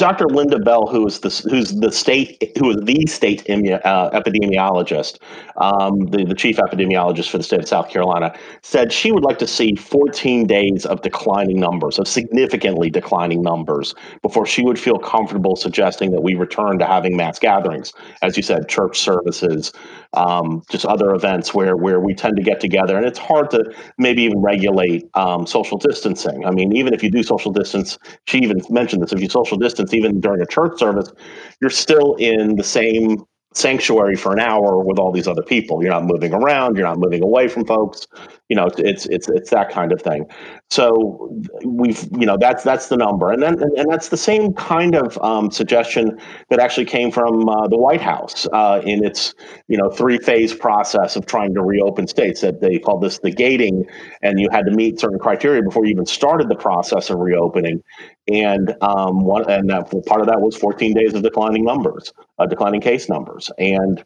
Dr. 0.00 0.28
Linda 0.28 0.58
Bell, 0.58 0.86
who 0.86 1.06
is 1.06 1.20
the 1.20 1.28
who's 1.50 1.74
the 1.74 1.92
state 1.92 2.56
who 2.58 2.70
is 2.70 2.76
the 2.84 3.04
state 3.04 3.42
uh, 3.50 4.10
epidemiologist, 4.18 5.18
um, 5.58 6.06
the, 6.06 6.24
the 6.24 6.34
chief 6.34 6.56
epidemiologist 6.56 7.28
for 7.28 7.36
the 7.36 7.44
state 7.44 7.60
of 7.60 7.68
South 7.68 7.90
Carolina, 7.90 8.34
said 8.62 8.94
she 8.94 9.12
would 9.12 9.22
like 9.22 9.38
to 9.40 9.46
see 9.46 9.74
14 9.74 10.46
days 10.46 10.86
of 10.86 11.02
declining 11.02 11.60
numbers, 11.60 11.98
of 11.98 12.08
significantly 12.08 12.88
declining 12.88 13.42
numbers, 13.42 13.94
before 14.22 14.46
she 14.46 14.62
would 14.62 14.78
feel 14.78 14.98
comfortable 14.98 15.54
suggesting 15.54 16.12
that 16.12 16.22
we 16.22 16.34
return 16.34 16.78
to 16.78 16.86
having 16.86 17.14
mass 17.14 17.38
gatherings, 17.38 17.92
as 18.22 18.38
you 18.38 18.42
said, 18.42 18.70
church 18.70 18.98
services, 18.98 19.70
um, 20.14 20.62
just 20.70 20.86
other 20.86 21.14
events 21.14 21.52
where 21.52 21.76
where 21.76 22.00
we 22.00 22.14
tend 22.14 22.38
to 22.38 22.42
get 22.42 22.58
together, 22.58 22.96
and 22.96 23.04
it's 23.04 23.18
hard 23.18 23.50
to 23.50 23.70
maybe 23.98 24.22
even 24.22 24.38
regulate 24.38 25.10
um, 25.12 25.46
social 25.46 25.76
distancing. 25.76 26.46
I 26.46 26.52
mean, 26.52 26.74
even 26.74 26.94
if 26.94 27.02
you 27.02 27.10
do 27.10 27.22
social 27.22 27.52
distance, 27.52 27.98
she 28.24 28.38
even 28.38 28.62
mentioned 28.70 29.02
this: 29.02 29.12
if 29.12 29.20
you 29.20 29.28
social 29.28 29.58
distance 29.58 29.89
even 29.94 30.20
during 30.20 30.40
a 30.40 30.46
church 30.46 30.78
service, 30.78 31.12
you're 31.60 31.70
still 31.70 32.14
in 32.16 32.56
the 32.56 32.64
same 32.64 33.24
sanctuary 33.52 34.14
for 34.14 34.32
an 34.32 34.38
hour 34.38 34.78
with 34.78 34.98
all 34.98 35.10
these 35.10 35.26
other 35.26 35.42
people. 35.42 35.82
You're 35.82 35.92
not 35.92 36.04
moving 36.04 36.32
around. 36.32 36.76
You're 36.76 36.86
not 36.86 36.98
moving 36.98 37.22
away 37.22 37.48
from 37.48 37.64
folks. 37.64 38.06
You 38.48 38.56
know, 38.56 38.70
it's 38.78 39.06
it's 39.06 39.28
it's 39.28 39.50
that 39.50 39.70
kind 39.70 39.92
of 39.92 40.00
thing. 40.02 40.26
So 40.70 41.32
we've 41.64 42.02
you 42.16 42.26
know 42.26 42.36
that's 42.38 42.62
that's 42.62 42.88
the 42.88 42.96
number, 42.96 43.30
and 43.32 43.42
then 43.42 43.60
and, 43.60 43.76
and 43.76 43.90
that's 43.90 44.08
the 44.08 44.16
same 44.16 44.54
kind 44.54 44.94
of 44.94 45.18
um, 45.18 45.50
suggestion 45.50 46.18
that 46.48 46.60
actually 46.60 46.86
came 46.86 47.10
from 47.10 47.48
uh, 47.48 47.66
the 47.68 47.76
White 47.76 48.00
House 48.00 48.46
uh, 48.52 48.80
in 48.84 49.04
its 49.04 49.34
you 49.68 49.76
know 49.76 49.90
three 49.90 50.18
phase 50.18 50.54
process 50.54 51.16
of 51.16 51.26
trying 51.26 51.54
to 51.54 51.62
reopen 51.62 52.06
states. 52.06 52.40
That 52.40 52.60
they 52.60 52.78
called 52.78 53.02
this 53.02 53.18
the 53.18 53.32
gating, 53.32 53.84
and 54.22 54.40
you 54.40 54.48
had 54.50 54.64
to 54.66 54.72
meet 54.72 55.00
certain 55.00 55.18
criteria 55.18 55.62
before 55.62 55.84
you 55.84 55.92
even 55.92 56.06
started 56.06 56.48
the 56.48 56.56
process 56.56 57.10
of 57.10 57.18
reopening. 57.18 57.82
And 58.28 58.74
um, 58.80 59.24
one 59.24 59.48
and 59.50 59.68
that, 59.70 59.90
part 60.06 60.20
of 60.20 60.28
that 60.28 60.40
was 60.40 60.56
14 60.56 60.94
days 60.94 61.14
of 61.14 61.22
declining 61.22 61.64
numbers, 61.64 62.12
uh, 62.40 62.46
declining 62.46 62.80
case 62.80 63.08
numbers, 63.08 63.50
and 63.58 64.04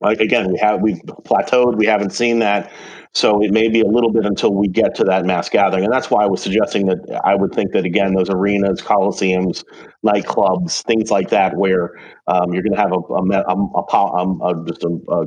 like 0.00 0.20
again, 0.20 0.50
we 0.50 0.58
have 0.58 0.80
we've 0.80 1.00
plateaued. 1.24 1.76
We 1.76 1.86
haven't 1.86 2.10
seen 2.10 2.38
that, 2.38 2.72
so 3.12 3.42
it 3.42 3.52
may 3.52 3.68
be 3.68 3.80
a 3.80 3.86
little 3.86 4.12
bit 4.12 4.24
until 4.24 4.54
we 4.54 4.68
get 4.68 4.94
to 4.96 5.04
that 5.04 5.26
mass 5.26 5.48
gathering, 5.48 5.84
and 5.84 5.92
that's 5.92 6.10
why 6.10 6.22
I 6.22 6.26
was 6.26 6.42
suggesting 6.42 6.86
that 6.86 7.20
I 7.24 7.34
would 7.34 7.52
think 7.52 7.72
that 7.72 7.84
again, 7.84 8.14
those 8.14 8.30
arenas, 8.30 8.80
coliseums, 8.80 9.64
nightclubs, 10.06 10.82
things 10.84 11.10
like 11.10 11.28
that, 11.30 11.56
where 11.56 11.98
um, 12.28 12.52
you're 12.52 12.62
going 12.62 12.74
to 12.74 12.80
have 12.80 12.92
a, 12.92 12.96
a, 12.96 13.44
a, 13.52 14.16
um, 14.16 14.40
a 14.42 14.64
just 14.66 14.84
a, 14.84 15.26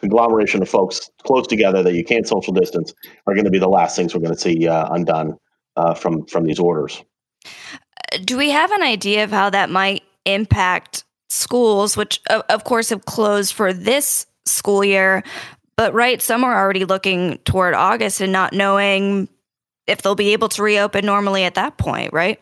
conglomeration 0.00 0.62
of 0.62 0.68
folks 0.68 1.10
close 1.24 1.46
together 1.46 1.82
that 1.82 1.94
you 1.94 2.04
can't 2.04 2.26
social 2.26 2.52
distance, 2.52 2.94
are 3.26 3.34
going 3.34 3.44
to 3.44 3.50
be 3.50 3.58
the 3.58 3.68
last 3.68 3.96
things 3.96 4.14
we're 4.14 4.20
going 4.20 4.34
to 4.34 4.40
see 4.40 4.68
uh, 4.68 4.88
undone 4.92 5.36
uh, 5.76 5.94
from 5.94 6.24
from 6.26 6.44
these 6.44 6.58
orders. 6.58 7.02
Do 8.24 8.36
we 8.36 8.50
have 8.50 8.70
an 8.72 8.82
idea 8.82 9.24
of 9.24 9.30
how 9.30 9.50
that 9.50 9.70
might 9.70 10.02
impact 10.24 11.04
schools, 11.28 11.96
which 11.96 12.20
of 12.28 12.64
course 12.64 12.90
have 12.90 13.04
closed 13.04 13.52
for 13.52 13.72
this 13.72 14.26
school 14.44 14.84
year. 14.84 15.22
But 15.76 15.92
right, 15.92 16.22
some 16.22 16.44
are 16.44 16.58
already 16.58 16.84
looking 16.84 17.38
toward 17.38 17.74
August 17.74 18.20
and 18.20 18.32
not 18.32 18.52
knowing 18.52 19.28
if 19.86 20.02
they'll 20.02 20.14
be 20.14 20.32
able 20.32 20.48
to 20.50 20.62
reopen 20.62 21.04
normally 21.04 21.44
at 21.44 21.54
that 21.54 21.76
point, 21.76 22.12
right? 22.12 22.40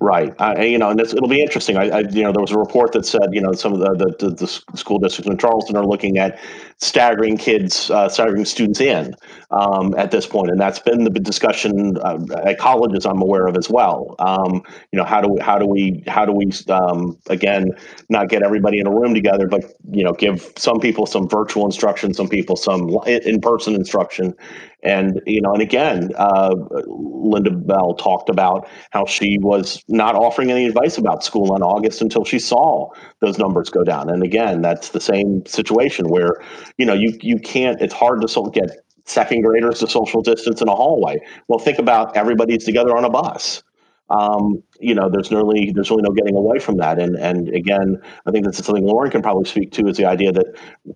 Right. 0.00 0.34
You 0.60 0.76
know, 0.76 0.90
and 0.90 1.00
it'll 1.00 1.28
be 1.28 1.40
interesting. 1.40 1.78
I, 1.78 1.88
I, 1.88 1.98
you 2.00 2.22
know, 2.22 2.32
there 2.32 2.42
was 2.42 2.50
a 2.50 2.58
report 2.58 2.92
that 2.92 3.06
said, 3.06 3.32
you 3.32 3.40
know, 3.40 3.52
some 3.52 3.72
of 3.72 3.78
the, 3.78 4.14
the, 4.18 4.30
the, 4.30 4.46
school 4.76 4.98
districts 4.98 5.30
in 5.30 5.38
Charleston 5.38 5.76
are 5.76 5.86
looking 5.86 6.18
at 6.18 6.38
staggering 6.78 7.36
kids, 7.36 7.90
uh, 7.90 8.08
staggering 8.08 8.44
students 8.44 8.80
in 8.80 9.14
um, 9.50 9.94
at 9.96 10.10
this 10.10 10.26
point, 10.26 10.50
and 10.50 10.60
that's 10.60 10.78
been 10.78 11.04
the 11.04 11.10
discussion 11.10 11.96
uh, 11.98 12.18
at 12.44 12.58
colleges 12.58 13.06
I'm 13.06 13.22
aware 13.22 13.46
of 13.46 13.56
as 13.56 13.70
well. 13.70 14.14
Um, 14.18 14.62
you 14.92 14.98
know, 14.98 15.04
how 15.04 15.20
do 15.20 15.28
we, 15.28 15.40
how 15.40 15.58
do 15.58 15.66
we, 15.66 16.02
how 16.06 16.24
do 16.24 16.32
we, 16.32 16.50
um, 16.68 17.18
again, 17.28 17.70
not 18.08 18.28
get 18.28 18.42
everybody 18.42 18.78
in 18.78 18.86
a 18.86 18.90
room 18.90 19.14
together, 19.14 19.46
but 19.46 19.64
you 19.90 20.04
know, 20.04 20.12
give 20.12 20.52
some 20.56 20.80
people 20.80 21.06
some 21.06 21.28
virtual 21.28 21.64
instruction, 21.64 22.12
some 22.14 22.28
people 22.28 22.56
some 22.56 22.88
in-person 23.06 23.74
instruction, 23.74 24.34
and 24.82 25.20
you 25.26 25.40
know, 25.40 25.52
and 25.52 25.62
again, 25.62 26.10
uh, 26.16 26.54
Linda 26.86 27.50
Bell 27.50 27.94
talked 27.94 28.28
about 28.28 28.68
how 28.90 29.06
she 29.06 29.38
was 29.38 29.82
not 29.88 30.14
offering 30.14 30.50
any 30.50 30.66
advice 30.66 30.98
about 30.98 31.24
school 31.24 31.56
in 31.56 31.62
August 31.62 32.02
until 32.02 32.24
she 32.24 32.38
saw 32.38 32.90
those 33.20 33.38
numbers 33.38 33.70
go 33.70 33.82
down. 33.82 34.10
And 34.10 34.22
again, 34.22 34.60
that's 34.60 34.90
the 34.90 35.00
same 35.00 35.44
situation 35.46 36.08
where 36.08 36.42
you 36.78 36.86
know 36.86 36.94
you 36.94 37.16
you 37.20 37.38
can't. 37.38 37.80
It's 37.80 37.94
hard 37.94 38.20
to 38.20 38.50
get 38.52 38.70
second 39.06 39.42
graders 39.42 39.80
to 39.80 39.86
social 39.86 40.22
distance 40.22 40.62
in 40.62 40.68
a 40.68 40.74
hallway. 40.74 41.20
Well, 41.48 41.58
think 41.58 41.78
about 41.78 42.16
everybody's 42.16 42.64
together 42.64 42.96
on 42.96 43.04
a 43.04 43.10
bus 43.10 43.62
um, 44.10 44.62
you 44.80 44.94
know, 44.94 45.08
there's 45.08 45.30
really 45.30 45.72
there's 45.72 45.90
really 45.90 46.02
no 46.02 46.10
getting 46.10 46.36
away 46.36 46.58
from 46.58 46.76
that. 46.76 46.98
And 46.98 47.16
and 47.16 47.48
again, 47.48 48.00
I 48.26 48.30
think 48.30 48.44
that's 48.44 48.62
something 48.62 48.84
Lauren 48.84 49.10
can 49.10 49.22
probably 49.22 49.46
speak 49.46 49.72
to 49.72 49.88
is 49.88 49.96
the 49.96 50.04
idea 50.04 50.30
that 50.32 50.46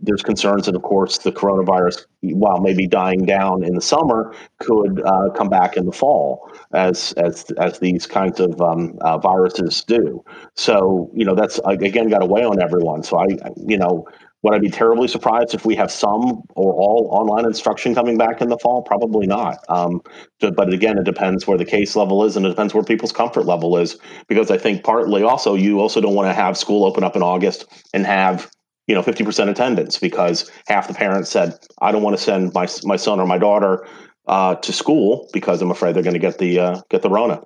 there's 0.02 0.22
concerns 0.22 0.66
that, 0.66 0.76
of 0.76 0.82
course, 0.82 1.18
the 1.18 1.32
coronavirus, 1.32 2.04
while 2.20 2.60
maybe 2.60 2.86
dying 2.86 3.24
down 3.24 3.64
in 3.64 3.74
the 3.74 3.80
summer, 3.80 4.34
could 4.58 5.00
uh, 5.06 5.30
come 5.30 5.48
back 5.48 5.76
in 5.76 5.86
the 5.86 5.92
fall 5.92 6.50
as 6.74 7.12
as 7.14 7.44
as 7.58 7.78
these 7.78 8.06
kinds 8.06 8.40
of 8.40 8.60
um, 8.60 8.98
uh, 9.00 9.16
viruses 9.16 9.82
do. 9.84 10.22
So 10.54 11.10
you 11.14 11.24
know, 11.24 11.34
that's 11.34 11.58
again 11.64 12.10
got 12.10 12.18
to 12.18 12.26
weigh 12.26 12.44
on 12.44 12.60
everyone. 12.60 13.02
So 13.02 13.18
I, 13.18 13.26
you 13.66 13.78
know, 13.78 14.06
would 14.42 14.54
I 14.54 14.58
be 14.58 14.70
terribly 14.70 15.08
surprised 15.08 15.54
if 15.54 15.64
we 15.64 15.74
have 15.76 15.90
some 15.90 16.42
or 16.54 16.72
all 16.72 17.08
online 17.10 17.44
instruction 17.44 17.94
coming 17.94 18.16
back 18.16 18.40
in 18.40 18.48
the 18.48 18.58
fall? 18.58 18.82
Probably 18.82 19.26
not. 19.26 19.58
Um, 19.68 20.00
but 20.40 20.72
again, 20.72 20.96
it 20.96 21.04
depends 21.04 21.46
where 21.46 21.58
the 21.58 21.64
case 21.64 21.96
level 21.96 22.24
is 22.24 22.36
and 22.36 22.46
it 22.46 22.50
depends 22.50 22.72
where 22.72 22.84
people's 22.84 23.10
comfort 23.10 23.46
level 23.46 23.76
is. 23.76 23.98
Because 24.28 24.50
I 24.50 24.58
think 24.58 24.84
partly 24.84 25.22
also, 25.22 25.54
you 25.54 25.80
also 25.80 26.00
don't 26.00 26.14
want 26.14 26.28
to 26.28 26.34
have 26.34 26.56
school 26.56 26.84
open 26.84 27.02
up 27.02 27.16
in 27.16 27.22
August 27.22 27.66
and 27.92 28.06
have 28.06 28.48
you 28.86 28.94
know 28.94 29.02
50% 29.02 29.48
attendance 29.48 29.98
because 29.98 30.50
half 30.68 30.86
the 30.86 30.94
parents 30.94 31.30
said, 31.30 31.58
I 31.80 31.90
don't 31.90 32.02
want 32.02 32.16
to 32.16 32.22
send 32.22 32.54
my, 32.54 32.68
my 32.84 32.96
son 32.96 33.18
or 33.18 33.26
my 33.26 33.38
daughter 33.38 33.86
uh, 34.28 34.54
to 34.54 34.72
school 34.72 35.28
because 35.32 35.60
I'm 35.62 35.70
afraid 35.72 35.96
they're 35.96 36.02
going 36.02 36.14
to 36.14 36.20
get 36.20 36.38
the 36.38 36.60
uh, 36.60 36.80
get 36.90 37.02
the 37.02 37.10
Rona. 37.10 37.42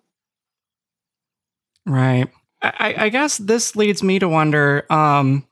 Right. 1.87 2.29
I, 2.61 2.95
I 2.97 3.09
guess 3.09 3.39
this 3.39 3.75
leads 3.75 4.03
me 4.03 4.19
to 4.19 4.29
wonder. 4.29 4.87
Um, 4.91 5.47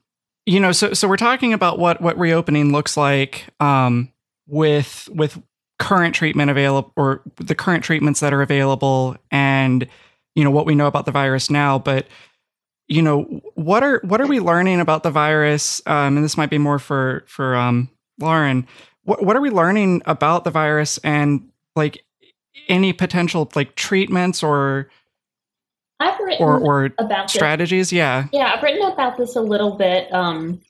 you 0.50 0.58
know, 0.58 0.72
so 0.72 0.94
so 0.94 1.06
we're 1.06 1.16
talking 1.16 1.52
about 1.52 1.78
what 1.78 2.00
what 2.00 2.18
reopening 2.18 2.72
looks 2.72 2.96
like 2.96 3.44
um, 3.60 4.12
with 4.48 5.08
with 5.12 5.40
current 5.78 6.12
treatment 6.12 6.50
available 6.50 6.92
or 6.96 7.22
the 7.36 7.54
current 7.54 7.84
treatments 7.84 8.18
that 8.18 8.32
are 8.32 8.42
available, 8.42 9.16
and 9.30 9.86
you 10.34 10.42
know 10.42 10.50
what 10.50 10.66
we 10.66 10.74
know 10.74 10.88
about 10.88 11.06
the 11.06 11.12
virus 11.12 11.50
now, 11.50 11.78
but 11.78 12.08
you 12.88 13.00
know 13.00 13.22
what 13.54 13.84
are 13.84 14.00
what 14.02 14.20
are 14.20 14.26
we 14.26 14.40
learning 14.40 14.80
about 14.80 15.04
the 15.04 15.12
virus? 15.12 15.80
Um, 15.86 16.16
and 16.16 16.24
this 16.24 16.36
might 16.36 16.50
be 16.50 16.58
more 16.58 16.80
for 16.80 17.22
for 17.28 17.54
um, 17.54 17.88
lauren. 18.18 18.66
What, 19.04 19.24
what 19.24 19.36
are 19.36 19.40
we 19.40 19.50
learning 19.50 20.02
about 20.04 20.42
the 20.42 20.50
virus 20.50 20.98
and 21.04 21.48
like 21.76 22.02
any 22.68 22.92
potential 22.92 23.48
like 23.54 23.76
treatments 23.76 24.42
or 24.42 24.90
I've 26.00 26.18
written 26.18 26.46
or, 26.46 26.58
or 26.58 26.90
about 26.98 27.30
strategies. 27.30 27.90
This. 27.90 27.92
Yeah, 27.92 28.26
yeah, 28.32 28.52
I've 28.54 28.62
written 28.62 28.90
about 28.90 29.18
this 29.18 29.36
a 29.36 29.40
little 29.40 29.76
bit 29.76 30.12
um, 30.12 30.60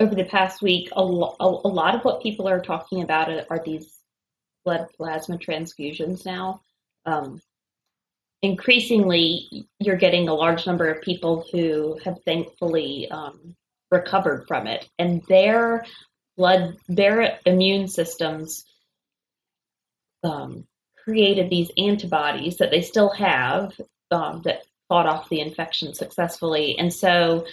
over 0.00 0.14
the 0.14 0.24
past 0.24 0.60
week. 0.60 0.88
A, 0.92 1.02
lo- 1.02 1.36
a, 1.38 1.46
lot 1.46 1.94
of 1.94 2.04
what 2.04 2.22
people 2.22 2.48
are 2.48 2.60
talking 2.60 3.02
about 3.02 3.30
are 3.48 3.62
these 3.64 4.00
blood 4.64 4.88
plasma 4.96 5.38
transfusions 5.38 6.26
now. 6.26 6.60
Um, 7.06 7.40
increasingly, 8.42 9.68
you're 9.78 9.96
getting 9.96 10.28
a 10.28 10.34
large 10.34 10.66
number 10.66 10.90
of 10.90 11.00
people 11.00 11.46
who 11.52 11.98
have 12.04 12.18
thankfully 12.24 13.08
um, 13.08 13.54
recovered 13.92 14.46
from 14.48 14.66
it, 14.66 14.88
and 14.98 15.22
their 15.28 15.84
blood, 16.36 16.76
their 16.88 17.38
immune 17.46 17.86
systems 17.86 18.64
um, 20.24 20.64
created 21.04 21.50
these 21.50 21.70
antibodies 21.78 22.58
that 22.58 22.72
they 22.72 22.82
still 22.82 23.10
have 23.10 23.72
um, 24.10 24.42
that 24.44 24.62
fought 24.88 25.06
off 25.06 25.28
the 25.28 25.40
infection 25.40 25.94
successfully. 25.94 26.78
And 26.78 26.92
so 26.92 27.46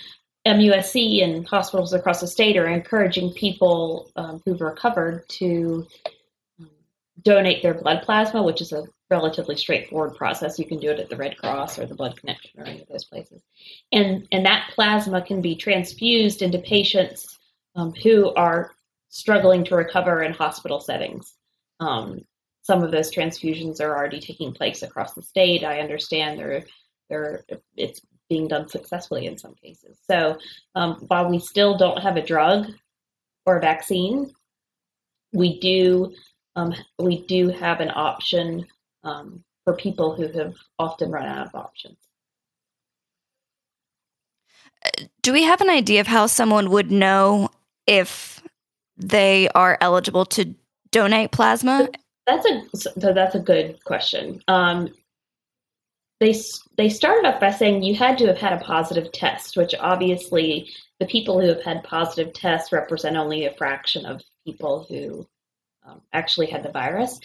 MUSC 0.46 1.24
and 1.24 1.48
hospitals 1.48 1.94
across 1.94 2.22
the 2.22 2.28
state 2.28 2.58
are 2.58 2.68
encouraging 2.68 3.34
people 3.34 4.12
um, 4.16 4.42
who've 4.46 4.62
recovered 4.62 5.28
to 5.30 5.86
um, 6.60 6.70
donate 7.22 7.62
their 7.62 7.74
blood 7.74 8.02
plasma, 8.04 8.42
which 8.42 8.62
is 8.62 8.72
a 8.72 8.84
relatively 9.10 9.56
straightforward 9.56 10.16
process. 10.16 10.60
You 10.60 10.66
can 10.66 10.80
do 10.80 10.92
it 10.92 11.00
at 11.00 11.10
the 11.10 11.18
Red 11.18 11.38
Cross 11.38 11.80
or 11.80 11.86
the 11.86 11.96
Blood 11.96 12.18
Connection 12.18 12.60
or 12.60 12.66
any 12.66 12.82
of 12.82 12.88
those 12.88 13.06
places. 13.06 13.42
And, 13.92 14.28
and 14.32 14.46
that 14.46 14.72
plasma 14.74 15.22
can 15.22 15.42
be 15.42 15.56
transfused 15.56 16.42
into 16.42 16.60
patients 16.60 17.38
um, 17.76 17.94
who 17.94 18.34
are 18.36 18.72
struggling 19.10 19.64
to 19.66 19.76
recover 19.76 20.22
in 20.22 20.34
hospital 20.34 20.80
settings. 20.80 21.34
Um, 21.80 22.22
some 22.62 22.84
of 22.84 22.92
those 22.92 23.12
transfusions 23.14 23.82
are 23.82 23.96
already 23.96 24.20
taking 24.20 24.54
place 24.54 24.84
across 24.84 25.14
the 25.14 25.24
state. 25.24 25.64
I 25.64 25.80
understand 25.80 26.38
there 26.38 26.64
they're 27.10 27.44
it's 27.76 28.02
being 28.30 28.48
done 28.48 28.70
successfully 28.70 29.26
in 29.26 29.38
some 29.38 29.56
cases. 29.56 29.98
So 30.10 30.38
um, 30.76 31.04
while 31.08 31.30
we 31.30 31.40
still 31.40 31.78
don't 31.78 32.02
have 32.02 32.16
a 32.16 32.26
drug 32.26 32.68
or 33.46 33.58
a 33.58 33.62
vaccine, 33.62 34.32
we 35.34 35.60
do 35.60 36.14
um, 36.56 36.74
we 36.98 37.26
do 37.26 37.50
have 37.50 37.80
an 37.80 37.92
option 37.94 38.66
um, 39.04 39.44
for 39.64 39.76
people 39.76 40.16
who 40.16 40.28
have 40.38 40.56
often 40.78 41.12
run 41.12 41.26
out 41.26 41.48
of 41.48 41.56
options. 41.56 41.98
Do 45.22 45.34
we 45.34 45.44
have 45.44 45.62
an 45.62 45.70
idea 45.70 46.02
of 46.02 46.08
how 46.08 46.28
someone 46.28 46.70
would 46.70 46.92
know 46.92 47.50
if 47.86 48.42
they 48.98 49.50
are 49.50 49.78
eligible 49.82 50.26
to 50.26 50.54
donate 50.92 51.32
plasma? 51.32 51.90
That's 52.26 52.46
a 52.46 53.12
that's 53.12 53.36
a 53.36 53.40
good 53.40 53.84
question. 53.84 54.42
Um, 54.48 54.94
they 56.20 56.36
they 56.78 56.90
started 56.90 57.28
off 57.28 57.40
by 57.40 57.52
saying 57.52 57.84
you 57.84 57.96
had 57.96 58.18
to 58.18 58.28
have 58.28 58.38
had 58.38 58.54
a 58.54 58.64
positive 58.64 59.12
test, 59.12 59.56
which 59.56 59.74
obviously 59.80 60.70
the 61.00 61.06
people 61.06 61.40
who 61.40 61.48
have 61.48 61.64
had 61.64 61.84
positive 61.84 62.34
tests 62.34 62.72
represent 62.74 63.16
only 63.16 63.46
a 63.46 63.54
fraction 63.54 64.06
of 64.06 64.22
people 64.46 64.86
who 64.90 65.26
um, 65.86 66.02
actually 66.12 66.48
had 66.48 66.64
the 66.64 66.72
virus. 66.72 67.20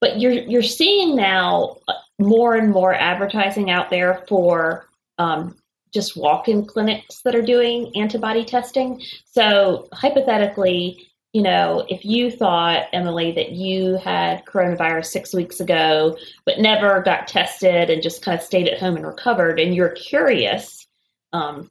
But 0.00 0.18
you're 0.20 0.32
you're 0.32 0.62
seeing 0.62 1.16
now 1.16 1.78
uh, 1.86 1.92
more 2.18 2.54
and 2.54 2.70
more 2.70 2.94
advertising 2.94 3.70
out 3.70 3.90
there 3.90 4.24
for 4.26 4.86
um, 5.18 5.56
just 5.92 6.16
walk-in 6.16 6.64
clinics 6.64 7.20
that 7.22 7.34
are 7.34 7.42
doing 7.42 7.92
antibody 7.96 8.44
testing. 8.44 9.02
So 9.26 9.88
hypothetically, 9.92 11.09
you 11.32 11.42
know, 11.42 11.86
if 11.88 12.04
you 12.04 12.30
thought, 12.30 12.88
Emily, 12.92 13.30
that 13.32 13.52
you 13.52 13.96
had 13.96 14.44
coronavirus 14.44 15.06
six 15.06 15.32
weeks 15.32 15.60
ago, 15.60 16.16
but 16.44 16.58
never 16.58 17.02
got 17.02 17.28
tested 17.28 17.88
and 17.88 18.02
just 18.02 18.24
kind 18.24 18.38
of 18.38 18.44
stayed 18.44 18.66
at 18.66 18.80
home 18.80 18.96
and 18.96 19.06
recovered, 19.06 19.60
and 19.60 19.74
you're 19.74 19.90
curious 19.90 20.88
um, 21.32 21.70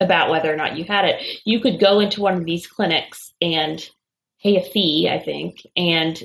about 0.00 0.30
whether 0.30 0.52
or 0.52 0.56
not 0.56 0.76
you 0.76 0.84
had 0.84 1.04
it, 1.04 1.40
you 1.44 1.60
could 1.60 1.78
go 1.78 2.00
into 2.00 2.20
one 2.20 2.34
of 2.34 2.44
these 2.44 2.66
clinics 2.66 3.32
and 3.40 3.88
pay 4.42 4.56
a 4.56 4.62
fee, 4.62 5.08
I 5.08 5.20
think, 5.20 5.64
and 5.76 6.20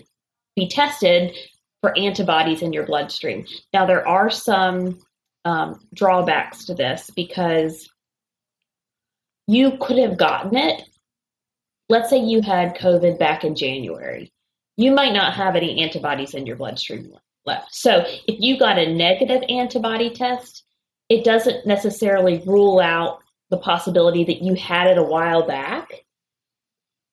be 0.56 0.67
tested 0.67 1.36
for 1.82 1.98
antibodies 1.98 2.62
in 2.62 2.74
your 2.74 2.86
bloodstream. 2.86 3.46
Now, 3.74 3.86
there 3.86 4.08
are 4.08 4.30
some 4.30 5.00
um, 5.46 5.80
drawbacks 5.93 6.65
to 6.65 6.74
this 6.74 7.12
because 7.15 7.89
you 9.48 9.78
could 9.80 9.98
have 9.98 10.17
gotten 10.17 10.56
it 10.56 10.84
let's 11.89 12.10
say 12.10 12.17
you 12.17 12.41
had 12.41 12.78
COVID 12.78 13.19
back 13.19 13.43
in 13.43 13.56
January, 13.56 14.32
you 14.78 14.91
might 14.91 15.13
not 15.13 15.34
have 15.34 15.56
any 15.56 15.82
antibodies 15.82 16.34
in 16.34 16.46
your 16.46 16.56
bloodstream 16.56 17.13
left. 17.46 17.74
So 17.76 18.06
if 18.28 18.39
you 18.39 18.58
got 18.58 18.80
a 18.80 18.93
negative 18.93 19.43
antibody 19.50 20.10
test, 20.10 20.63
it 21.10 21.24
doesn't 21.24 21.67
necessarily 21.67 22.41
rule 22.46 22.80
out 22.80 23.19
the 23.50 23.58
possibility 23.58 24.24
that 24.24 24.41
you 24.41 24.56
had 24.56 24.88
it 24.88 24.98
a 24.98 25.04
while 25.04 25.46
back. 25.46 25.91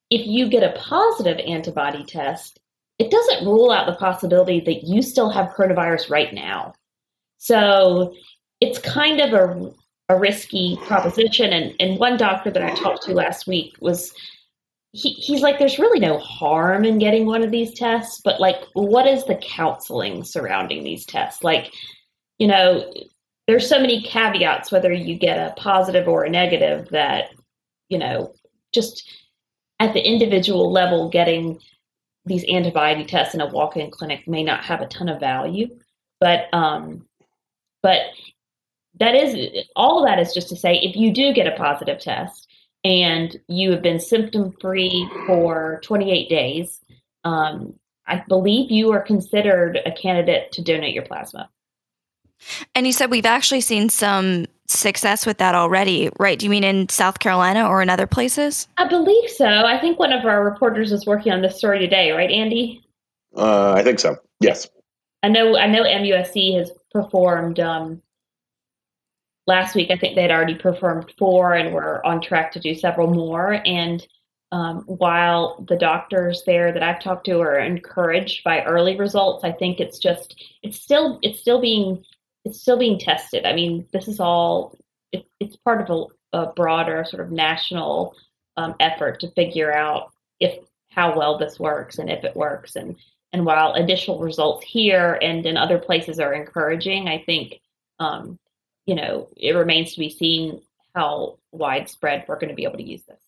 If 0.08 0.26
you 0.26 0.48
get 0.48 0.62
a 0.62 0.78
positive 0.78 1.38
antibody 1.38 2.04
test, 2.04 2.58
it 2.98 3.10
doesn't 3.10 3.46
rule 3.46 3.70
out 3.70 3.86
the 3.86 3.96
possibility 3.96 4.60
that 4.60 4.84
you 4.84 5.02
still 5.02 5.30
have 5.30 5.50
coronavirus 5.50 6.10
right 6.10 6.32
now. 6.32 6.74
So 7.38 8.14
it's 8.60 8.78
kind 8.78 9.20
of 9.20 9.32
a, 9.32 9.72
a 10.08 10.18
risky 10.18 10.78
proposition. 10.82 11.52
And, 11.52 11.74
and 11.80 11.98
one 11.98 12.16
doctor 12.16 12.50
that 12.50 12.62
I 12.62 12.74
talked 12.74 13.02
to 13.04 13.14
last 13.14 13.46
week 13.46 13.74
was 13.80 14.12
he, 14.92 15.10
he's 15.10 15.40
like, 15.40 15.58
there's 15.58 15.78
really 15.78 16.00
no 16.00 16.18
harm 16.18 16.84
in 16.84 16.98
getting 16.98 17.26
one 17.26 17.42
of 17.42 17.50
these 17.50 17.74
tests, 17.74 18.20
but 18.24 18.40
like, 18.40 18.56
what 18.74 19.06
is 19.06 19.24
the 19.24 19.36
counseling 19.36 20.24
surrounding 20.24 20.82
these 20.82 21.06
tests? 21.06 21.44
Like, 21.44 21.72
you 22.38 22.48
know, 22.48 22.92
there's 23.46 23.68
so 23.68 23.80
many 23.80 24.02
caveats 24.02 24.72
whether 24.72 24.92
you 24.92 25.16
get 25.16 25.38
a 25.38 25.54
positive 25.54 26.08
or 26.08 26.24
a 26.24 26.30
negative 26.30 26.88
that, 26.90 27.30
you 27.88 27.98
know, 27.98 28.32
just 28.72 29.08
at 29.78 29.94
the 29.94 30.06
individual 30.06 30.70
level, 30.70 31.08
getting 31.08 31.60
these 32.26 32.44
antibody 32.52 33.04
tests 33.04 33.34
in 33.34 33.40
a 33.40 33.46
walk-in 33.46 33.90
clinic 33.90 34.26
may 34.28 34.42
not 34.42 34.64
have 34.64 34.80
a 34.80 34.86
ton 34.86 35.08
of 35.08 35.20
value, 35.20 35.68
but 36.20 36.52
um, 36.52 37.06
but 37.82 38.00
that 38.98 39.14
is 39.14 39.64
all 39.74 40.00
of 40.00 40.06
that 40.06 40.18
is 40.18 40.34
just 40.34 40.48
to 40.50 40.56
say 40.56 40.74
if 40.74 40.96
you 40.96 41.12
do 41.12 41.32
get 41.32 41.46
a 41.46 41.56
positive 41.56 41.98
test 41.98 42.49
and 42.84 43.38
you 43.48 43.70
have 43.72 43.82
been 43.82 44.00
symptom 44.00 44.52
free 44.60 45.08
for 45.26 45.80
28 45.84 46.28
days, 46.28 46.80
um, 47.24 47.74
I 48.06 48.24
believe 48.28 48.70
you 48.70 48.92
are 48.92 49.00
considered 49.00 49.78
a 49.84 49.92
candidate 49.92 50.52
to 50.52 50.62
donate 50.62 50.94
your 50.94 51.04
plasma. 51.04 51.48
And 52.74 52.86
you 52.86 52.92
said 52.92 53.10
we've 53.10 53.26
actually 53.26 53.60
seen 53.60 53.88
some 53.90 54.46
success 54.66 55.26
with 55.26 55.38
that 55.38 55.54
already, 55.54 56.10
right? 56.18 56.38
Do 56.38 56.46
you 56.46 56.50
mean 56.50 56.64
in 56.64 56.88
South 56.88 57.18
Carolina 57.18 57.68
or 57.68 57.82
in 57.82 57.90
other 57.90 58.06
places? 58.06 58.66
I 58.78 58.88
believe 58.88 59.28
so. 59.30 59.46
I 59.46 59.78
think 59.78 59.98
one 59.98 60.12
of 60.12 60.24
our 60.24 60.44
reporters 60.44 60.92
is 60.92 61.06
working 61.06 61.32
on 61.32 61.42
this 61.42 61.58
story 61.58 61.78
today, 61.78 62.12
right, 62.12 62.30
Andy? 62.30 62.82
Uh, 63.36 63.72
I 63.72 63.82
think 63.82 63.98
so. 63.98 64.16
Yes. 64.40 64.68
I 65.22 65.28
know. 65.28 65.56
I 65.56 65.66
know 65.66 65.82
MUSC 65.82 66.56
has 66.58 66.70
performed 66.90 67.60
um, 67.60 68.00
last 69.46 69.74
week. 69.74 69.90
I 69.90 69.96
think 69.96 70.14
they'd 70.14 70.30
already 70.30 70.54
performed 70.54 71.12
four, 71.18 71.54
and 71.54 71.74
we're 71.74 72.02
on 72.04 72.20
track 72.20 72.52
to 72.52 72.60
do 72.60 72.74
several 72.74 73.12
more. 73.12 73.60
And 73.64 74.06
um, 74.52 74.82
while 74.86 75.64
the 75.68 75.76
doctors 75.76 76.42
there 76.44 76.72
that 76.72 76.82
I've 76.82 77.00
talked 77.00 77.26
to 77.26 77.40
are 77.40 77.58
encouraged 77.58 78.42
by 78.42 78.62
early 78.64 78.96
results, 78.96 79.44
I 79.44 79.52
think 79.52 79.78
it's 79.80 79.98
just 79.98 80.42
it's 80.62 80.80
still 80.80 81.18
it's 81.22 81.40
still 81.40 81.60
being 81.60 82.04
it's 82.44 82.60
still 82.60 82.78
being 82.78 82.98
tested. 82.98 83.44
I 83.44 83.52
mean, 83.52 83.86
this 83.92 84.08
is 84.08 84.18
all 84.18 84.76
it, 85.12 85.26
it's 85.38 85.56
part 85.56 85.88
of 85.88 86.08
a, 86.32 86.38
a, 86.38 86.52
broader 86.52 87.04
sort 87.04 87.22
of 87.22 87.32
national 87.32 88.14
um, 88.56 88.74
effort 88.80 89.20
to 89.20 89.30
figure 89.32 89.72
out 89.72 90.12
if 90.40 90.58
how 90.90 91.16
well 91.16 91.38
this 91.38 91.58
works 91.60 91.98
and 91.98 92.10
if 92.10 92.24
it 92.24 92.36
works. 92.36 92.76
And 92.76 92.96
and 93.32 93.46
while 93.46 93.74
additional 93.74 94.18
results 94.18 94.66
here 94.66 95.16
and 95.22 95.46
in 95.46 95.56
other 95.56 95.78
places 95.78 96.18
are 96.18 96.34
encouraging, 96.34 97.08
I 97.08 97.22
think 97.24 97.60
um, 98.00 98.38
you 98.90 98.96
know 98.96 99.28
it 99.36 99.52
remains 99.52 99.94
to 99.94 100.00
be 100.00 100.10
seen 100.10 100.60
how 100.96 101.38
widespread 101.52 102.24
we're 102.26 102.34
going 102.34 102.48
to 102.48 102.56
be 102.56 102.64
able 102.64 102.76
to 102.76 102.82
use 102.82 103.02
this. 103.04 103.20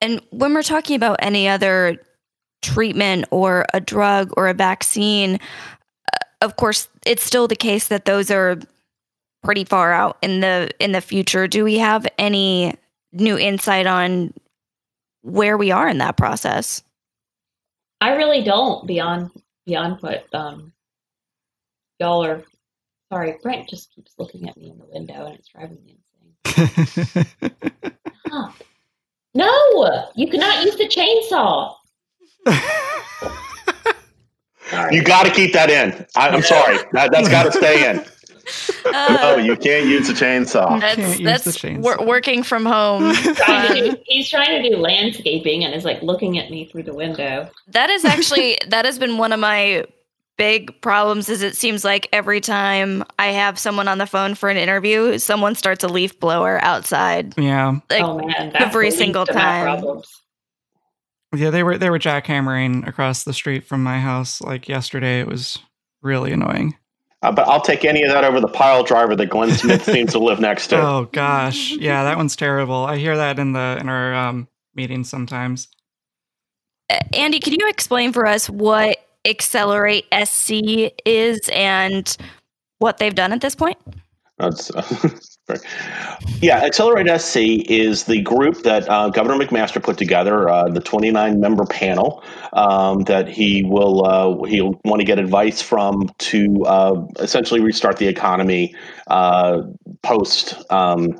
And 0.00 0.22
when 0.30 0.54
we're 0.54 0.62
talking 0.62 0.94
about 0.94 1.16
any 1.18 1.48
other 1.48 2.00
treatment 2.62 3.24
or 3.32 3.66
a 3.74 3.80
drug 3.80 4.32
or 4.36 4.46
a 4.46 4.54
vaccine, 4.54 5.40
of 6.40 6.54
course, 6.54 6.88
it's 7.04 7.24
still 7.24 7.48
the 7.48 7.56
case 7.56 7.88
that 7.88 8.04
those 8.04 8.30
are 8.30 8.60
pretty 9.42 9.64
far 9.64 9.92
out 9.92 10.18
in 10.22 10.38
the 10.38 10.70
in 10.78 10.92
the 10.92 11.00
future. 11.00 11.48
Do 11.48 11.64
we 11.64 11.76
have 11.78 12.06
any 12.16 12.76
new 13.10 13.36
insight 13.36 13.88
on 13.88 14.32
where 15.22 15.58
we 15.58 15.72
are 15.72 15.88
in 15.88 15.98
that 15.98 16.16
process? 16.16 16.80
I 18.00 18.14
really 18.14 18.44
don't 18.44 18.86
beyond 18.86 19.32
beyond 19.64 20.00
what 20.00 20.32
um, 20.32 20.72
y'all 21.98 22.24
are. 22.24 22.44
Sorry, 23.12 23.36
Brent 23.42 23.68
just 23.68 23.94
keeps 23.94 24.14
looking 24.18 24.48
at 24.48 24.56
me 24.56 24.70
in 24.70 24.78
the 24.78 24.86
window 24.86 25.26
and 25.26 25.36
it's 25.36 25.48
driving 25.48 25.78
me 25.84 25.98
insane. 26.44 27.26
huh. 28.26 28.50
No, 29.34 30.08
you 30.14 30.28
cannot 30.28 30.64
use 30.64 30.76
the 30.76 30.88
chainsaw. 30.88 31.74
You 34.90 35.02
got 35.02 35.24
to 35.24 35.30
keep 35.30 35.52
that 35.52 35.70
in. 35.70 36.06
I, 36.16 36.28
am 36.34 36.42
sorry. 36.42 36.78
That, 36.92 37.14
has 37.14 37.28
got 37.28 37.44
to 37.44 37.52
stay 37.52 37.88
in. 37.88 38.04
Uh, 38.84 39.18
no, 39.20 39.36
you 39.36 39.56
can't 39.56 39.86
use 39.86 40.06
the 40.08 40.12
chainsaw. 40.12 40.80
That's, 40.80 41.20
that's 41.20 41.58
chainsaw. 41.58 42.06
working 42.06 42.42
from 42.42 42.64
home. 42.64 43.12
do, 43.68 43.96
he's 44.04 44.28
trying 44.28 44.62
to 44.62 44.68
do 44.68 44.76
landscaping 44.76 45.64
and 45.64 45.74
is 45.74 45.84
like 45.84 46.02
looking 46.02 46.38
at 46.38 46.50
me 46.50 46.66
through 46.66 46.84
the 46.84 46.94
window. 46.94 47.50
That 47.68 47.90
is 47.90 48.04
actually 48.04 48.58
that 48.68 48.84
has 48.84 48.98
been 48.98 49.18
one 49.18 49.32
of 49.32 49.40
my 49.40 49.84
big 50.36 50.80
problems. 50.80 51.28
Is 51.28 51.42
it 51.42 51.56
seems 51.56 51.84
like 51.84 52.08
every 52.12 52.40
time 52.40 53.04
I 53.18 53.28
have 53.28 53.58
someone 53.58 53.88
on 53.88 53.98
the 53.98 54.06
phone 54.06 54.34
for 54.34 54.48
an 54.48 54.56
interview, 54.56 55.18
someone 55.18 55.54
starts 55.54 55.84
a 55.84 55.88
leaf 55.88 56.18
blower 56.20 56.58
outside. 56.62 57.34
Yeah, 57.38 57.78
like 57.90 58.02
oh, 58.02 58.18
man, 58.18 58.52
every 58.54 58.90
single 58.90 59.26
time. 59.26 60.02
Yeah, 61.34 61.50
they 61.50 61.62
were 61.62 61.76
they 61.78 61.90
were 61.90 61.98
jackhammering 61.98 62.86
across 62.86 63.24
the 63.24 63.32
street 63.32 63.66
from 63.66 63.82
my 63.82 64.00
house 64.00 64.40
like 64.40 64.68
yesterday. 64.68 65.20
It 65.20 65.26
was 65.26 65.58
really 66.02 66.32
annoying. 66.32 66.76
Uh, 67.22 67.32
but 67.32 67.48
I'll 67.48 67.60
take 67.60 67.84
any 67.84 68.02
of 68.02 68.10
that 68.10 68.24
over 68.24 68.40
the 68.40 68.48
pile 68.48 68.84
driver 68.84 69.16
that 69.16 69.26
Glenn 69.26 69.50
Smith 69.50 69.84
seems 69.92 70.12
to 70.12 70.18
live 70.18 70.38
next 70.38 70.68
to. 70.68 70.80
Oh 70.80 71.08
gosh, 71.12 71.70
yeah, 71.78 72.04
that 72.04 72.16
one's 72.16 72.36
terrible. 72.36 72.84
I 72.84 72.96
hear 72.98 73.16
that 73.16 73.38
in 73.38 73.52
the 73.52 73.78
in 73.80 73.88
our 73.88 74.14
um, 74.14 74.48
meetings 74.74 75.08
sometimes. 75.08 75.68
Uh, 76.88 77.00
Andy, 77.12 77.40
can 77.40 77.54
you 77.54 77.68
explain 77.68 78.12
for 78.12 78.26
us 78.26 78.48
what 78.48 79.05
Accelerate 79.26 80.06
SC 80.24 80.92
is 81.04 81.40
and 81.52 82.16
what 82.78 82.98
they've 82.98 83.14
done 83.14 83.32
at 83.32 83.40
this 83.40 83.54
point? 83.54 83.76
That's, 84.38 84.70
uh, 85.48 85.58
Yeah, 86.42 86.58
Accelerate 86.58 87.20
SC 87.20 87.36
is 87.70 88.04
the 88.04 88.20
group 88.20 88.62
that 88.62 88.88
uh, 88.88 89.08
Governor 89.08 89.44
McMaster 89.44 89.82
put 89.82 89.96
together, 89.96 90.48
uh, 90.48 90.68
the 90.68 90.80
29 90.80 91.40
member 91.40 91.64
panel 91.64 92.22
um, 92.52 93.04
that 93.04 93.28
he 93.28 93.62
will 93.62 94.04
uh, 94.04 94.44
he'll 94.44 94.78
want 94.84 95.00
to 95.00 95.06
get 95.06 95.18
advice 95.18 95.62
from 95.62 96.10
to 96.18 96.64
uh, 96.66 97.06
essentially 97.20 97.60
restart 97.60 97.96
the 97.96 98.08
economy 98.08 98.74
uh, 99.06 99.62
post 100.02 100.54
um, 100.70 101.18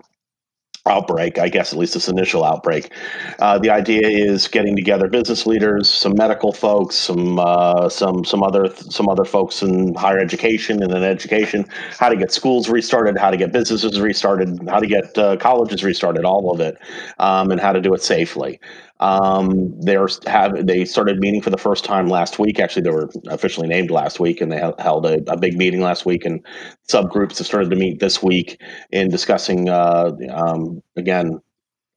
outbreak, 0.90 1.38
I 1.38 1.48
guess 1.48 1.72
at 1.72 1.78
least 1.78 1.94
this 1.94 2.08
initial 2.08 2.44
outbreak. 2.44 2.90
Uh, 3.38 3.58
the 3.58 3.70
idea 3.70 4.06
is 4.06 4.48
getting 4.48 4.76
together 4.76 5.08
business 5.08 5.46
leaders, 5.46 5.88
some 5.88 6.14
medical 6.16 6.52
folks, 6.52 6.96
some 6.96 7.38
uh, 7.38 7.88
some 7.88 8.24
some 8.24 8.42
other 8.42 8.74
some 8.76 9.08
other 9.08 9.24
folks 9.24 9.62
in 9.62 9.94
higher 9.94 10.18
education 10.18 10.82
and 10.82 10.92
in 10.92 11.02
education, 11.02 11.66
how 11.98 12.08
to 12.08 12.16
get 12.16 12.32
schools 12.32 12.68
restarted, 12.68 13.18
how 13.18 13.30
to 13.30 13.36
get 13.36 13.52
businesses 13.52 14.00
restarted, 14.00 14.60
how 14.68 14.80
to 14.80 14.86
get 14.86 15.16
uh, 15.18 15.36
colleges 15.36 15.84
restarted, 15.84 16.24
all 16.24 16.50
of 16.52 16.60
it, 16.60 16.78
um, 17.18 17.50
and 17.50 17.60
how 17.60 17.72
to 17.72 17.80
do 17.80 17.92
it 17.94 18.02
safely. 18.02 18.60
Um, 19.00 19.78
they're 19.80 20.08
have 20.26 20.66
they 20.66 20.84
started 20.84 21.18
meeting 21.18 21.42
for 21.42 21.50
the 21.50 21.58
first 21.58 21.84
time 21.84 22.08
last 22.08 22.38
week. 22.38 22.58
Actually, 22.58 22.82
they 22.82 22.90
were 22.90 23.10
officially 23.28 23.68
named 23.68 23.90
last 23.90 24.20
week, 24.20 24.40
and 24.40 24.50
they 24.50 24.58
held 24.78 25.06
a, 25.06 25.22
a 25.30 25.36
big 25.36 25.56
meeting 25.56 25.80
last 25.80 26.06
week. 26.06 26.24
And 26.24 26.44
subgroups 26.88 27.38
have 27.38 27.46
started 27.46 27.70
to 27.70 27.76
meet 27.76 28.00
this 28.00 28.22
week 28.22 28.60
in 28.90 29.10
discussing 29.10 29.68
uh, 29.68 30.12
um, 30.30 30.82
again 30.96 31.40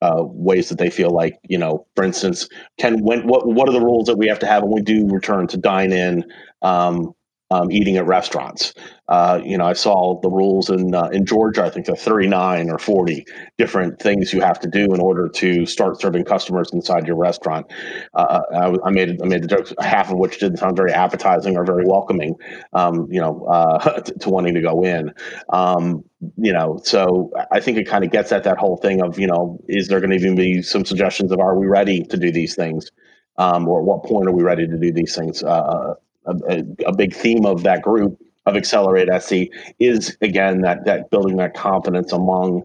uh, 0.01 0.23
ways 0.23 0.69
that 0.69 0.77
they 0.77 0.89
feel 0.89 1.11
like 1.11 1.39
you 1.47 1.57
know, 1.57 1.85
for 1.95 2.03
instance, 2.03 2.47
can 2.77 3.01
when 3.03 3.25
what 3.27 3.47
what 3.47 3.69
are 3.69 3.73
the 3.73 3.81
rules 3.81 4.05
that 4.07 4.17
we 4.17 4.27
have 4.27 4.39
to 4.39 4.47
have 4.47 4.63
when 4.63 4.73
we 4.73 4.81
do 4.81 5.07
return 5.07 5.47
to 5.47 5.57
dine 5.57 5.93
in 5.93 6.23
um, 6.61 7.13
um, 7.51 7.71
eating 7.71 7.97
at 7.97 8.05
restaurants. 8.05 8.73
Uh, 9.07 9.41
you 9.43 9.57
know, 9.57 9.65
I 9.65 9.73
saw 9.73 10.19
the 10.21 10.29
rules 10.29 10.69
in 10.69 10.93
uh, 10.93 11.09
in 11.11 11.25
Georgia. 11.25 11.63
I 11.63 11.69
think 11.69 11.87
there 11.87 11.93
are 11.93 11.97
39 11.97 12.69
or 12.69 12.77
40 12.77 13.25
different 13.57 13.99
things 13.99 14.31
you 14.31 14.41
have 14.41 14.59
to 14.59 14.67
do 14.67 14.93
in 14.93 14.99
order 14.99 15.27
to 15.27 15.65
start 15.65 15.99
serving 15.99 16.25
customers 16.25 16.69
inside 16.73 17.07
your 17.07 17.15
restaurant. 17.15 17.65
Uh, 18.13 18.41
I, 18.53 18.87
I, 18.87 18.91
made 18.91 19.19
I 19.21 19.25
made 19.25 19.43
the 19.43 19.47
jokes, 19.47 19.73
half 19.79 20.11
of 20.11 20.19
which 20.19 20.39
didn't 20.39 20.57
sound 20.57 20.77
very 20.77 20.91
appetizing 20.91 21.57
or 21.57 21.65
very 21.65 21.85
welcoming. 21.85 22.35
Um, 22.73 23.07
you 23.09 23.19
know, 23.19 23.43
uh, 23.45 23.99
to, 24.01 24.13
to, 24.13 24.29
wanting 24.29 24.53
to 24.53 24.61
go 24.61 24.83
in. 24.83 25.11
Um, 25.49 26.03
you 26.37 26.53
know, 26.53 26.79
so 26.83 27.31
I 27.51 27.59
think 27.61 27.77
it 27.77 27.87
kind 27.87 28.03
of 28.03 28.11
gets 28.11 28.31
at 28.31 28.43
that 28.43 28.57
whole 28.57 28.77
thing 28.77 29.01
of 29.01 29.17
you 29.17 29.27
know, 29.27 29.59
is 29.67 29.87
there 29.87 29.99
going 29.99 30.11
to 30.11 30.17
even 30.17 30.35
be 30.35 30.61
some 30.61 30.85
suggestions 30.85 31.31
of 31.31 31.39
are 31.39 31.57
we 31.57 31.65
ready 31.65 32.03
to 32.03 32.17
do 32.17 32.31
these 32.31 32.55
things? 32.55 32.91
Um, 33.37 33.67
or 33.69 33.79
at 33.79 33.85
what 33.85 34.03
point 34.03 34.27
are 34.27 34.33
we 34.33 34.43
ready 34.43 34.67
to 34.67 34.77
do 34.77 34.91
these 34.91 35.15
things? 35.15 35.41
Uh, 35.41 35.95
a, 36.25 36.63
a, 36.85 36.95
big 36.95 37.13
theme 37.13 37.45
of 37.45 37.63
that 37.63 37.81
group 37.81 38.19
of 38.45 38.55
Accelerate 38.55 39.09
SC 39.21 39.33
is 39.79 40.17
again 40.21 40.61
that 40.61 40.85
that 40.85 41.09
building 41.09 41.37
that 41.37 41.53
confidence 41.53 42.11
among 42.11 42.63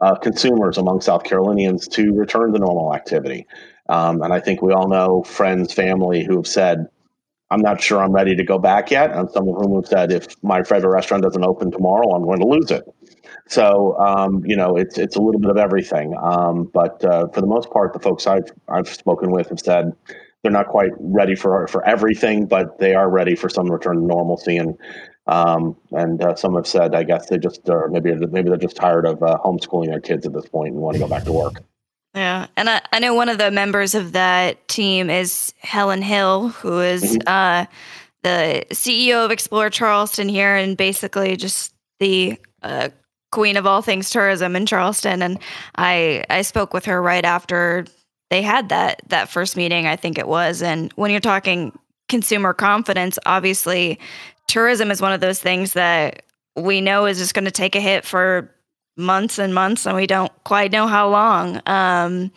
uh, 0.00 0.14
consumers, 0.16 0.78
among 0.78 1.00
South 1.00 1.24
Carolinians 1.24 1.86
to 1.88 2.12
return 2.12 2.52
to 2.52 2.58
normal 2.58 2.94
activity. 2.94 3.46
Um, 3.88 4.22
and 4.22 4.32
I 4.32 4.40
think 4.40 4.62
we 4.62 4.72
all 4.72 4.88
know 4.88 5.22
friends, 5.24 5.72
family 5.72 6.24
who 6.24 6.36
have 6.36 6.46
said, 6.46 6.88
I'm 7.50 7.60
not 7.60 7.80
sure 7.82 8.02
I'm 8.02 8.12
ready 8.12 8.36
to 8.36 8.44
go 8.44 8.58
back 8.58 8.90
yet. 8.90 9.10
And 9.10 9.28
some 9.30 9.48
of 9.48 9.56
whom 9.56 9.74
have 9.74 9.86
said, 9.86 10.12
if 10.12 10.42
my 10.42 10.62
favorite 10.62 10.90
restaurant 10.90 11.24
doesn't 11.24 11.44
open 11.44 11.70
tomorrow, 11.70 12.14
I'm 12.14 12.22
going 12.22 12.38
to 12.38 12.46
lose 12.46 12.70
it. 12.70 12.84
So 13.48 13.98
um, 13.98 14.44
you 14.46 14.54
know, 14.54 14.76
it's 14.76 14.96
it's 14.96 15.16
a 15.16 15.20
little 15.20 15.40
bit 15.40 15.50
of 15.50 15.56
everything. 15.56 16.14
Um, 16.22 16.70
but 16.72 17.04
uh, 17.04 17.26
for 17.28 17.40
the 17.40 17.48
most 17.48 17.70
part, 17.70 17.92
the 17.92 17.98
folks 17.98 18.26
I've 18.28 18.50
I've 18.68 18.88
spoken 18.88 19.32
with 19.32 19.48
have 19.48 19.58
said 19.58 19.92
they're 20.42 20.52
not 20.52 20.68
quite 20.68 20.92
ready 20.98 21.34
for 21.34 21.66
for 21.68 21.86
everything, 21.86 22.46
but 22.46 22.78
they 22.78 22.94
are 22.94 23.10
ready 23.10 23.34
for 23.34 23.48
some 23.48 23.70
return 23.70 23.96
to 23.96 24.02
normalcy. 24.02 24.56
And 24.56 24.78
um, 25.26 25.76
and 25.92 26.22
uh, 26.22 26.34
some 26.34 26.54
have 26.54 26.66
said, 26.66 26.94
I 26.94 27.04
guess 27.04 27.28
they 27.28 27.38
just 27.38 27.68
are 27.68 27.88
maybe 27.88 28.14
maybe 28.14 28.48
they're 28.48 28.58
just 28.58 28.76
tired 28.76 29.06
of 29.06 29.22
uh, 29.22 29.38
homeschooling 29.44 29.86
their 29.86 30.00
kids 30.00 30.26
at 30.26 30.32
this 30.32 30.46
point 30.46 30.72
and 30.72 30.80
want 30.80 30.96
to 30.96 31.00
go 31.00 31.08
back 31.08 31.24
to 31.24 31.32
work. 31.32 31.62
Yeah, 32.14 32.48
and 32.56 32.68
I, 32.68 32.80
I 32.92 32.98
know 32.98 33.14
one 33.14 33.28
of 33.28 33.38
the 33.38 33.52
members 33.52 33.94
of 33.94 34.12
that 34.12 34.66
team 34.66 35.10
is 35.10 35.54
Helen 35.58 36.02
Hill, 36.02 36.48
who 36.48 36.80
is, 36.80 37.04
mm-hmm. 37.04 37.28
uh, 37.28 37.66
the 38.24 38.64
CEO 38.70 39.24
of 39.24 39.30
Explore 39.30 39.70
Charleston 39.70 40.28
here, 40.28 40.56
and 40.56 40.76
basically 40.76 41.36
just 41.36 41.72
the 42.00 42.36
uh, 42.62 42.88
queen 43.30 43.56
of 43.56 43.64
all 43.64 43.80
things 43.80 44.10
tourism 44.10 44.56
in 44.56 44.66
Charleston. 44.66 45.22
And 45.22 45.38
I 45.76 46.24
I 46.28 46.42
spoke 46.42 46.74
with 46.74 46.84
her 46.86 47.00
right 47.00 47.24
after 47.24 47.86
they 48.30 48.42
had 48.42 48.68
that 48.70 49.02
that 49.08 49.28
first 49.28 49.56
meeting, 49.56 49.86
I 49.86 49.96
think 49.96 50.18
it 50.18 50.26
was. 50.26 50.62
And 50.62 50.92
when 50.94 51.10
you're 51.10 51.20
talking 51.20 51.76
consumer 52.08 52.54
confidence, 52.54 53.18
obviously 53.26 53.98
tourism 54.46 54.90
is 54.90 55.00
one 55.00 55.12
of 55.12 55.20
those 55.20 55.40
things 55.40 55.74
that 55.74 56.22
we 56.56 56.80
know 56.80 57.06
is 57.06 57.18
just 57.18 57.34
going 57.34 57.44
to 57.44 57.50
take 57.50 57.76
a 57.76 57.80
hit 57.80 58.04
for 58.04 58.52
months 58.96 59.38
and 59.38 59.54
months 59.54 59.86
and 59.86 59.96
we 59.96 60.06
don't 60.06 60.32
quite 60.44 60.72
know 60.72 60.86
how 60.86 61.08
long. 61.08 61.60
Um, 61.66 62.32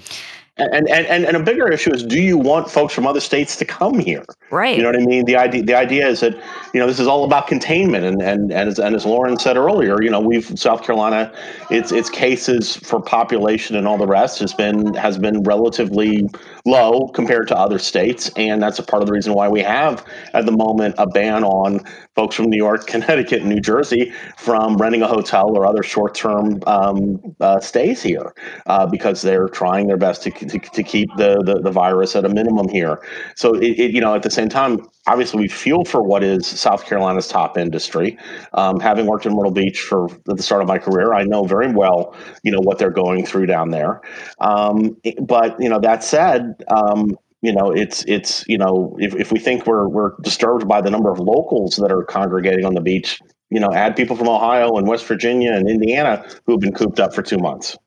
and, 0.57 0.87
and 0.87 1.07
and 1.07 1.25
and 1.25 1.35
a 1.35 1.41
bigger 1.41 1.67
issue 1.71 1.91
is 1.91 2.03
do 2.03 2.21
you 2.21 2.37
want 2.37 2.69
folks 2.69 2.93
from 2.93 3.07
other 3.07 3.19
states 3.19 3.55
to 3.55 3.65
come 3.65 3.97
here? 3.97 4.23
Right. 4.51 4.77
You 4.77 4.83
know 4.83 4.89
what 4.89 5.01
i 5.01 5.05
mean? 5.05 5.25
The 5.25 5.35
idea 5.35 5.63
the 5.63 5.73
idea 5.73 6.07
is 6.07 6.19
that 6.19 6.35
you 6.73 6.79
know 6.79 6.85
this 6.85 6.99
is 6.99 7.07
all 7.07 7.23
about 7.23 7.47
containment. 7.47 8.05
And 8.05 8.21
and 8.21 8.51
and 8.51 8.69
as, 8.69 8.77
and 8.77 8.95
as 8.95 9.03
lauren 9.03 9.39
said 9.39 9.57
earlier 9.57 10.01
you 10.01 10.11
know 10.11 10.19
we've 10.19 10.45
south 10.59 10.83
carolina 10.83 11.33
its 11.71 11.91
its 11.91 12.09
cases 12.09 12.75
for 12.77 13.01
population 13.01 13.75
and 13.75 13.87
all 13.87 13.97
the 13.97 14.05
rest 14.05 14.39
has 14.39 14.53
been 14.53 14.93
has 14.93 15.17
been 15.17 15.41
relatively 15.41 16.29
low 16.65 17.07
compared 17.09 17.47
to 17.47 17.57
other 17.57 17.79
states. 17.79 18.29
And 18.37 18.61
that's 18.61 18.79
a 18.79 18.83
part 18.83 19.01
of 19.01 19.07
the 19.07 19.13
reason 19.13 19.33
why 19.33 19.49
we 19.49 19.61
have 19.61 20.05
at 20.33 20.45
the 20.45 20.51
moment 20.51 20.95
a 20.97 21.07
ban 21.07 21.43
on 21.43 21.81
folks 22.15 22.35
from 22.35 22.45
new 22.45 22.57
york 22.57 22.85
connecticut 22.93 23.41
and 23.41 23.49
new 23.49 23.59
jersey 23.59 24.13
from 24.37 24.77
renting 24.77 25.01
a 25.01 25.07
hotel 25.07 25.57
or 25.57 25.65
other 25.65 25.83
short-term 25.83 26.61
um, 26.67 27.35
uh, 27.39 27.59
stays 27.59 28.01
here 28.01 28.33
uh, 28.67 28.85
because 28.85 29.21
they're 29.21 29.47
trying 29.47 29.87
their 29.87 29.97
best 29.97 30.21
to 30.23 30.31
to, 30.49 30.59
to 30.59 30.83
keep 30.83 31.09
the, 31.17 31.41
the, 31.43 31.59
the 31.61 31.71
virus 31.71 32.15
at 32.15 32.25
a 32.25 32.29
minimum 32.29 32.67
here. 32.67 33.01
So 33.35 33.53
it, 33.55 33.79
it, 33.79 33.91
you 33.91 34.01
know 34.01 34.15
at 34.15 34.23
the 34.23 34.31
same 34.31 34.49
time, 34.49 34.85
obviously 35.07 35.41
we 35.41 35.47
feel 35.47 35.85
for 35.85 36.01
what 36.01 36.23
is 36.23 36.45
South 36.45 36.85
Carolina's 36.85 37.27
top 37.27 37.57
industry. 37.57 38.17
Um, 38.53 38.79
having 38.79 39.05
worked 39.05 39.25
in 39.25 39.35
Myrtle 39.35 39.51
Beach 39.51 39.81
for 39.81 40.07
the 40.25 40.41
start 40.41 40.61
of 40.61 40.67
my 40.67 40.79
career, 40.79 41.13
I 41.13 41.23
know 41.23 41.43
very 41.43 41.71
well 41.71 42.15
you 42.43 42.51
know 42.51 42.61
what 42.61 42.77
they're 42.79 42.91
going 42.91 43.25
through 43.25 43.47
down 43.47 43.69
there. 43.71 44.01
Um, 44.39 44.97
but 45.21 45.59
you 45.59 45.69
know 45.69 45.79
that 45.79 46.03
said. 46.03 46.63
Um, 46.67 47.17
you 47.43 47.51
know, 47.51 47.71
it's 47.71 48.05
it's 48.05 48.47
you 48.47 48.57
know, 48.57 48.95
if, 49.01 49.13
if 49.15 49.31
we 49.33 49.37
think 49.37 49.67
we're 49.67 49.89
we're 49.89 50.13
disturbed 50.21 50.65
by 50.65 50.79
the 50.79 50.89
number 50.89 51.11
of 51.11 51.19
locals 51.19 51.75
that 51.75 51.91
are 51.91 52.05
congregating 52.05 52.63
on 52.63 52.73
the 52.73 52.79
beach, 52.79 53.19
you 53.49 53.59
know, 53.59 53.71
add 53.73 53.97
people 53.97 54.15
from 54.15 54.29
Ohio 54.29 54.77
and 54.77 54.87
West 54.87 55.05
Virginia 55.05 55.51
and 55.51 55.69
Indiana 55.69 56.25
who 56.45 56.53
have 56.53 56.61
been 56.61 56.73
cooped 56.73 57.01
up 57.01 57.13
for 57.13 57.21
two 57.21 57.37
months. 57.37 57.77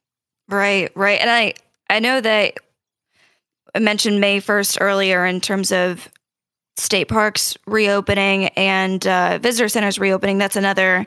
Right, 0.48 0.92
right. 0.94 1.18
And 1.20 1.30
I 1.30 1.54
I 1.88 2.00
know 2.00 2.20
that 2.20 2.54
I 3.74 3.78
mentioned 3.78 4.20
May 4.20 4.40
1st 4.40 4.78
earlier 4.80 5.26
in 5.26 5.40
terms 5.40 5.70
of 5.72 6.08
state 6.76 7.06
parks 7.06 7.56
reopening 7.66 8.48
and 8.48 9.06
uh, 9.06 9.38
visitor 9.38 9.68
centers 9.68 9.98
reopening. 9.98 10.38
That's 10.38 10.56
another 10.56 11.06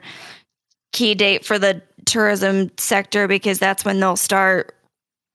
key 0.91 1.15
date 1.15 1.45
for 1.45 1.59
the 1.59 1.81
tourism 2.05 2.71
sector 2.77 3.27
because 3.27 3.59
that's 3.59 3.85
when 3.85 3.99
they'll 3.99 4.15
start 4.15 4.75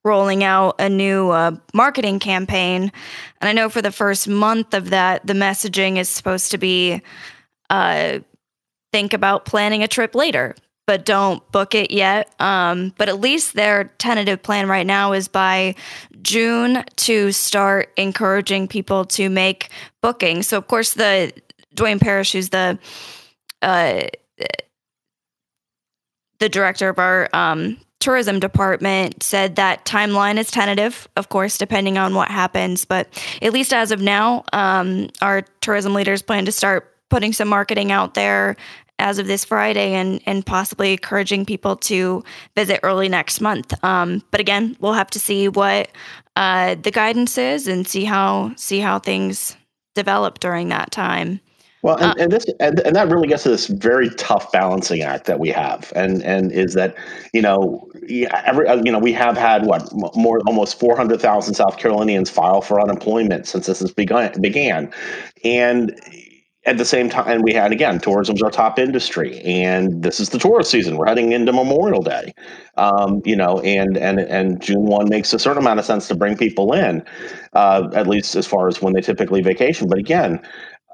rolling 0.03 0.43
out 0.43 0.75
a 0.79 0.87
new 0.89 1.29
uh, 1.29 1.55
marketing 1.73 2.19
campaign. 2.19 2.91
And 3.41 3.49
I 3.49 3.53
know 3.53 3.69
for 3.69 3.81
the 3.81 3.91
first 3.91 4.27
month 4.27 4.73
of 4.73 4.91
that, 4.91 5.25
the 5.25 5.33
messaging 5.33 5.97
is 5.97 6.09
supposed 6.09 6.51
to 6.51 6.57
be 6.57 7.01
uh, 7.69 8.19
think 8.93 9.13
about 9.13 9.45
planning 9.45 9.83
a 9.83 9.87
trip 9.87 10.13
later 10.15 10.55
but 10.87 11.05
don't 11.05 11.49
book 11.51 11.73
it 11.73 11.91
yet. 11.91 12.33
Um, 12.39 12.93
but 12.97 13.09
at 13.09 13.19
least 13.19 13.53
their 13.53 13.85
tentative 13.97 14.43
plan 14.43 14.67
right 14.67 14.85
now 14.85 15.13
is 15.13 15.27
by 15.27 15.75
June 16.21 16.83
to 16.97 17.31
start 17.31 17.91
encouraging 17.97 18.67
people 18.67 19.05
to 19.05 19.29
make 19.29 19.69
bookings. 20.01 20.47
So, 20.47 20.57
of 20.57 20.67
course, 20.67 20.93
the 20.93 21.33
Duane 21.73 21.99
Parrish, 21.99 22.33
who's 22.33 22.49
the 22.49 22.77
uh, 23.61 24.03
the 26.39 26.49
director 26.49 26.89
of 26.89 26.99
our 26.99 27.29
um, 27.33 27.77
tourism 27.99 28.39
department, 28.39 29.23
said 29.23 29.55
that 29.55 29.85
timeline 29.85 30.37
is 30.37 30.51
tentative, 30.51 31.07
of 31.15 31.29
course, 31.29 31.57
depending 31.57 31.97
on 31.97 32.13
what 32.13 32.29
happens. 32.29 32.85
But 32.85 33.07
at 33.41 33.53
least 33.53 33.73
as 33.73 33.91
of 33.91 34.01
now, 34.01 34.43
um, 34.53 35.09
our 35.21 35.41
tourism 35.61 35.93
leaders 35.93 36.21
plan 36.21 36.45
to 36.45 36.51
start 36.51 36.91
putting 37.09 37.33
some 37.33 37.47
marketing 37.47 37.91
out 37.91 38.13
there 38.13 38.55
as 38.99 39.19
of 39.19 39.27
this 39.27 39.45
Friday 39.45 39.93
and 39.93 40.21
and 40.25 40.45
possibly 40.45 40.91
encouraging 40.91 41.45
people 41.45 41.75
to 41.75 42.23
visit 42.55 42.79
early 42.83 43.09
next 43.09 43.41
month. 43.41 43.73
Um, 43.83 44.23
but 44.31 44.39
again, 44.39 44.75
we'll 44.79 44.93
have 44.93 45.09
to 45.11 45.19
see 45.19 45.47
what 45.47 45.89
uh, 46.35 46.75
the 46.75 46.91
guidance 46.91 47.37
is 47.37 47.67
and 47.67 47.87
see 47.87 48.05
how 48.05 48.53
see 48.55 48.79
how 48.79 48.99
things 48.99 49.57
develop 49.95 50.39
during 50.39 50.69
that 50.69 50.91
time. 50.91 51.39
Well, 51.85 51.97
and, 51.97 52.05
uh, 52.05 52.23
and 52.23 52.31
this 52.31 52.45
and, 52.59 52.79
and 52.79 52.95
that 52.95 53.09
really 53.09 53.27
gets 53.27 53.43
to 53.43 53.49
this 53.49 53.67
very 53.67 54.09
tough 54.15 54.51
balancing 54.51 55.03
act 55.03 55.25
that 55.25 55.39
we 55.39 55.49
have, 55.49 55.93
and 55.95 56.23
and 56.23 56.51
is 56.51 56.73
that 56.73 56.95
you 57.31 57.43
know 57.43 57.87
every 58.09 58.67
you 58.83 58.91
know 58.91 58.97
we 58.97 59.13
have 59.13 59.37
had 59.37 59.67
what 59.67 59.87
more 60.15 60.41
almost 60.47 60.79
four 60.79 60.97
hundred 60.97 61.21
thousand 61.21 61.53
South 61.53 61.77
Carolinians 61.77 62.27
file 62.27 62.61
for 62.61 62.81
unemployment 62.81 63.45
since 63.45 63.67
this 63.67 63.81
has 63.81 63.93
begun 63.93 64.31
began, 64.41 64.91
and 65.43 65.95
at 66.65 66.77
the 66.79 66.85
same 66.85 67.09
time, 67.09 67.41
we 67.43 67.53
had 67.53 67.71
again, 67.71 67.99
tourism's 67.99 68.41
our 68.41 68.49
top 68.49 68.79
industry, 68.79 69.39
and 69.41 70.01
this 70.01 70.19
is 70.19 70.29
the 70.29 70.39
tourist 70.39 70.71
season. 70.71 70.97
We're 70.97 71.05
heading 71.05 71.31
into 71.31 71.53
Memorial 71.53 72.01
Day, 72.01 72.33
um, 72.77 73.21
you 73.23 73.35
know, 73.35 73.59
and 73.59 73.97
and 73.97 74.19
and 74.19 74.61
June 74.61 74.85
one 74.85 75.07
makes 75.07 75.33
a 75.33 75.39
certain 75.39 75.61
amount 75.61 75.79
of 75.79 75.85
sense 75.85 76.07
to 76.07 76.15
bring 76.15 76.35
people 76.35 76.73
in, 76.73 77.03
uh, 77.53 77.89
at 77.93 78.07
least 78.07 78.35
as 78.35 78.47
far 78.47 78.67
as 78.67 78.81
when 78.81 78.93
they 78.93 79.01
typically 79.01 79.41
vacation. 79.41 79.87
But 79.87 79.99
again, 79.99 80.41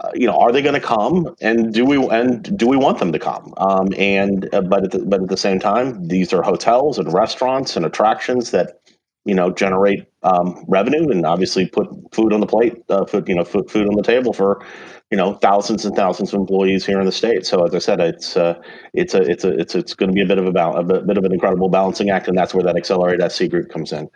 uh, 0.02 0.10
you 0.14 0.28
know, 0.28 0.38
are 0.38 0.52
they 0.52 0.62
going 0.62 0.76
to 0.76 0.86
come, 0.86 1.34
and 1.40 1.74
do 1.74 1.86
we 1.86 2.06
and 2.10 2.58
do 2.58 2.68
we 2.68 2.76
want 2.76 3.00
them 3.00 3.14
to 3.14 3.20
come? 3.20 3.54
Um, 3.58 3.90
and 3.98 4.54
uh, 4.54 4.62
but 4.62 4.86
at 4.86 4.92
the, 4.92 5.00
but 5.00 5.22
at 5.22 5.30
the 5.30 5.38
same 5.38 5.60
time, 5.60 6.08
these 6.08 6.34
are 6.34 6.42
hotels 6.42 7.00
and 7.00 7.14
restaurants 7.14 7.78
and 7.78 7.86
attractions 7.86 8.52
that 8.52 8.82
you 9.26 9.36
know 9.36 9.52
generate 9.52 10.08
um, 10.24 10.64
revenue 10.68 11.10
and 11.10 11.26
obviously 11.26 11.68
put 11.68 11.88
food 12.14 12.34
on 12.34 12.40
the 12.40 12.48
plate, 12.48 12.82
uh, 12.90 13.06
put 13.06 13.28
you 13.28 13.36
know 13.36 13.44
food 13.44 13.70
food 13.70 13.88
on 13.88 13.96
the 13.96 14.04
table 14.04 14.34
for 14.34 14.66
you 15.12 15.18
know 15.18 15.36
thousands 15.36 15.86
and 15.86 15.96
thousands 15.96 16.34
of 16.34 16.40
employees 16.40 16.86
here 16.86 17.00
in 17.00 17.06
the 17.06 17.12
state. 17.12 17.46
So 17.46 17.64
as 17.66 17.76
I 17.76 17.80
said, 17.80 18.00
it's 18.00 18.38
uh, 18.38 18.62
it's 18.94 19.14
a 19.14 19.22
it's 19.22 19.44
a 19.44 19.58
it's 19.60 19.76
it's 19.76 19.94
going 19.94 20.10
to 20.10 20.16
be 20.16 20.22
a 20.22 20.26
bit 20.26 20.38
of 20.38 20.46
a, 20.46 20.60
a 20.60 20.84
bit 20.84 21.18
of 21.18 21.24
an 21.24 21.34
incredible 21.34 21.70
balancing 21.70 22.10
act, 22.10 22.28
and 22.28 22.38
that's 22.38 22.54
where 22.54 22.64
that 22.64 22.78
accelerated 22.78 23.32
SC 23.32 23.50
group 23.50 23.70
comes 23.70 23.92
in. 23.92 24.10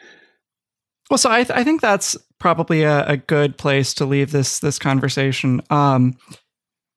Well, 1.10 1.20
so 1.20 1.30
I, 1.30 1.44
th- 1.44 1.56
I 1.56 1.64
think 1.64 1.82
that's 1.82 2.18
probably 2.40 2.82
a, 2.82 3.06
a, 3.06 3.18
good 3.18 3.60
place 3.60 3.94
to 3.96 4.06
leave 4.06 4.32
this 4.32 4.58
this 4.58 4.80
conversation. 4.80 5.62
Um, 5.70 6.18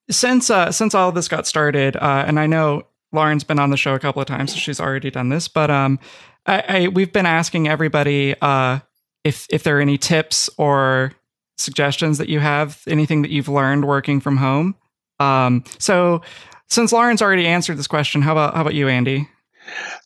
since 0.09 0.49
uh, 0.49 0.71
since 0.71 0.95
all 0.95 1.09
of 1.09 1.15
this 1.15 1.27
got 1.27 1.45
started, 1.45 1.95
uh, 1.95 2.23
and 2.25 2.39
I 2.39 2.47
know 2.47 2.87
Lauren's 3.11 3.43
been 3.43 3.59
on 3.59 3.69
the 3.69 3.77
show 3.77 3.93
a 3.95 3.99
couple 3.99 4.21
of 4.21 4.27
times, 4.27 4.51
so 4.51 4.57
she's 4.57 4.79
already 4.79 5.09
done 5.09 5.29
this. 5.29 5.47
But 5.47 5.71
um, 5.71 5.99
I, 6.45 6.63
I 6.67 6.87
we've 6.87 7.11
been 7.11 7.25
asking 7.25 7.67
everybody 7.67 8.35
uh, 8.41 8.79
if 9.23 9.47
if 9.49 9.63
there 9.63 9.77
are 9.77 9.81
any 9.81 9.97
tips 9.97 10.49
or 10.57 11.13
suggestions 11.57 12.17
that 12.17 12.29
you 12.29 12.39
have, 12.39 12.81
anything 12.87 13.21
that 13.21 13.31
you've 13.31 13.49
learned 13.49 13.85
working 13.85 14.19
from 14.19 14.37
home. 14.37 14.75
Um, 15.19 15.63
so, 15.77 16.21
since 16.67 16.93
Lauren's 16.93 17.21
already 17.21 17.45
answered 17.45 17.77
this 17.77 17.87
question, 17.87 18.21
how 18.21 18.31
about 18.33 18.55
how 18.55 18.61
about 18.61 18.75
you, 18.75 18.87
Andy? 18.87 19.27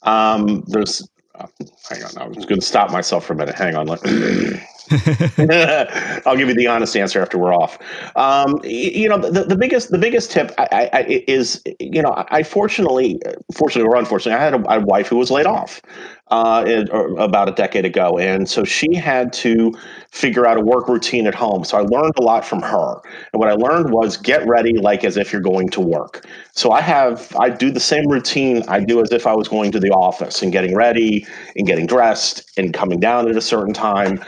Um, 0.02 0.64
there's, 0.68 1.08
uh, 1.36 1.48
hang 1.90 2.04
on, 2.04 2.18
I 2.18 2.28
was 2.28 2.46
going 2.46 2.60
to 2.60 2.66
stop 2.66 2.92
myself 2.92 3.26
for 3.26 3.34
a 3.34 3.36
minute. 3.36 3.56
Hang 3.56 3.76
on. 3.76 3.88
I'll 6.26 6.36
give 6.36 6.50
you 6.50 6.56
the 6.56 6.68
honest 6.68 6.96
answer 6.98 7.22
after 7.22 7.38
we're 7.38 7.54
off. 7.54 7.78
Um, 8.16 8.60
you 8.64 9.08
know, 9.08 9.18
the, 9.18 9.44
the 9.44 9.56
biggest 9.56 9.92
the 9.92 9.98
biggest 9.98 10.32
tip 10.32 10.52
I, 10.58 10.90
I, 10.94 11.24
is 11.28 11.62
you 11.80 12.02
know 12.02 12.14
I 12.30 12.44
fortunately 12.44 13.20
fortunately 13.54 13.90
or 13.90 13.96
unfortunately 13.96 14.40
I 14.40 14.44
had 14.44 14.54
a, 14.54 14.74
a 14.74 14.80
wife 14.82 15.08
who 15.08 15.18
was 15.18 15.32
laid 15.32 15.46
off 15.46 15.82
uh, 16.30 16.64
in, 16.68 16.90
about 17.18 17.48
a 17.48 17.52
decade 17.52 17.86
ago, 17.86 18.18
and 18.18 18.50
so 18.50 18.64
she 18.64 18.94
had 18.94 19.32
to 19.34 19.74
figure 20.12 20.46
out 20.46 20.58
a 20.58 20.62
work 20.62 20.88
routine 20.90 21.28
at 21.28 21.36
home. 21.36 21.64
So 21.64 21.78
I 21.78 21.82
learned 21.82 22.14
a 22.18 22.22
lot 22.22 22.44
from 22.46 22.62
her, 22.62 23.02
and 23.32 23.40
what 23.40 23.50
I 23.50 23.54
learned 23.54 23.92
was 23.92 24.18
get 24.18 24.46
ready 24.48 24.78
like 24.78 25.04
as 25.06 25.16
if 25.16 25.32
you're 25.32 25.42
going 25.42 25.70
to 25.70 25.82
work. 25.82 26.26
So 26.52 26.72
I 26.72 26.82
have 26.82 27.34
I 27.40 27.50
do 27.50 27.72
the 27.72 27.80
same 27.80 28.08
routine 28.08 28.64
I 28.68 28.84
do 28.84 29.02
as 29.02 29.12
if 29.12 29.26
I 29.28 29.34
was 29.34 29.48
going 29.48 29.72
to 29.72 29.80
the 29.80 29.92
office 29.92 30.42
and 30.42 30.52
getting 30.52 30.76
ready 30.76 31.26
and 31.56 31.66
getting 31.66 31.86
dressed 31.86 32.44
and 32.58 32.74
coming 32.74 33.00
down 33.00 33.30
at 33.30 33.38
a 33.38 33.42
certain 33.42 33.74
time 33.74 34.24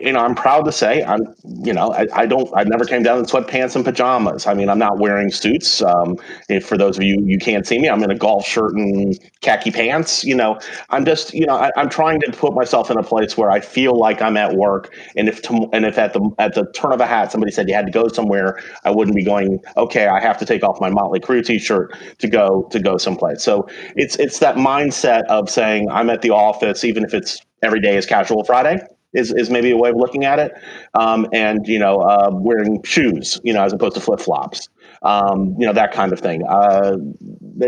you 0.00 0.12
know, 0.12 0.18
I'm 0.18 0.34
proud 0.34 0.64
to 0.64 0.72
say 0.72 1.04
I'm, 1.04 1.34
you 1.44 1.72
know, 1.72 1.92
I, 1.92 2.06
I, 2.12 2.26
don't, 2.26 2.50
I 2.56 2.64
never 2.64 2.84
came 2.84 3.04
down 3.04 3.18
in 3.18 3.26
sweatpants 3.26 3.76
and 3.76 3.84
pajamas. 3.84 4.46
I 4.46 4.54
mean, 4.54 4.68
I'm 4.68 4.78
not 4.78 4.98
wearing 4.98 5.30
suits. 5.30 5.82
Um, 5.82 6.18
if 6.48 6.66
for 6.66 6.76
those 6.76 6.96
of 6.96 7.04
you, 7.04 7.22
you 7.24 7.38
can't 7.38 7.64
see 7.64 7.78
me, 7.78 7.88
I'm 7.88 8.02
in 8.02 8.10
a 8.10 8.16
golf 8.16 8.44
shirt 8.44 8.74
and 8.74 9.16
khaki 9.40 9.70
pants, 9.70 10.24
you 10.24 10.34
know, 10.34 10.58
I'm 10.90 11.04
just, 11.04 11.32
you 11.32 11.46
know, 11.46 11.56
I, 11.56 11.70
am 11.76 11.88
trying 11.88 12.20
to 12.22 12.32
put 12.32 12.54
myself 12.54 12.90
in 12.90 12.98
a 12.98 13.04
place 13.04 13.36
where 13.36 13.52
I 13.52 13.60
feel 13.60 13.96
like 13.96 14.20
I'm 14.20 14.36
at 14.36 14.54
work. 14.54 14.92
And 15.16 15.28
if, 15.28 15.42
to, 15.42 15.68
and 15.72 15.84
if 15.84 15.96
at 15.96 16.12
the, 16.12 16.28
at 16.38 16.54
the 16.54 16.66
turn 16.72 16.92
of 16.92 17.00
a 17.00 17.06
hat, 17.06 17.30
somebody 17.30 17.52
said 17.52 17.68
you 17.68 17.74
had 17.74 17.86
to 17.86 17.92
go 17.92 18.08
somewhere, 18.08 18.60
I 18.84 18.90
wouldn't 18.90 19.14
be 19.14 19.24
going, 19.24 19.60
okay, 19.76 20.08
I 20.08 20.20
have 20.20 20.38
to 20.38 20.44
take 20.44 20.64
off 20.64 20.80
my 20.80 20.90
Motley 20.90 21.20
Crue 21.20 21.44
t-shirt 21.44 21.96
to 22.18 22.26
go, 22.28 22.68
to 22.72 22.80
go 22.80 22.96
someplace. 22.98 23.44
So 23.44 23.68
it's, 23.94 24.16
it's 24.16 24.40
that 24.40 24.56
mindset 24.56 25.24
of 25.26 25.48
saying 25.48 25.88
I'm 25.88 26.10
at 26.10 26.22
the 26.22 26.30
office, 26.30 26.82
even 26.84 27.04
if 27.04 27.14
it's 27.14 27.40
every 27.62 27.80
day 27.80 27.96
is 27.96 28.06
casual 28.06 28.42
Friday 28.42 28.80
is, 29.12 29.32
is 29.32 29.50
maybe 29.50 29.70
a 29.70 29.76
way 29.76 29.90
of 29.90 29.96
looking 29.96 30.24
at 30.24 30.38
it. 30.38 30.52
Um, 30.94 31.26
and, 31.32 31.66
you 31.66 31.78
know, 31.78 32.00
uh, 32.00 32.30
wearing 32.32 32.82
shoes, 32.82 33.40
you 33.44 33.52
know, 33.52 33.62
as 33.62 33.72
opposed 33.72 33.94
to 33.94 34.00
flip 34.00 34.20
flops, 34.20 34.68
um, 35.02 35.54
you 35.58 35.66
know, 35.66 35.72
that 35.72 35.92
kind 35.92 36.12
of 36.12 36.20
thing. 36.20 36.42
Uh, 36.48 36.96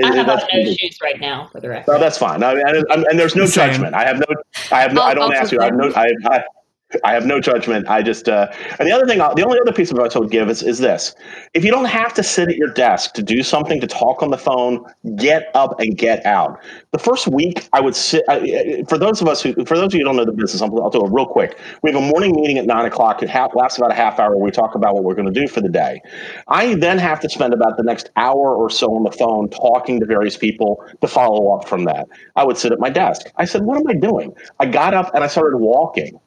I 0.02 0.14
have 0.14 0.26
no 0.26 0.74
shoes 0.74 0.98
right 1.02 1.20
now 1.20 1.48
for 1.50 1.60
the 1.60 1.68
record. 1.68 1.92
No, 1.92 1.98
that's 1.98 2.18
fine. 2.18 2.42
I, 2.42 2.52
and, 2.52 3.06
and 3.06 3.18
there's 3.18 3.36
no 3.36 3.46
judgment. 3.46 3.94
I 3.94 4.04
have 4.04 4.18
no, 4.18 4.26
I 4.70 4.82
have 4.82 4.92
no, 4.92 5.02
I'll, 5.02 5.08
I 5.08 5.14
don't 5.14 5.32
I'll 5.32 5.40
ask 5.40 5.52
you. 5.52 5.60
I 5.60 5.64
have 5.66 5.74
no, 5.76 5.92
I, 5.94 6.44
I, 6.92 7.10
I 7.10 7.12
have 7.14 7.26
no 7.26 7.40
judgment. 7.40 7.88
I 7.88 8.02
just, 8.02 8.28
uh, 8.28 8.48
and 8.78 8.88
the 8.88 8.92
other 8.92 9.06
thing, 9.06 9.18
the 9.18 9.44
only 9.44 9.58
other 9.60 9.72
piece 9.72 9.90
of 9.90 9.96
advice 9.98 10.16
I 10.16 10.20
would 10.20 10.30
give 10.30 10.48
is, 10.48 10.62
is 10.62 10.78
this. 10.78 11.14
If 11.54 11.64
you 11.64 11.70
don't 11.70 11.86
have 11.86 12.14
to 12.14 12.22
sit 12.22 12.48
at 12.48 12.56
your 12.56 12.72
desk 12.72 13.14
to 13.14 13.22
do 13.22 13.42
something, 13.42 13.80
to 13.80 13.86
talk 13.86 14.22
on 14.22 14.30
the 14.30 14.38
phone, 14.38 14.84
get 15.16 15.50
up 15.54 15.80
and 15.80 15.96
get 15.96 16.24
out. 16.26 16.62
The 16.92 16.98
first 16.98 17.28
week 17.28 17.68
I 17.72 17.80
would 17.80 17.96
sit, 17.96 18.24
uh, 18.28 18.40
for 18.88 18.98
those 18.98 19.20
of 19.20 19.28
us 19.28 19.42
who, 19.42 19.54
for 19.64 19.76
those 19.76 19.86
of 19.86 19.94
you 19.94 20.00
who 20.00 20.04
don't 20.04 20.16
know 20.16 20.24
the 20.24 20.32
business, 20.32 20.62
I'll, 20.62 20.82
I'll 20.82 20.90
do 20.90 21.04
it 21.04 21.10
real 21.12 21.26
quick. 21.26 21.58
We 21.82 21.92
have 21.92 22.00
a 22.00 22.06
morning 22.06 22.34
meeting 22.34 22.58
at 22.58 22.66
nine 22.66 22.86
o'clock. 22.86 23.22
It 23.22 23.30
ha- 23.30 23.48
lasts 23.54 23.78
about 23.78 23.92
a 23.92 23.94
half 23.94 24.18
hour. 24.18 24.36
We 24.36 24.50
talk 24.50 24.74
about 24.74 24.94
what 24.94 25.04
we're 25.04 25.14
going 25.14 25.32
to 25.32 25.40
do 25.40 25.46
for 25.48 25.60
the 25.60 25.68
day. 25.68 26.00
I 26.48 26.74
then 26.74 26.98
have 26.98 27.20
to 27.20 27.28
spend 27.28 27.54
about 27.54 27.76
the 27.76 27.82
next 27.84 28.10
hour 28.16 28.54
or 28.54 28.70
so 28.70 28.94
on 28.94 29.04
the 29.04 29.12
phone 29.12 29.48
talking 29.50 30.00
to 30.00 30.06
various 30.06 30.36
people 30.36 30.84
to 31.00 31.08
follow 31.08 31.54
up 31.56 31.68
from 31.68 31.84
that. 31.84 32.08
I 32.36 32.44
would 32.44 32.58
sit 32.58 32.72
at 32.72 32.80
my 32.80 32.90
desk. 32.90 33.26
I 33.36 33.44
said, 33.44 33.62
what 33.62 33.78
am 33.78 33.86
I 33.88 33.94
doing? 33.94 34.34
I 34.58 34.66
got 34.66 34.94
up 34.94 35.14
and 35.14 35.24
I 35.24 35.26
started 35.26 35.58
walking. 35.58 36.18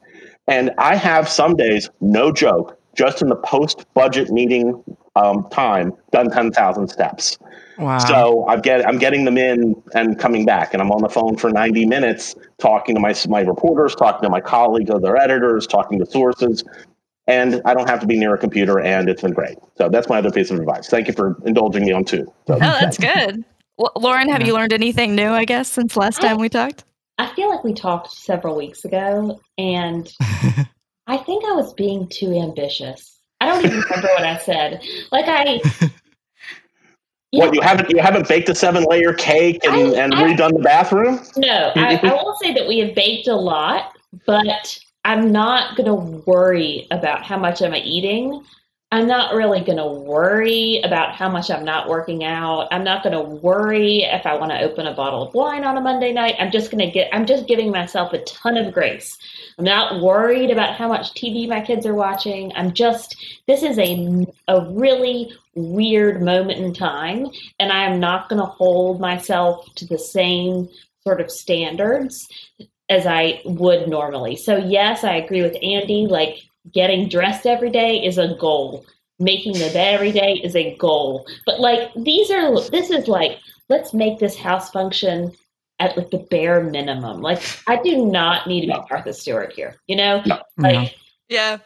And 0.47 0.71
I 0.77 0.95
have 0.95 1.29
some 1.29 1.55
days, 1.55 1.89
no 2.01 2.31
joke, 2.31 2.77
just 2.95 3.21
in 3.21 3.29
the 3.29 3.35
post 3.35 3.85
budget 3.93 4.29
meeting 4.29 4.83
um, 5.15 5.47
time, 5.49 5.93
done 6.11 6.29
10,000 6.29 6.87
steps. 6.87 7.37
Wow. 7.77 7.97
So 7.99 8.47
I'm, 8.47 8.61
get, 8.61 8.87
I'm 8.87 8.97
getting 8.97 9.25
them 9.25 9.37
in 9.37 9.81
and 9.95 10.19
coming 10.19 10.45
back. 10.45 10.73
And 10.73 10.81
I'm 10.81 10.91
on 10.91 11.01
the 11.01 11.09
phone 11.09 11.37
for 11.37 11.49
90 11.49 11.85
minutes 11.85 12.35
talking 12.59 12.95
to 12.95 13.01
my, 13.01 13.15
my 13.29 13.41
reporters, 13.41 13.95
talking 13.95 14.21
to 14.23 14.29
my 14.29 14.41
colleagues, 14.41 14.89
other 14.89 15.17
editors, 15.17 15.65
talking 15.65 15.97
to 15.99 16.05
sources. 16.05 16.63
And 17.25 17.61
I 17.65 17.73
don't 17.73 17.89
have 17.89 18.01
to 18.01 18.05
be 18.05 18.19
near 18.19 18.35
a 18.35 18.37
computer, 18.37 18.81
and 18.81 19.07
it's 19.07 19.21
been 19.21 19.31
great. 19.31 19.57
So 19.77 19.87
that's 19.87 20.09
my 20.09 20.17
other 20.17 20.29
piece 20.29 20.51
of 20.51 20.59
advice. 20.59 20.89
Thank 20.89 21.07
you 21.07 21.13
for 21.13 21.37
indulging 21.45 21.85
me 21.85 21.93
on 21.93 22.03
two. 22.03 22.25
So, 22.47 22.55
oh, 22.55 22.59
that's 22.59 22.97
good. 22.97 23.45
Well, 23.77 23.93
Lauren, 23.95 24.27
have 24.27 24.45
you 24.45 24.53
learned 24.53 24.73
anything 24.73 25.15
new, 25.15 25.29
I 25.29 25.45
guess, 25.45 25.69
since 25.69 25.95
last 25.95 26.19
time 26.19 26.37
we 26.37 26.49
talked? 26.49 26.83
I 27.17 27.33
feel 27.35 27.49
like 27.49 27.63
we 27.63 27.73
talked 27.73 28.11
several 28.11 28.55
weeks 28.55 28.85
ago, 28.85 29.39
and 29.57 30.11
I 31.07 31.17
think 31.17 31.45
I 31.45 31.53
was 31.53 31.73
being 31.73 32.07
too 32.07 32.33
ambitious. 32.33 33.19
I 33.39 33.47
don't 33.47 33.65
even 33.65 33.79
remember 33.79 34.07
what 34.07 34.23
I 34.23 34.37
said. 34.37 34.81
Like 35.11 35.25
I. 35.27 35.61
You 37.31 37.39
what 37.39 37.45
know, 37.47 37.53
you 37.53 37.61
haven't 37.61 37.89
you 37.89 37.99
haven't 37.99 38.27
baked 38.27 38.47
a 38.49 38.53
seven 38.53 38.83
layer 38.83 39.11
cake 39.11 39.65
and, 39.65 39.73
I, 39.73 40.03
and 40.03 40.13
I, 40.13 40.21
redone 40.21 40.53
the 40.53 40.59
bathroom? 40.59 41.19
No, 41.35 41.71
I, 41.75 41.95
I 41.95 42.13
will 42.13 42.35
say 42.39 42.53
that 42.53 42.67
we 42.67 42.77
have 42.77 42.93
baked 42.93 43.27
a 43.27 43.35
lot, 43.35 43.91
but 44.27 44.77
I'm 45.03 45.31
not 45.31 45.75
going 45.75 45.87
to 45.87 46.21
worry 46.27 46.87
about 46.91 47.23
how 47.23 47.37
much 47.37 47.63
I'm 47.63 47.73
eating. 47.73 48.43
I'm 48.93 49.07
not 49.07 49.33
really 49.33 49.61
going 49.61 49.79
to 49.79 49.87
worry 49.87 50.79
about 50.83 51.15
how 51.15 51.27
much 51.27 51.49
I'm 51.49 51.65
not 51.65 51.89
working 51.89 52.23
out. 52.23 52.67
I'm 52.69 52.83
not 52.83 53.01
going 53.01 53.13
to 53.13 53.37
worry 53.37 54.03
if 54.03 54.27
I 54.27 54.35
want 54.35 54.51
to 54.51 54.61
open 54.61 54.85
a 54.85 54.93
bottle 54.93 55.23
of 55.23 55.33
wine 55.33 55.63
on 55.63 55.77
a 55.77 55.81
Monday 55.81 56.13
night. 56.13 56.35
I'm 56.37 56.51
just 56.51 56.69
going 56.69 56.85
to 56.85 56.91
get, 56.91 57.09
I'm 57.11 57.25
just 57.25 57.47
giving 57.47 57.71
myself 57.71 58.13
a 58.13 58.23
ton 58.23 58.55
of 58.55 58.71
grace. 58.71 59.17
I'm 59.57 59.65
not 59.65 60.03
worried 60.03 60.51
about 60.51 60.75
how 60.75 60.87
much 60.87 61.15
TV 61.15 61.49
my 61.49 61.59
kids 61.59 61.87
are 61.87 61.95
watching. 61.95 62.51
I'm 62.55 62.71
just, 62.71 63.15
this 63.47 63.63
is 63.63 63.79
a, 63.79 64.27
a 64.47 64.69
really 64.69 65.33
weird 65.55 66.21
moment 66.21 66.59
in 66.59 66.71
time, 66.71 67.25
and 67.59 67.71
I 67.71 67.85
am 67.85 67.99
not 67.99 68.29
going 68.29 68.41
to 68.41 68.45
hold 68.45 69.01
myself 69.01 69.73
to 69.73 69.87
the 69.87 69.97
same 69.97 70.69
sort 71.01 71.19
of 71.19 71.31
standards 71.31 72.27
as 72.89 73.07
I 73.07 73.41
would 73.43 73.87
normally. 73.87 74.35
So, 74.35 74.57
yes, 74.57 75.03
I 75.03 75.15
agree 75.15 75.41
with 75.41 75.57
Andy. 75.63 76.05
Like, 76.05 76.43
getting 76.71 77.09
dressed 77.09 77.45
every 77.45 77.69
day 77.69 78.03
is 78.03 78.17
a 78.17 78.35
goal. 78.39 78.85
Making 79.19 79.53
the 79.53 79.69
bed 79.73 79.93
every 79.93 80.11
day 80.11 80.33
is 80.43 80.55
a 80.55 80.75
goal. 80.77 81.25
But 81.45 81.59
like 81.59 81.91
these 81.95 82.31
are 82.31 82.53
this 82.69 82.89
is 82.89 83.07
like 83.07 83.39
let's 83.69 83.93
make 83.93 84.19
this 84.19 84.35
house 84.35 84.69
function 84.71 85.31
at 85.79 85.97
like 85.97 86.09
the 86.09 86.25
bare 86.29 86.63
minimum. 86.63 87.21
Like 87.21 87.41
I 87.67 87.81
do 87.81 88.05
not 88.05 88.47
need 88.47 88.61
to 88.61 88.67
be 88.67 88.79
Martha 88.89 89.13
Stewart 89.13 89.53
here. 89.53 89.75
You 89.87 89.95
know? 89.97 90.23
No. 90.25 90.41
Like 90.57 90.95
yeah. 91.29 91.59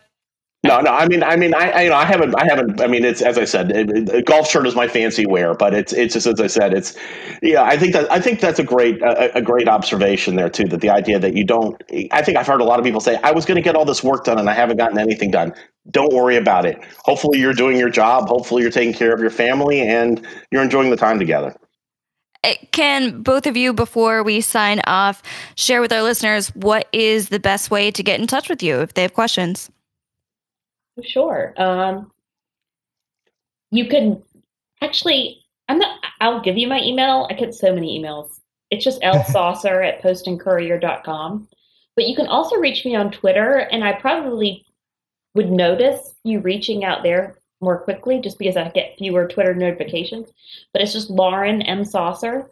No, 0.64 0.82
no. 0.82 0.92
I 0.92 1.08
mean, 1.08 1.22
I 1.24 1.36
mean, 1.36 1.54
I, 1.54 1.70
I, 1.70 1.82
you 1.84 1.90
know, 1.90 1.96
I 1.96 2.06
haven't, 2.06 2.34
I 2.36 2.46
haven't. 2.46 2.82
I 2.82 2.88
mean, 2.88 3.06
it's 3.06 3.22
as 3.22 3.38
I 3.38 3.46
said, 3.46 3.72
it, 3.72 4.10
it, 4.10 4.26
golf 4.26 4.50
shirt 4.50 4.66
is 4.66 4.76
my 4.76 4.88
fancy 4.88 5.26
wear, 5.26 5.54
but 5.54 5.74
it's, 5.74 5.94
it's 5.94 6.16
just 6.16 6.26
as 6.26 6.42
I 6.42 6.48
said, 6.48 6.74
it's, 6.74 6.98
yeah. 7.44 7.64
I 7.64 7.78
think 7.78 7.94
that, 7.94 8.12
I 8.12 8.20
think 8.20 8.40
that's 8.40 8.58
a 8.58 8.64
great, 8.64 9.00
a, 9.04 9.38
a 9.38 9.42
great 9.42 9.70
observation 9.70 10.36
there 10.36 10.50
too. 10.50 10.66
That 10.66 10.82
the 10.82 10.90
idea 10.90 11.20
that 11.20 11.36
you 11.36 11.46
don't, 11.46 11.82
I 12.12 12.24
think 12.24 12.38
I've 12.38 12.48
heard 12.48 12.60
a 12.60 12.64
lot 12.64 12.80
of 12.80 12.86
people 12.86 13.00
say, 13.00 13.18
I 13.24 13.32
was 13.32 13.46
going 13.46 13.58
to 13.58 13.62
get 13.62 13.76
all 13.76 13.86
this 13.86 14.04
work 14.04 14.26
done 14.26 14.40
and 14.40 14.50
I 14.50 14.54
haven't 14.54 14.78
gotten 14.78 14.98
anything 14.98 15.30
done. 15.30 15.54
Don't 15.92 16.12
worry 16.12 16.38
about 16.38 16.66
it. 16.66 16.84
Hopefully, 17.06 17.40
you're 17.40 17.54
doing 17.54 17.78
your 17.78 17.90
job. 17.90 18.28
Hopefully, 18.28 18.64
you're 18.64 18.72
taking 18.72 18.94
care 18.94 19.14
of 19.14 19.22
your 19.22 19.30
family 19.30 19.82
and 19.82 20.26
you're 20.52 20.64
enjoying 20.64 20.90
the 20.90 20.98
time 20.98 21.20
together. 21.20 21.56
Eh, 22.44 22.56
can 22.72 23.22
both 23.22 23.46
of 23.46 23.56
you, 23.56 23.74
before 23.74 24.24
we 24.24 24.42
sign 24.42 24.82
off, 24.86 25.22
share 25.56 25.82
with 25.82 25.94
our 25.94 26.02
listeners 26.02 26.50
what 26.56 26.88
is 26.92 27.30
the 27.30 27.40
best 27.40 27.70
way 27.70 27.92
to 27.92 28.04
get 28.04 28.20
in 28.20 28.28
touch 28.28 28.50
with 28.50 28.64
you 28.64 28.82
if 28.82 28.96
they 28.96 29.04
have 29.04 29.14
questions? 29.14 29.70
Sure. 31.04 31.54
Um, 31.58 32.12
you 33.72 33.88
can 33.88 34.24
actually, 34.82 35.44
I'm 35.68 35.80
not, 35.80 36.00
I'll 36.20 36.42
give 36.42 36.58
you 36.58 36.68
my 36.68 36.82
email. 36.82 37.28
I 37.30 37.34
get 37.34 37.54
so 37.54 37.74
many 37.74 38.00
emails. 38.00 38.40
It's 38.72 38.84
just 38.84 39.02
lsausser 39.04 39.86
at 39.86 40.02
postandcourier.com. 40.02 41.48
But 41.96 42.08
you 42.08 42.16
can 42.16 42.28
also 42.28 42.58
reach 42.58 42.86
me 42.86 42.96
on 42.96 43.12
Twitter, 43.12 43.58
and 43.58 43.84
I 43.84 43.94
probably 43.94 44.66
would 45.34 45.50
notice 45.50 46.14
you 46.24 46.40
reaching 46.40 46.84
out 46.84 47.02
there 47.04 47.38
more 47.60 47.80
quickly 47.80 48.22
just 48.22 48.38
because 48.38 48.56
I 48.56 48.70
get 48.70 48.98
fewer 48.98 49.28
Twitter 49.28 49.56
notifications. 49.56 50.30
But 50.74 50.84
it's 50.84 50.94
just 50.94 51.10
Lauren 51.10 51.62
M. 51.64 51.84
Sausser 51.84 52.50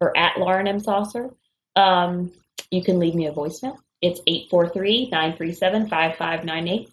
or 0.00 0.16
at 0.16 0.38
Lauren 0.38 0.66
M. 0.66 0.80
Sausser. 0.80 1.34
Um, 1.76 2.32
you 2.70 2.82
can 2.82 2.98
leave 2.98 3.14
me 3.14 3.26
a 3.26 3.32
voicemail. 3.32 3.76
It's 4.00 4.20
843 4.26 5.10
937 5.10 5.88
5598 5.88 6.90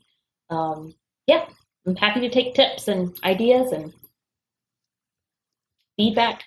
um, 0.53 0.93
yeah, 1.27 1.45
I'm 1.85 1.95
happy 1.95 2.21
to 2.21 2.29
take 2.29 2.55
tips 2.55 2.87
and 2.87 3.17
ideas 3.23 3.71
and 3.71 3.93
feedback. 5.97 6.43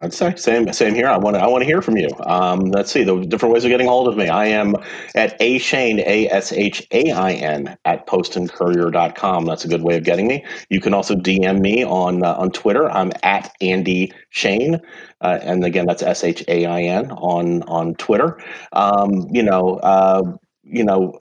I'd 0.00 0.14
say 0.14 0.36
same 0.36 0.72
same 0.72 0.94
here. 0.94 1.08
I 1.08 1.16
want 1.16 1.34
to 1.34 1.42
I 1.42 1.48
want 1.48 1.62
to 1.62 1.66
hear 1.66 1.82
from 1.82 1.96
you. 1.96 2.08
Um, 2.20 2.66
let's 2.66 2.92
see 2.92 3.02
the 3.02 3.18
different 3.26 3.52
ways 3.52 3.64
of 3.64 3.70
getting 3.70 3.88
hold 3.88 4.06
of 4.06 4.16
me. 4.16 4.28
I 4.28 4.46
am 4.46 4.76
at 5.16 5.36
a 5.40 5.58
Shain 5.58 5.98
a 5.98 6.28
s 6.28 6.52
h 6.52 6.86
a 6.92 7.10
i 7.10 7.32
n 7.32 7.76
at 7.84 8.06
postandcourier.com. 8.06 9.44
That's 9.46 9.64
a 9.64 9.68
good 9.68 9.82
way 9.82 9.96
of 9.96 10.04
getting 10.04 10.28
me. 10.28 10.44
You 10.70 10.80
can 10.80 10.94
also 10.94 11.16
DM 11.16 11.58
me 11.60 11.84
on 11.84 12.22
uh, 12.22 12.34
on 12.34 12.52
Twitter. 12.52 12.88
I'm 12.88 13.10
at 13.24 13.52
Andy 13.60 14.12
Shain, 14.32 14.80
uh, 15.20 15.40
and 15.42 15.64
again 15.64 15.86
that's 15.86 16.04
s 16.04 16.22
h 16.22 16.44
a 16.46 16.64
i 16.64 16.82
n 16.82 17.10
on 17.10 17.64
on 17.64 17.94
Twitter. 17.96 18.40
Um, 18.74 19.26
you 19.32 19.42
know. 19.42 19.80
Uh, 19.82 20.36
you 20.70 20.84
know, 20.84 21.18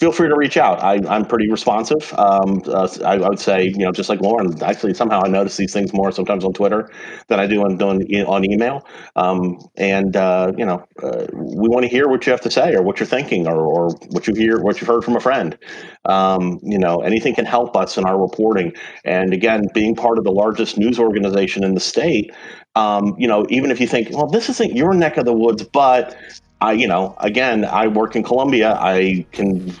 feel 0.00 0.12
free 0.12 0.28
to 0.28 0.34
reach 0.34 0.56
out. 0.56 0.82
I, 0.82 0.94
am 1.14 1.26
pretty 1.26 1.50
responsive. 1.50 2.14
Um, 2.16 2.62
uh, 2.66 2.88
I, 3.04 3.16
I, 3.16 3.28
would 3.28 3.38
say, 3.38 3.64
you 3.64 3.84
know, 3.84 3.92
just 3.92 4.08
like 4.08 4.22
Lauren, 4.22 4.60
actually, 4.62 4.94
somehow 4.94 5.20
I 5.22 5.28
notice 5.28 5.58
these 5.58 5.74
things 5.74 5.92
more 5.92 6.10
sometimes 6.10 6.42
on 6.42 6.54
Twitter 6.54 6.90
than 7.28 7.38
I 7.38 7.46
do 7.46 7.62
on, 7.62 7.80
on, 7.82 8.02
on 8.24 8.50
email. 8.50 8.86
Um, 9.16 9.58
and, 9.76 10.16
uh, 10.16 10.52
you 10.56 10.64
know, 10.64 10.82
uh, 11.02 11.26
we 11.34 11.68
want 11.68 11.82
to 11.82 11.88
hear 11.88 12.08
what 12.08 12.24
you 12.24 12.32
have 12.32 12.40
to 12.40 12.50
say 12.50 12.74
or 12.74 12.80
what 12.80 12.98
you're 12.98 13.06
thinking 13.06 13.46
or, 13.46 13.58
or 13.60 13.90
what 14.08 14.26
you 14.26 14.34
hear, 14.34 14.58
what 14.62 14.80
you've 14.80 14.88
heard 14.88 15.04
from 15.04 15.16
a 15.16 15.20
friend. 15.20 15.58
Um, 16.06 16.58
you 16.62 16.78
know, 16.78 17.02
anything 17.02 17.34
can 17.34 17.44
help 17.44 17.76
us 17.76 17.98
in 17.98 18.06
our 18.06 18.18
reporting. 18.18 18.72
And 19.04 19.34
again, 19.34 19.68
being 19.74 19.94
part 19.94 20.16
of 20.16 20.24
the 20.24 20.32
largest 20.32 20.78
news 20.78 20.98
organization 20.98 21.62
in 21.62 21.74
the 21.74 21.80
state, 21.80 22.32
um, 22.74 23.14
you 23.18 23.28
know, 23.28 23.44
even 23.50 23.70
if 23.70 23.78
you 23.78 23.86
think, 23.86 24.08
well, 24.12 24.28
this 24.28 24.48
isn't 24.48 24.74
your 24.74 24.94
neck 24.94 25.18
of 25.18 25.26
the 25.26 25.34
woods, 25.34 25.62
but 25.62 26.16
I, 26.62 26.72
you 26.72 26.86
know, 26.86 27.14
again, 27.18 27.66
I 27.66 27.86
work 27.86 28.16
in 28.16 28.22
Columbia. 28.22 28.78
I 28.80 29.26
can 29.32 29.74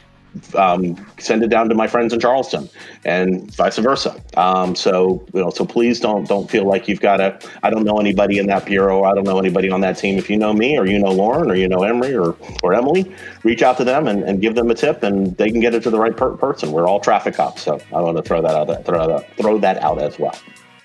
um, 0.54 0.96
send 1.18 1.42
it 1.42 1.48
down 1.48 1.68
to 1.68 1.74
my 1.74 1.86
friends 1.86 2.12
in 2.12 2.20
Charleston, 2.20 2.68
and 3.04 3.52
vice 3.54 3.78
versa. 3.78 4.20
Um, 4.36 4.74
so 4.74 5.24
you 5.32 5.40
know, 5.40 5.50
so 5.50 5.64
please 5.64 6.00
don't 6.00 6.28
don't 6.28 6.50
feel 6.50 6.64
like 6.64 6.88
you've 6.88 7.00
got 7.00 7.18
to. 7.18 7.38
I 7.62 7.70
don't 7.70 7.84
know 7.84 7.98
anybody 7.98 8.38
in 8.38 8.46
that 8.46 8.64
bureau. 8.64 9.04
I 9.04 9.14
don't 9.14 9.24
know 9.24 9.38
anybody 9.38 9.70
on 9.70 9.80
that 9.82 9.96
team. 9.98 10.18
If 10.18 10.30
you 10.30 10.36
know 10.36 10.52
me, 10.52 10.78
or 10.78 10.86
you 10.86 10.98
know 10.98 11.10
Lauren, 11.10 11.50
or 11.50 11.54
you 11.54 11.68
know 11.68 11.82
Emory, 11.82 12.14
or 12.14 12.36
or 12.62 12.74
Emily, 12.74 13.12
reach 13.42 13.62
out 13.62 13.76
to 13.78 13.84
them 13.84 14.08
and, 14.08 14.22
and 14.24 14.40
give 14.40 14.54
them 14.54 14.70
a 14.70 14.74
tip, 14.74 15.02
and 15.02 15.36
they 15.36 15.50
can 15.50 15.60
get 15.60 15.74
it 15.74 15.82
to 15.84 15.90
the 15.90 15.98
right 15.98 16.16
per- 16.16 16.36
person. 16.36 16.72
We're 16.72 16.86
all 16.86 17.00
traffic 17.00 17.34
cops, 17.34 17.62
so 17.62 17.80
I 17.92 18.00
want 18.00 18.16
to 18.16 18.22
throw 18.22 18.42
that 18.42 18.54
out. 18.54 18.84
Throw 18.84 19.06
that 19.08 19.36
throw 19.36 19.58
that 19.58 19.82
out 19.82 20.00
as 20.00 20.18
well. 20.18 20.38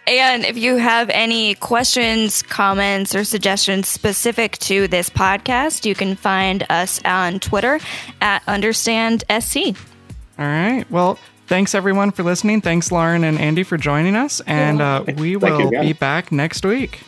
And 0.07 0.45
if 0.45 0.57
you 0.57 0.77
have 0.77 1.09
any 1.09 1.55
questions, 1.55 2.43
comments, 2.43 3.15
or 3.15 3.23
suggestions 3.23 3.87
specific 3.87 4.57
to 4.59 4.87
this 4.87 5.09
podcast, 5.09 5.85
you 5.85 5.95
can 5.95 6.15
find 6.15 6.65
us 6.69 7.01
on 7.05 7.39
Twitter 7.39 7.79
at 8.21 8.45
UnderstandSC. 8.45 9.75
All 10.37 10.45
right. 10.45 10.85
Well, 10.91 11.17
thanks 11.47 11.73
everyone 11.73 12.11
for 12.11 12.23
listening. 12.23 12.61
Thanks, 12.61 12.91
Lauren 12.91 13.23
and 13.23 13.39
Andy, 13.39 13.63
for 13.63 13.77
joining 13.77 14.15
us. 14.15 14.41
And 14.41 14.81
uh, 14.81 15.05
we 15.17 15.37
will 15.37 15.71
be 15.71 15.93
back 15.93 16.31
next 16.31 16.65
week. 16.65 17.01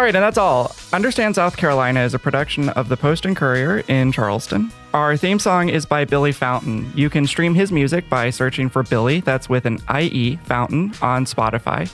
All 0.00 0.06
right, 0.06 0.16
and 0.16 0.24
that's 0.24 0.38
all. 0.38 0.74
Understand 0.94 1.34
South 1.34 1.58
Carolina 1.58 2.00
is 2.00 2.14
a 2.14 2.18
production 2.18 2.70
of 2.70 2.88
the 2.88 2.96
Post 2.96 3.26
and 3.26 3.36
Courier 3.36 3.80
in 3.86 4.12
Charleston. 4.12 4.72
Our 4.94 5.14
theme 5.14 5.38
song 5.38 5.68
is 5.68 5.84
by 5.84 6.06
Billie 6.06 6.32
Fountain. 6.32 6.90
You 6.94 7.10
can 7.10 7.26
stream 7.26 7.54
his 7.54 7.70
music 7.70 8.08
by 8.08 8.30
searching 8.30 8.70
for 8.70 8.82
Billie, 8.82 9.20
that's 9.20 9.50
with 9.50 9.66
an 9.66 9.78
IE 9.94 10.36
Fountain, 10.44 10.94
on 11.02 11.26
Spotify. 11.26 11.92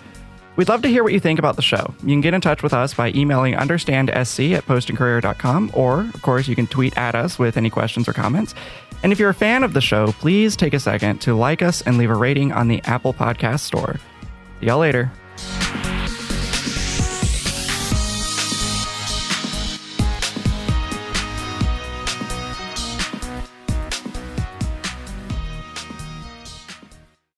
We'd 0.54 0.68
love 0.68 0.82
to 0.82 0.88
hear 0.88 1.02
what 1.02 1.14
you 1.14 1.18
think 1.18 1.40
about 1.40 1.56
the 1.56 1.62
show. 1.62 1.92
You 2.00 2.10
can 2.10 2.20
get 2.20 2.32
in 2.32 2.40
touch 2.40 2.62
with 2.62 2.72
us 2.72 2.94
by 2.94 3.10
emailing 3.10 3.54
understandsc 3.54 4.52
at 4.52 4.64
postandcourier.com, 4.66 5.72
or, 5.74 6.02
of 6.02 6.22
course, 6.22 6.46
you 6.46 6.54
can 6.54 6.68
tweet 6.68 6.96
at 6.96 7.16
us 7.16 7.40
with 7.40 7.56
any 7.56 7.70
questions 7.70 8.08
or 8.08 8.12
comments. 8.12 8.54
And 9.02 9.10
if 9.10 9.18
you're 9.18 9.30
a 9.30 9.34
fan 9.34 9.64
of 9.64 9.72
the 9.72 9.80
show, 9.80 10.12
please 10.12 10.54
take 10.54 10.74
a 10.74 10.80
second 10.80 11.18
to 11.22 11.34
like 11.34 11.60
us 11.60 11.82
and 11.82 11.98
leave 11.98 12.10
a 12.10 12.14
rating 12.14 12.52
on 12.52 12.68
the 12.68 12.80
Apple 12.84 13.12
Podcast 13.12 13.62
Store. 13.62 13.96
See 14.60 14.66
y'all 14.66 14.78
later. 14.78 15.10